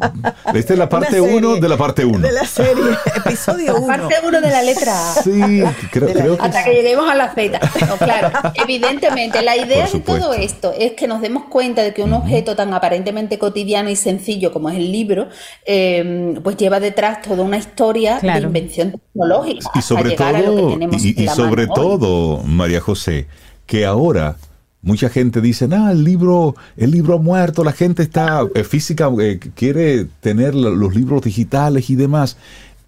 [0.53, 2.19] esta es la parte uno de la parte uno.
[2.19, 2.83] De la serie,
[3.17, 3.87] episodio uno.
[3.87, 5.23] Parte uno de la letra A.
[5.23, 7.61] Sí, creo, que Hasta que lleguemos a la Z.
[7.99, 12.13] claro, evidentemente, la idea de todo esto es que nos demos cuenta de que un
[12.13, 15.29] objeto tan aparentemente cotidiano y sencillo como es el libro,
[15.65, 19.71] eh, pues lleva detrás toda una historia de invención tecnológica.
[19.77, 23.29] Y sobre todo, y, sobre todo, María José,
[23.71, 24.37] que ahora
[24.83, 29.09] mucha gente dice, ah, el libro, el libro ha muerto, la gente está eh, física,
[29.21, 32.37] eh, quiere tener los libros digitales y demás.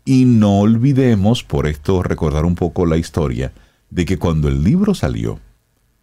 [0.04, 3.52] Y no olvidemos, por esto recordar un poco la historia,
[3.90, 5.38] de que cuando el libro salió,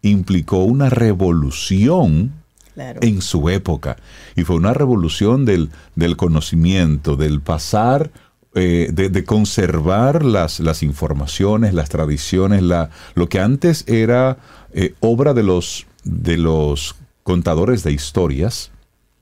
[0.00, 2.32] implicó una revolución
[2.74, 3.98] en su época.
[4.34, 8.10] Y fue una revolución del, del conocimiento, del pasar
[8.54, 14.38] eh, de, conservar las, las, informaciones, las tradiciones, la, lo que antes era
[14.72, 18.72] eh, obra de los, de los contadores de historias,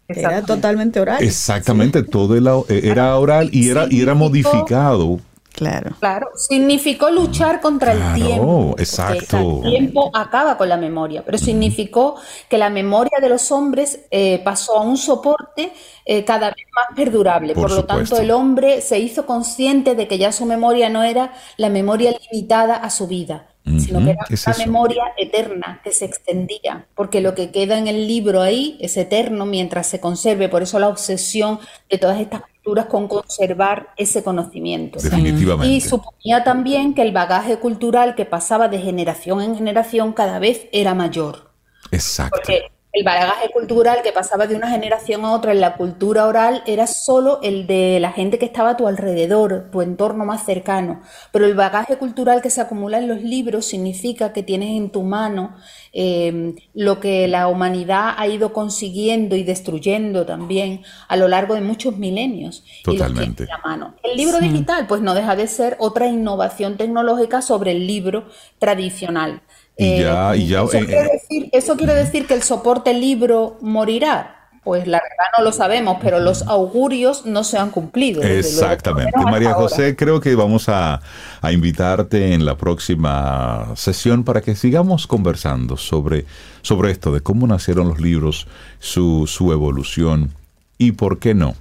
[0.08, 1.22] Era totalmente oral.
[1.22, 2.36] Exactamente, todo
[2.68, 5.20] era oral y era, y era modificado
[5.58, 5.90] Claro.
[5.98, 8.76] Claro, significó luchar contra el tiempo.
[8.78, 9.60] Exacto.
[9.64, 12.14] El tiempo acaba con la memoria, pero significó
[12.48, 15.72] que la memoria de los hombres eh, pasó a un soporte
[16.04, 17.54] eh, cada vez más perdurable.
[17.54, 21.32] Por, lo tanto, el hombre se hizo consciente de que ya su memoria no era
[21.56, 26.86] la memoria limitada a su vida, sino que era una memoria eterna que se extendía,
[26.94, 30.48] porque lo que queda en el libro ahí es eterno mientras se conserve.
[30.48, 31.58] Por eso la obsesión
[31.90, 32.42] de todas estas
[32.88, 34.98] con conservar ese conocimiento.
[35.00, 35.72] Definitivamente.
[35.72, 40.68] Y suponía también que el bagaje cultural que pasaba de generación en generación cada vez
[40.72, 41.50] era mayor.
[41.90, 42.36] Exacto.
[42.36, 46.62] Porque el bagaje cultural que pasaba de una generación a otra en la cultura oral
[46.66, 51.02] era solo el de la gente que estaba a tu alrededor, tu entorno más cercano.
[51.30, 55.02] Pero el bagaje cultural que se acumula en los libros significa que tienes en tu
[55.02, 55.54] mano
[55.92, 61.60] eh, lo que la humanidad ha ido consiguiendo y destruyendo también a lo largo de
[61.60, 62.64] muchos milenios.
[62.84, 63.44] Totalmente.
[63.44, 63.96] la mano.
[64.02, 68.28] El libro digital, pues no deja de ser otra innovación tecnológica sobre el libro
[68.58, 69.42] tradicional.
[69.78, 73.58] Y ya, y ya, eso, eh, quiere decir, eso quiere decir que el soporte libro
[73.60, 74.34] morirá.
[74.64, 78.22] Pues la verdad no lo sabemos, pero los augurios no se han cumplido.
[78.22, 79.12] Exactamente.
[79.16, 81.00] María José, creo que vamos a,
[81.40, 86.26] a, invitarte en la próxima sesión para que sigamos conversando sobre,
[86.60, 88.48] sobre esto, de cómo nacieron los libros,
[88.80, 90.34] su, su evolución
[90.76, 91.54] y, ¿por qué no?,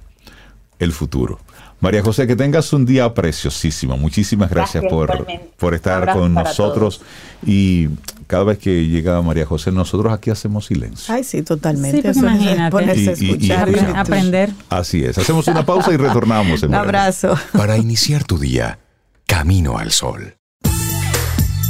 [0.78, 1.38] el futuro.
[1.80, 3.96] María José, que tengas un día preciosísimo.
[3.96, 5.26] Muchísimas gracias, por,
[5.56, 7.00] por, estar con nosotros.
[7.46, 7.88] Y
[8.26, 11.14] cada vez que llega María José, nosotros aquí hacemos silencio.
[11.14, 12.12] Ay, sí, totalmente.
[12.12, 13.12] Sí, imagínate.
[13.12, 14.50] escuchar, aprender.
[14.68, 15.18] Así es.
[15.18, 16.62] Hacemos una pausa y retornamos.
[16.64, 17.38] un abrazo.
[17.52, 18.78] Para iniciar tu día,
[19.26, 20.36] camino al sol.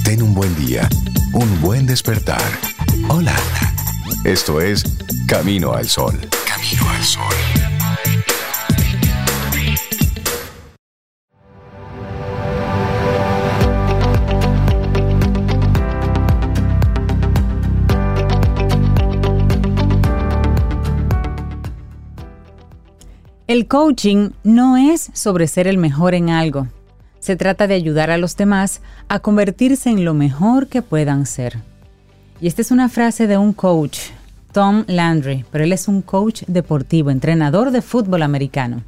[0.05, 0.89] Ten un buen día,
[1.35, 2.40] un buen despertar.
[3.09, 3.35] Hola.
[4.24, 4.85] Esto es
[5.26, 6.18] Camino al Sol.
[6.47, 7.77] Camino al Sol.
[23.48, 26.66] El coaching no es sobre ser el mejor en algo.
[27.18, 31.56] Se trata de ayudar a los demás a convertirse en lo mejor que puedan ser.
[32.42, 34.00] Y esta es una frase de un coach,
[34.52, 38.82] Tom Landry, pero él es un coach deportivo, entrenador de fútbol americano.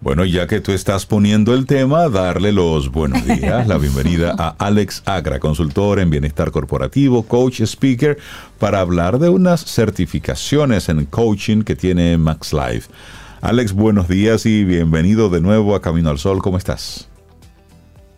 [0.00, 4.50] Bueno, ya que tú estás poniendo el tema, darle los buenos días, la bienvenida a
[4.50, 8.18] Alex Agra, consultor en bienestar corporativo, coach, speaker,
[8.60, 12.88] para hablar de unas certificaciones en coaching que tiene Max Life.
[13.42, 16.42] Alex, buenos días y bienvenido de nuevo a Camino al Sol.
[16.42, 17.08] ¿Cómo estás?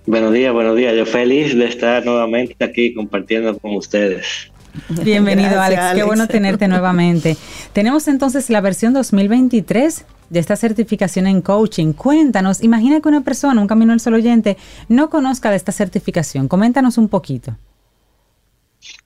[0.05, 0.97] Buenos días, buenos días.
[0.97, 4.51] Yo feliz de estar nuevamente aquí compartiendo con ustedes.
[4.89, 5.81] Bienvenido, Alex.
[5.95, 7.37] Qué bueno tenerte nuevamente.
[7.73, 11.93] Tenemos entonces la versión 2023 de esta certificación en coaching.
[11.93, 14.57] Cuéntanos, imagina que una persona, un Camino al Sol oyente,
[14.89, 16.49] no conozca de esta certificación.
[16.49, 17.57] Coméntanos un poquito.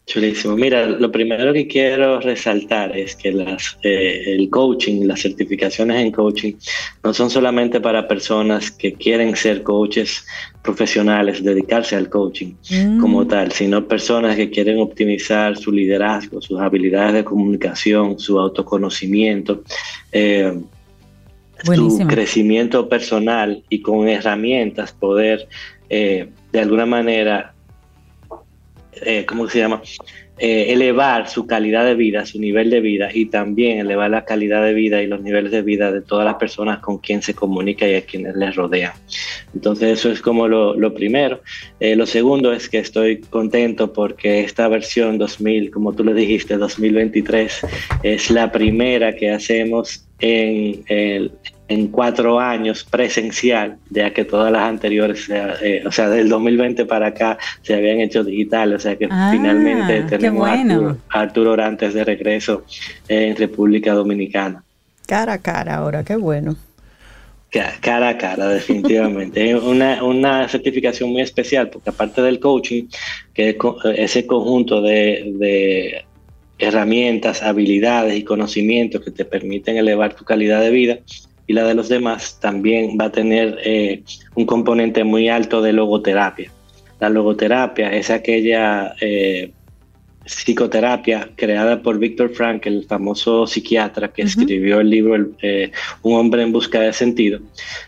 [0.07, 0.57] Chulísimo.
[0.57, 6.12] Mira, lo primero que quiero resaltar es que las, eh, el coaching, las certificaciones en
[6.12, 6.55] coaching,
[7.03, 10.24] no son solamente para personas que quieren ser coaches
[10.62, 13.01] profesionales, dedicarse al coaching mm.
[13.01, 19.65] como tal, sino personas que quieren optimizar su liderazgo, sus habilidades de comunicación, su autoconocimiento.
[20.12, 20.57] Eh,
[21.65, 25.48] su crecimiento personal y con herramientas poder
[25.89, 27.56] eh, de alguna manera
[29.02, 29.82] eh, ¿cómo se llama?
[30.39, 34.62] Eh, elevar su calidad de vida, su nivel de vida y también elevar la calidad
[34.62, 37.89] de vida y los niveles de vida de todas las personas con quien se comunica
[37.89, 38.93] y a quienes les rodean.
[39.55, 41.40] Entonces eso es como lo, primero.
[41.81, 46.59] Eh, lo segundo es que estoy contento porque esta versión 2000, como tú le dijiste,
[46.59, 47.60] 2023,
[48.02, 51.32] es la primera que hacemos en el,
[51.68, 57.09] en cuatro años presencial, ya que todas las anteriores, eh, o sea, del 2020 para
[57.09, 62.05] acá se habían hecho digital, o sea que ah, finalmente tenemos a Arturo, Orantes de
[62.05, 62.64] regreso
[63.09, 64.62] en República Dominicana.
[65.06, 66.56] Cara a cara ahora, qué bueno.
[67.80, 69.51] Cara a cara, definitivamente.
[69.51, 72.84] es una, una certificación muy especial, porque aparte del coaching,
[73.32, 73.56] que es
[73.97, 76.05] ese conjunto de, de
[76.59, 80.98] herramientas, habilidades y conocimientos que te permiten elevar tu calidad de vida,
[81.47, 84.02] y la de los demás también va a tener eh,
[84.35, 86.51] un componente muy alto de logoterapia.
[87.01, 89.52] La logoterapia es aquella eh,
[90.27, 95.70] psicoterapia creada por Víctor Frank, el famoso psiquiatra que escribió el libro eh,
[96.02, 97.40] Un hombre en busca de sentido.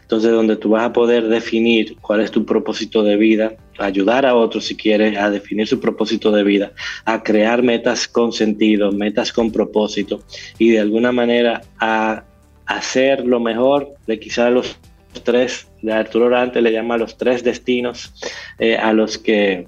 [0.02, 4.34] Entonces, donde tú vas a poder definir cuál es tu propósito de vida, ayudar a
[4.34, 6.72] otros si quiere a definir su propósito de vida,
[7.04, 10.22] a crear metas con sentido, metas con propósito
[10.58, 12.24] y de alguna manera a
[12.68, 14.76] hacer lo mejor de quizás los
[15.24, 18.12] tres, de Arturo Orante le llama los tres destinos
[18.58, 19.66] eh, a los que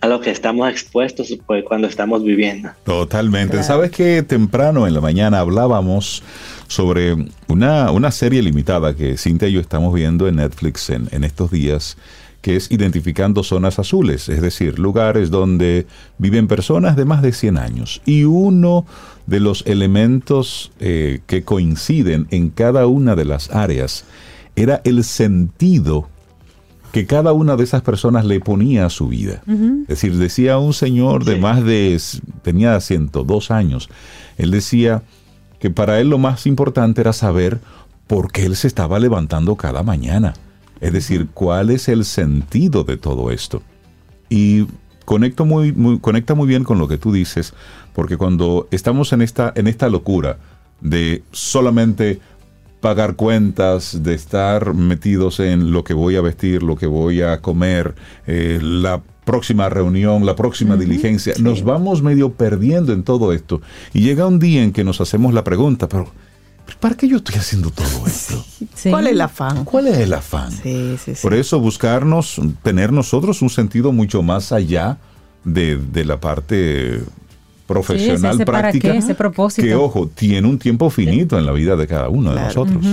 [0.00, 2.70] a los que estamos expuestos pues, cuando estamos viviendo.
[2.84, 3.64] Totalmente.
[3.64, 6.22] Sabes que temprano en la mañana hablábamos
[6.68, 7.16] sobre
[7.48, 11.50] una, una serie limitada que Cintia y yo estamos viendo en Netflix en, en estos
[11.50, 11.96] días
[12.42, 15.86] que es identificando zonas azules, es decir, lugares donde
[16.18, 18.00] viven personas de más de 100 años.
[18.04, 18.86] Y uno
[19.28, 24.04] de los elementos eh, que coinciden en cada una de las áreas
[24.56, 26.08] era el sentido
[26.92, 29.42] que cada una de esas personas le ponía a su vida.
[29.82, 32.00] Es decir, decía un señor de más de,
[32.40, 33.90] tenía 102 años,
[34.38, 35.02] él decía
[35.60, 37.60] que para él lo más importante era saber
[38.06, 40.32] por qué él se estaba levantando cada mañana.
[40.80, 43.62] Es decir, cuál es el sentido de todo esto.
[44.30, 44.66] Y
[45.08, 47.54] conecto muy, muy, conecta muy bien con lo que tú dices,
[47.94, 50.36] porque cuando estamos en esta, en esta locura
[50.82, 52.20] de solamente
[52.82, 57.40] pagar cuentas, de estar metidos en lo que voy a vestir, lo que voy a
[57.40, 57.94] comer,
[58.26, 63.62] eh, la próxima reunión, la próxima diligencia, nos vamos medio perdiendo en todo esto.
[63.94, 66.12] Y llega un día en que nos hacemos la pregunta, pero
[66.76, 68.44] ¿para qué yo estoy haciendo todo esto?
[68.90, 69.64] ¿Cuál es el afán?
[69.64, 70.52] ¿Cuál es el afán?
[70.52, 71.22] Sí, sí, sí.
[71.22, 74.98] Por eso buscarnos, tener nosotros un sentido mucho más allá
[75.44, 77.00] de, de la parte
[77.66, 79.66] profesional, ese para práctica, qué, ese propósito.
[79.66, 82.84] que ojo, tiene un tiempo finito en la vida de cada uno de nosotros.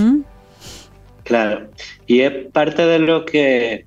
[1.24, 1.68] Claro,
[2.06, 3.84] y es parte de lo que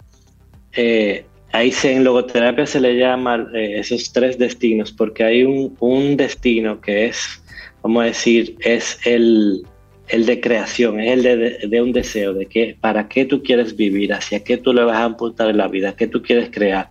[0.74, 5.76] eh, ahí se, en logoterapia se le llama eh, esos tres destinos, porque hay un,
[5.80, 7.42] un destino que es,
[7.84, 9.64] vamos a decir, es el,
[10.10, 14.14] el de creación, es el de, un deseo, de que para qué tú quieres vivir,
[14.14, 16.90] hacia qué tú le vas a apuntar en la vida, qué tú quieres crear.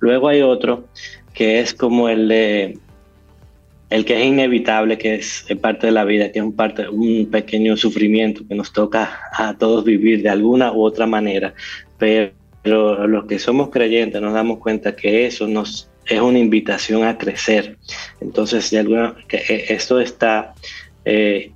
[0.00, 0.88] Luego hay otro
[1.34, 2.78] que es como el de
[3.90, 7.28] el que es inevitable, que es parte de la vida, que es un, parte, un
[7.30, 11.52] pequeño sufrimiento que nos toca a todos vivir de alguna u otra manera,
[11.98, 12.32] pero
[13.06, 17.76] los que somos creyentes nos damos cuenta que eso nos es una invitación a crecer.
[18.20, 20.54] Entonces, de alguna, que eh, esto está
[21.04, 21.52] eh,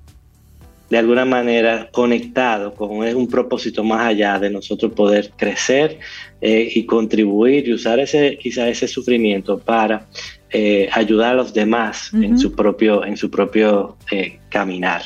[0.89, 5.99] de alguna manera conectado con un propósito más allá de nosotros poder crecer
[6.41, 10.07] eh, y contribuir y usar ese quizá ese sufrimiento para
[10.51, 15.03] eh, ayudar a los demás en su propio en su propio eh, caminar.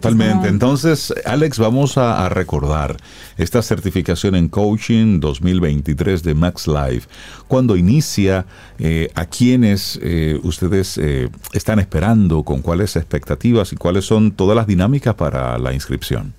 [0.00, 0.48] Totalmente.
[0.48, 2.96] Entonces, Alex, vamos a, a recordar
[3.38, 7.08] esta certificación en coaching 2023 de Max Life.
[7.48, 8.46] Cuando inicia,
[8.78, 14.56] eh, a quienes eh, ustedes eh, están esperando, con cuáles expectativas y cuáles son todas
[14.56, 16.34] las dinámicas para la inscripción.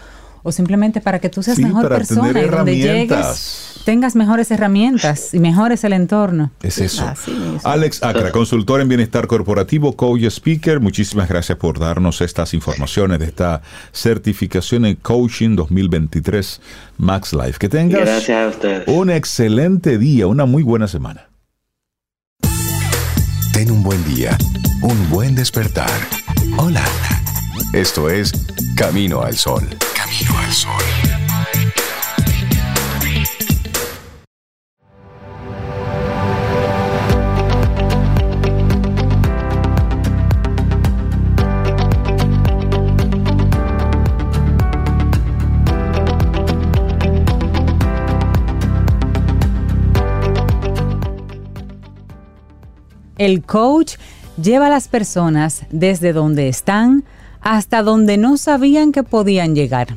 [0.44, 5.32] o simplemente para que tú seas Sí, mejor persona y donde llegues tengas mejores herramientas
[5.32, 6.50] y mejores el entorno.
[6.62, 7.08] Es eso.
[7.08, 7.34] Así.
[7.64, 10.78] Alex Acra, consultor en bienestar corporativo, coach y speaker.
[10.78, 13.62] Muchísimas gracias por darnos estas informaciones de esta
[13.92, 16.60] certificación en coaching 2023
[16.98, 17.54] Max Life.
[17.58, 18.88] Que tengas Gracias a ustedes.
[18.88, 21.30] un excelente día, una muy buena semana.
[23.54, 24.36] Ten un buen día,
[24.82, 25.88] un buen despertar.
[26.58, 26.84] Hola.
[27.72, 28.32] Esto es
[28.76, 29.66] Camino al Sol.
[29.94, 31.17] Camino al Sol.
[53.18, 53.96] El coach
[54.40, 57.04] lleva a las personas desde donde están
[57.40, 59.88] hasta donde no sabían que podían llegar.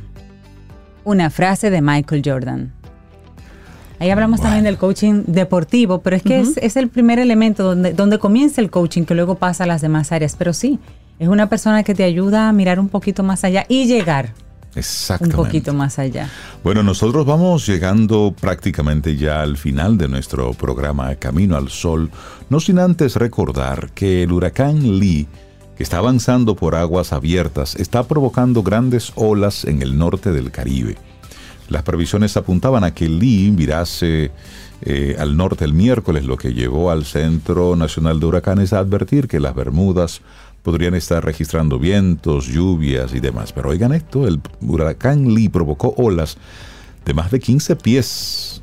[1.03, 2.73] Una frase de Michael Jordan.
[3.99, 7.93] Ahí hablamos también del coaching deportivo, pero es que es, es el primer elemento donde,
[7.93, 10.35] donde comienza el coaching que luego pasa a las demás áreas.
[10.35, 10.79] Pero sí,
[11.19, 14.33] es una persona que te ayuda a mirar un poquito más allá y llegar
[14.73, 15.35] un Exactamente.
[15.35, 16.29] poquito más allá.
[16.63, 22.09] Bueno, nosotros vamos llegando prácticamente ya al final de nuestro programa Camino al Sol,
[22.49, 25.27] no sin antes recordar que el huracán Lee,
[25.75, 30.97] que está avanzando por aguas abiertas, está provocando grandes olas en el norte del Caribe.
[31.67, 34.31] Las previsiones apuntaban a que Lee virase
[34.83, 39.27] eh, al norte el miércoles, lo que llevó al Centro Nacional de Huracanes a advertir
[39.27, 40.21] que las Bermudas
[40.63, 43.51] podrían estar registrando vientos, lluvias y demás.
[43.53, 46.37] Pero oigan esto, el huracán Lee provocó olas
[47.05, 48.61] de más de 15 pies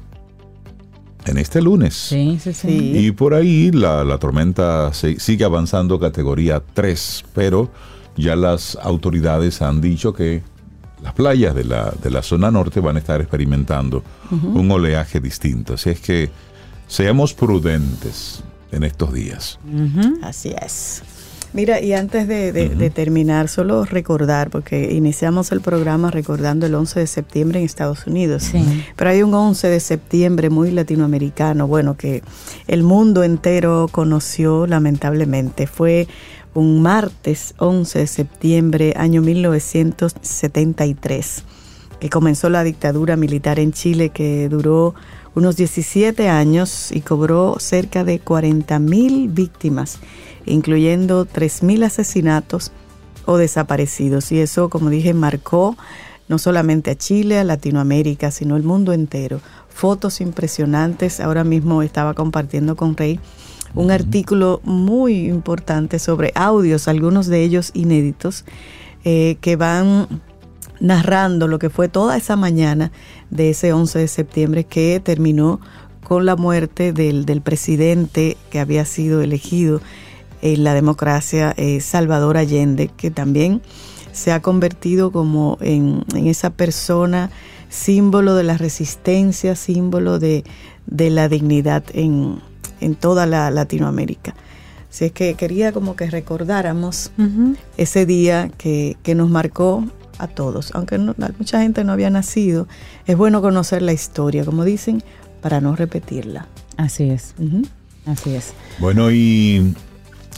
[1.26, 1.94] en este lunes.
[1.94, 2.92] Sí, sí, sí.
[2.96, 7.70] Y por ahí la, la tormenta se- sigue avanzando categoría 3, pero
[8.16, 10.42] ya las autoridades han dicho que
[11.02, 15.74] las playas de la, de la zona norte van a estar experimentando un oleaje distinto.
[15.74, 16.30] Así es que
[16.86, 18.42] seamos prudentes
[18.72, 19.58] en estos días.
[20.22, 21.02] Así es.
[21.54, 26.74] Mira, y antes de, de- de terminar, solo recordar, porque iniciamos el programa recordando el
[26.74, 28.62] 11 de septiembre en Estados Unidos, Sí.
[28.96, 32.22] pero hay un 11 de septiembre muy latinoamericano, bueno, que
[32.66, 35.66] el mundo entero conoció lamentablemente.
[35.66, 36.06] Fue
[36.54, 41.44] un martes 11 de septiembre, año 1973
[42.00, 44.94] que comenzó la dictadura militar en Chile que duró
[45.34, 49.98] unos 17 años y cobró cerca de 40 mil víctimas,
[50.48, 52.72] incluyendo 3 mil asesinatos
[53.26, 54.32] o desaparecidos.
[54.32, 55.76] Y eso, como dije, marcó
[56.28, 59.40] no solamente a Chile, a Latinoamérica, sino el mundo entero.
[59.68, 61.20] Fotos impresionantes.
[61.20, 63.20] Ahora mismo estaba compartiendo con Rey
[63.74, 68.44] un artículo muy importante sobre audios, algunos de ellos inéditos,
[69.04, 70.08] eh, que van
[70.80, 72.92] narrando lo que fue toda esa mañana
[73.30, 75.60] de ese 11 de septiembre que terminó
[76.02, 79.80] con la muerte del, del presidente que había sido elegido
[80.42, 83.60] en la democracia, eh, Salvador Allende, que también
[84.12, 87.30] se ha convertido como en, en esa persona
[87.68, 90.44] símbolo de la resistencia, símbolo de,
[90.86, 92.40] de la dignidad en,
[92.80, 94.34] en toda la Latinoamérica.
[94.90, 97.10] Así es que quería como que recordáramos
[97.76, 99.84] ese día que, que nos marcó
[100.18, 102.66] a todos, aunque no- mucha gente no había nacido,
[103.06, 105.02] es bueno conocer la historia, como dicen,
[105.42, 106.46] para no repetirla.
[106.78, 107.34] Así es,
[108.06, 108.52] así es.
[108.80, 109.74] Bueno, y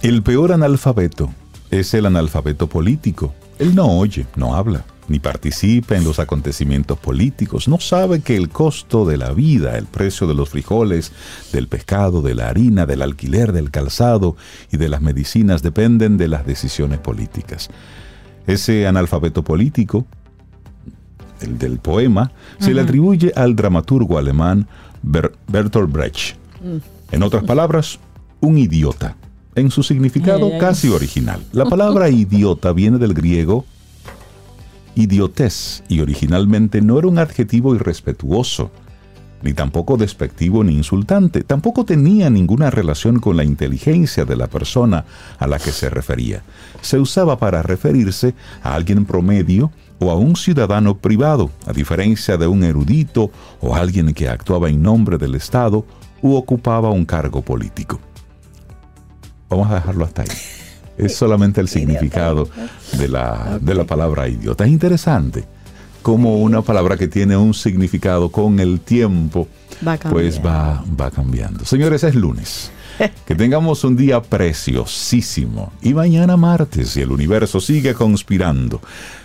[0.02, 1.30] el peor analfabeto
[1.70, 3.34] es el analfabeto político.
[3.58, 8.48] Él no oye, no habla, ni participa en los acontecimientos políticos, no sabe que el
[8.48, 11.12] costo de la vida, el precio de los frijoles,
[11.52, 14.36] del pescado, de la harina, del alquiler, del calzado
[14.72, 17.68] y de las medicinas dependen de las decisiones políticas.
[18.46, 20.06] Ese analfabeto político,
[21.42, 24.66] el del poema, se le atribuye al dramaturgo alemán
[25.02, 26.36] Ber- Bertolt Brecht.
[27.12, 27.98] En otras palabras,
[28.40, 29.16] un idiota.
[29.54, 31.44] En su significado casi original.
[31.52, 33.64] La palabra idiota viene del griego
[34.94, 38.70] idiotez y originalmente no era un adjetivo irrespetuoso,
[39.42, 41.42] ni tampoco despectivo ni insultante.
[41.42, 45.04] Tampoco tenía ninguna relación con la inteligencia de la persona
[45.38, 46.42] a la que se refería.
[46.80, 52.46] Se usaba para referirse a alguien promedio o a un ciudadano privado, a diferencia de
[52.46, 55.84] un erudito o alguien que actuaba en nombre del Estado
[56.22, 58.00] u ocupaba un cargo político.
[59.50, 60.28] Vamos a dejarlo hasta ahí.
[60.98, 62.46] Es solamente el significado
[62.98, 64.64] de la, de la palabra idiota.
[64.66, 65.44] Es interesante
[66.02, 69.48] como una palabra que tiene un significado con el tiempo,
[69.86, 70.42] Va pues cambiando.
[70.42, 71.64] va, va cambiando.
[71.64, 72.70] Señores, es lunes.
[73.24, 75.72] Que tengamos un día preciosísimo.
[75.80, 78.82] Y mañana martes, y el universo sigue conspirando.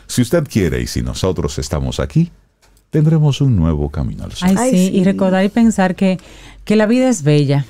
[0.08, 2.32] Si usted quiere y si nosotros estamos aquí,
[2.90, 4.56] tendremos un nuevo camino al sol.
[4.58, 4.92] Ay, sí.
[4.94, 6.20] y recordar y pensar que,
[6.64, 7.66] que la vida es bella.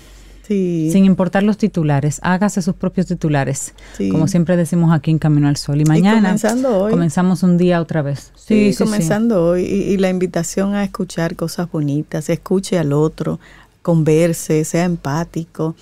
[0.47, 0.89] Sí.
[0.91, 4.09] Sin importar los titulares, hágase sus propios titulares, Sí.
[4.09, 5.81] como siempre decimos aquí en Camino al Sol.
[5.81, 6.91] Y mañana comenzando hoy.
[6.91, 8.31] comenzamos un día otra vez.
[8.35, 9.63] Sí, comenzando hoy.
[9.63, 13.39] Y, y la invitación a escuchar cosas bonitas, escuche al otro,
[13.81, 15.75] converse, sea empático.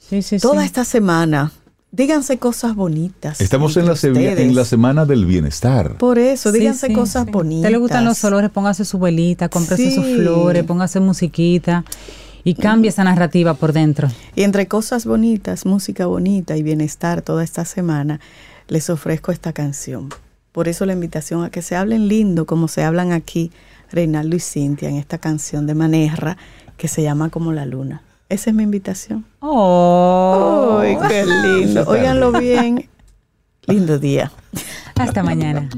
[0.00, 0.66] Sí, sí, Toda sí.
[0.66, 1.52] esta semana,
[1.90, 3.40] díganse cosas bonitas.
[3.40, 5.96] Estamos en la, en la semana del bienestar.
[5.96, 7.30] Por eso, díganse sí, cosas sí.
[7.30, 7.62] bonitas.
[7.68, 8.50] ¿Te le gustan los olores?
[8.50, 11.84] Póngase su velita, cómprese sus flores, póngase musiquita
[12.44, 14.08] y cambie esa narrativa por dentro.
[14.36, 18.20] Y entre cosas bonitas, música bonita y bienestar toda esta semana,
[18.68, 20.10] les ofrezco esta canción.
[20.52, 23.50] Por eso la invitación a que se hablen lindo como se hablan aquí
[23.90, 26.36] Reinaldo y Cintia en esta canción de Manerra
[26.76, 28.02] que se llama Como la Luna.
[28.28, 29.24] Esa es mi invitación.
[29.40, 31.84] Oh, ¡Ay, qué lindo!
[31.86, 32.88] Óiganlo bien.
[33.66, 34.30] Lindo día.
[34.96, 35.68] hasta mañana.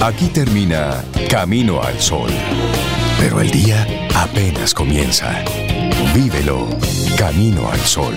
[0.00, 2.30] Aquí termina Camino al Sol.
[3.18, 5.44] Pero el día apenas comienza.
[6.14, 6.66] Vívelo
[7.16, 8.14] Camino al Sol.